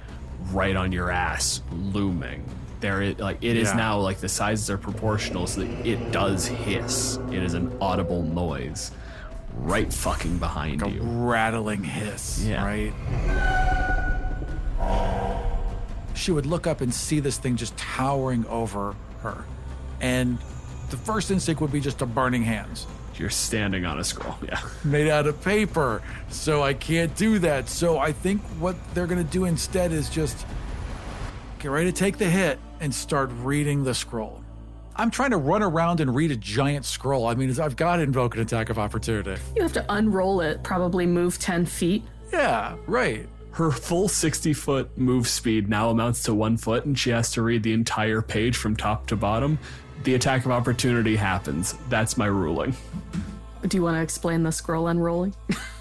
[0.50, 2.44] right on your ass looming.
[2.84, 3.76] There is like it is Yeah.
[3.76, 7.18] now like the sizes are proportional so that it does hiss.
[7.32, 8.90] It is an audible noise.
[9.56, 11.00] right fucking behind a you.
[11.00, 12.62] rattling hiss, Yeah.
[12.62, 12.92] right?
[16.14, 19.44] She would look up and see this thing just towering over her.
[20.02, 20.36] And
[20.90, 22.86] the first instinct would be just a burning hands.
[23.16, 24.34] You're standing on a scroll.
[24.44, 24.60] Yeah.
[24.84, 26.02] Made out of paper.
[26.28, 27.68] So I can't do that.
[27.70, 30.44] So I think what they're going to do instead is just
[31.60, 34.42] get ready to take the hit and start reading the scroll.
[34.96, 37.26] I'm trying to run around and read a giant scroll.
[37.26, 39.40] I mean, I've got to invoke an attack of opportunity.
[39.56, 42.04] You have to unroll it, probably move 10 feet.
[42.32, 43.28] Yeah, right.
[43.52, 47.42] Her full 60 foot move speed now amounts to one foot, and she has to
[47.42, 49.58] read the entire page from top to bottom.
[50.04, 51.74] The attack of opportunity happens.
[51.88, 52.76] That's my ruling.
[53.66, 55.34] Do you want to explain the scroll unrolling?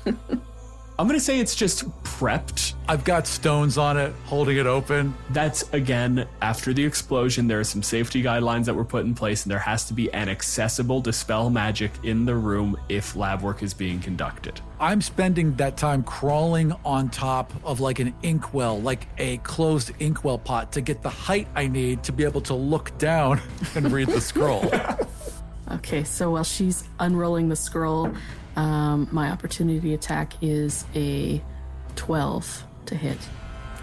[1.00, 2.76] I'm going to say it's just prepped.
[2.88, 5.16] I've got stones on it, holding it open.
[5.32, 9.44] That's again, after the explosion, there are some safety guidelines that were put in place,
[9.44, 13.64] and there has to be an accessible dispel magic in the room if lab work
[13.64, 14.62] is being conducted.
[14.80, 20.38] I'm spending that time crawling on top of like an inkwell, like a closed inkwell
[20.38, 23.42] pot, to get the height I need to be able to look down
[23.76, 24.70] and read the scroll.
[25.72, 28.14] Okay, so while she's unrolling the scroll,
[28.56, 31.42] um, my opportunity attack is a
[31.96, 33.18] 12 to hit.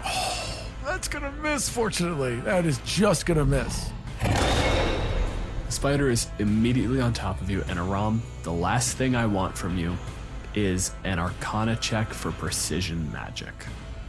[0.85, 2.39] That's gonna miss, fortunately.
[2.41, 3.91] That is just gonna miss.
[4.21, 9.57] The spider is immediately on top of you, and Aram, the last thing I want
[9.57, 9.95] from you
[10.53, 13.53] is an arcana check for precision magic.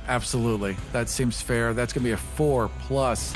[0.09, 0.77] Absolutely.
[0.93, 1.73] That seems fair.
[1.73, 3.35] That's gonna be a four plus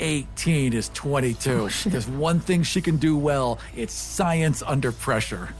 [0.00, 1.68] 18 is 22.
[1.86, 5.54] There's one thing she can do well it's science under pressure.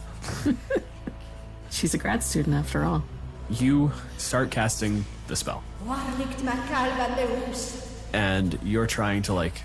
[1.71, 3.03] She's a grad student after all.
[3.51, 5.63] You start casting the spell.
[8.13, 9.63] and you're trying to like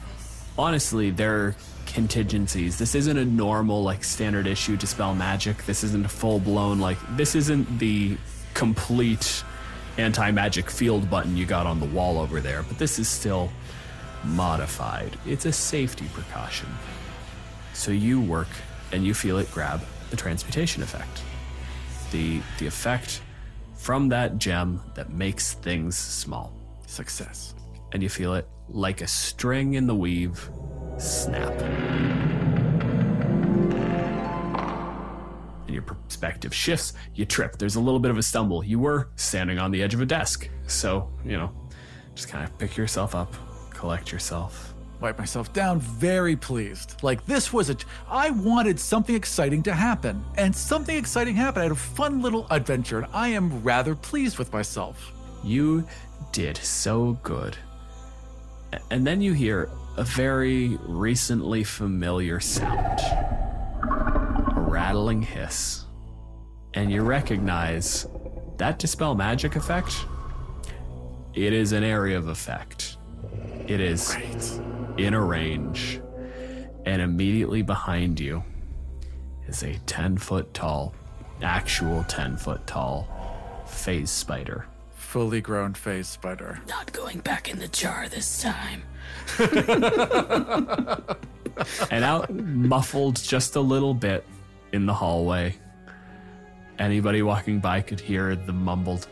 [0.58, 1.56] honestly there are
[1.86, 2.78] contingencies.
[2.78, 5.66] This isn't a normal like standard issue dispel magic.
[5.66, 8.18] This isn't a full-blown like this isn't the
[8.54, 9.44] complete
[9.98, 13.50] anti-magic field button you got on the wall over there but this is still
[14.24, 15.18] modified.
[15.26, 16.70] It's a safety precaution.
[17.74, 18.48] So you work
[18.92, 21.22] and you feel it grab the transmutation effect
[22.12, 23.22] the the effect
[23.76, 26.54] from that gem that makes things small
[26.88, 27.54] Success.
[27.92, 30.50] and you feel it like a string in the weave
[30.98, 31.52] snap.
[35.66, 37.58] And your perspective shifts, you trip.
[37.58, 38.64] There's a little bit of a stumble.
[38.64, 40.50] You were standing on the edge of a desk.
[40.68, 41.52] So, you know,
[42.16, 43.34] just kind of pick yourself up,
[43.72, 44.67] collect yourself.
[45.00, 46.96] Wipe myself down, very pleased.
[47.04, 47.78] Like this was a.
[48.10, 51.62] I wanted something exciting to happen, and something exciting happened.
[51.62, 55.12] I had a fun little adventure, and I am rather pleased with myself.
[55.44, 55.88] You
[56.32, 57.56] did so good.
[58.90, 63.00] And then you hear a very recently familiar sound
[64.58, 65.86] a rattling hiss.
[66.74, 68.08] And you recognize
[68.58, 70.06] that dispel magic effect.
[71.34, 72.98] It is an area of effect.
[73.68, 74.16] It is
[74.98, 76.02] in a range.
[76.86, 78.44] And immediately behind you
[79.48, 80.94] is a 10 foot tall,
[81.42, 83.08] actual 10 foot tall
[83.68, 84.66] phase spider.
[84.96, 86.60] Fully grown phase spider.
[86.68, 88.84] Not going back in the jar this time.
[91.92, 94.26] and out muffled just a little bit
[94.74, 95.56] in the hallway.
[96.80, 99.08] Anybody walking by could hear the mumbled,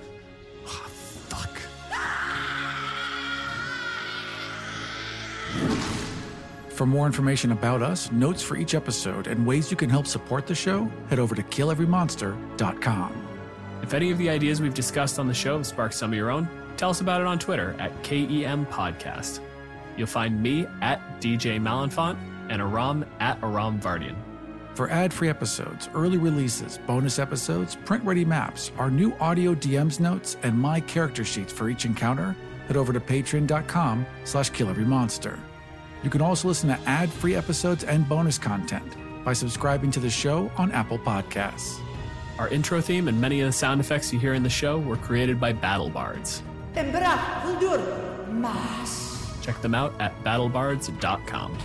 [6.70, 10.46] For more information about us, notes for each episode, and ways you can help support
[10.46, 13.28] the show, head over to killeverymonster.com.
[13.82, 16.30] If any of the ideas we've discussed on the show have sparked some of your
[16.30, 19.40] own, tell us about it on Twitter at KEM Podcast.
[19.96, 22.18] You'll find me at DJ Malenfant
[22.50, 24.16] and Aram at Aram Vartian.
[24.74, 30.02] For ad free episodes, early releases, bonus episodes, print ready maps, our new audio DMs
[30.02, 32.36] notes, and my character sheets for each encounter,
[32.68, 35.40] head over to patreon.com slash killeverymonster.
[36.04, 40.10] You can also listen to ad free episodes and bonus content by subscribing to the
[40.10, 41.80] show on Apple Podcasts.
[42.38, 44.98] Our intro theme and many of the sound effects you hear in the show were
[44.98, 46.44] created by Battle Bards.
[49.42, 51.58] Check them out at battlebards.com.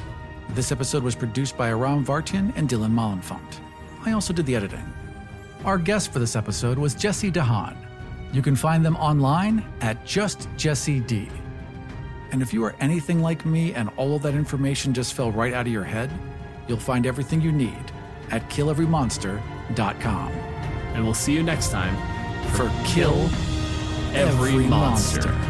[0.50, 3.60] This episode was produced by Aram Vartian and Dylan Malenfant.
[4.04, 4.84] I also did the editing.
[5.64, 7.89] Our guest for this episode was Jessie deHaan.
[8.32, 11.28] You can find them online at Just Jessie D.
[12.32, 15.52] And if you are anything like me and all of that information just fell right
[15.52, 16.10] out of your head,
[16.68, 17.92] you'll find everything you need
[18.30, 20.28] at killeverymonster.com.
[20.94, 21.96] And we'll see you next time
[22.52, 23.28] For Kill
[24.12, 25.28] Every, Every monster.
[25.28, 25.49] Monster.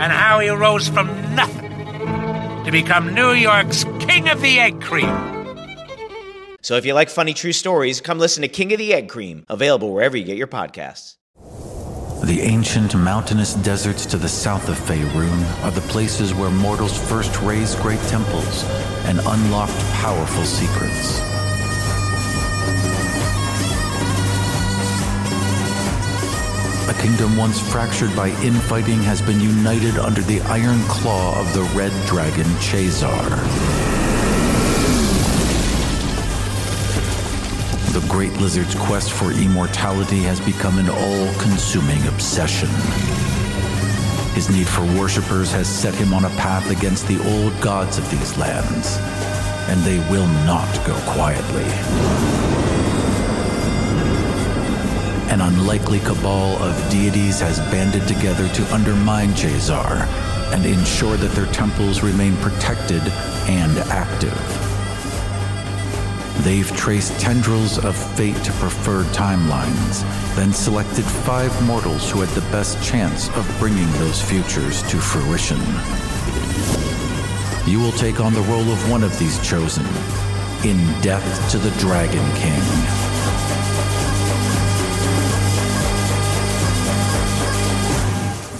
[0.00, 1.70] and how he rose from nothing
[2.64, 5.36] to become New York's King of the Egg Cream.
[6.62, 9.44] So if you like funny true stories, come listen to King of the Egg Cream,
[9.50, 11.16] available wherever you get your podcasts.
[12.24, 17.38] The ancient mountainous deserts to the south of Faerun are the places where mortals first
[17.42, 18.64] raised great temples
[19.04, 21.20] and unlocked powerful secrets.
[26.90, 31.62] A kingdom once fractured by infighting has been united under the iron claw of the
[31.72, 33.30] red dragon Tchazzar.
[37.92, 42.70] The great lizard's quest for immortality has become an all consuming obsession.
[44.34, 48.10] His need for worshippers has set him on a path against the old gods of
[48.10, 48.96] these lands,
[49.70, 52.59] and they will not go quietly.
[55.30, 60.04] An unlikely cabal of deities has banded together to undermine Tchazzar
[60.52, 63.00] and ensure that their temples remain protected
[63.46, 64.36] and active.
[66.42, 70.02] They've traced tendrils of fate to preferred timelines,
[70.34, 75.60] then selected five mortals who had the best chance of bringing those futures to fruition.
[77.70, 79.86] You will take on the role of one of these chosen
[80.64, 83.09] in Death to the Dragon King.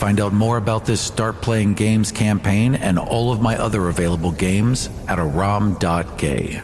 [0.01, 4.33] Find out more about this Start Playing Games campaign and all of my other available
[4.33, 6.63] games at aram.gay.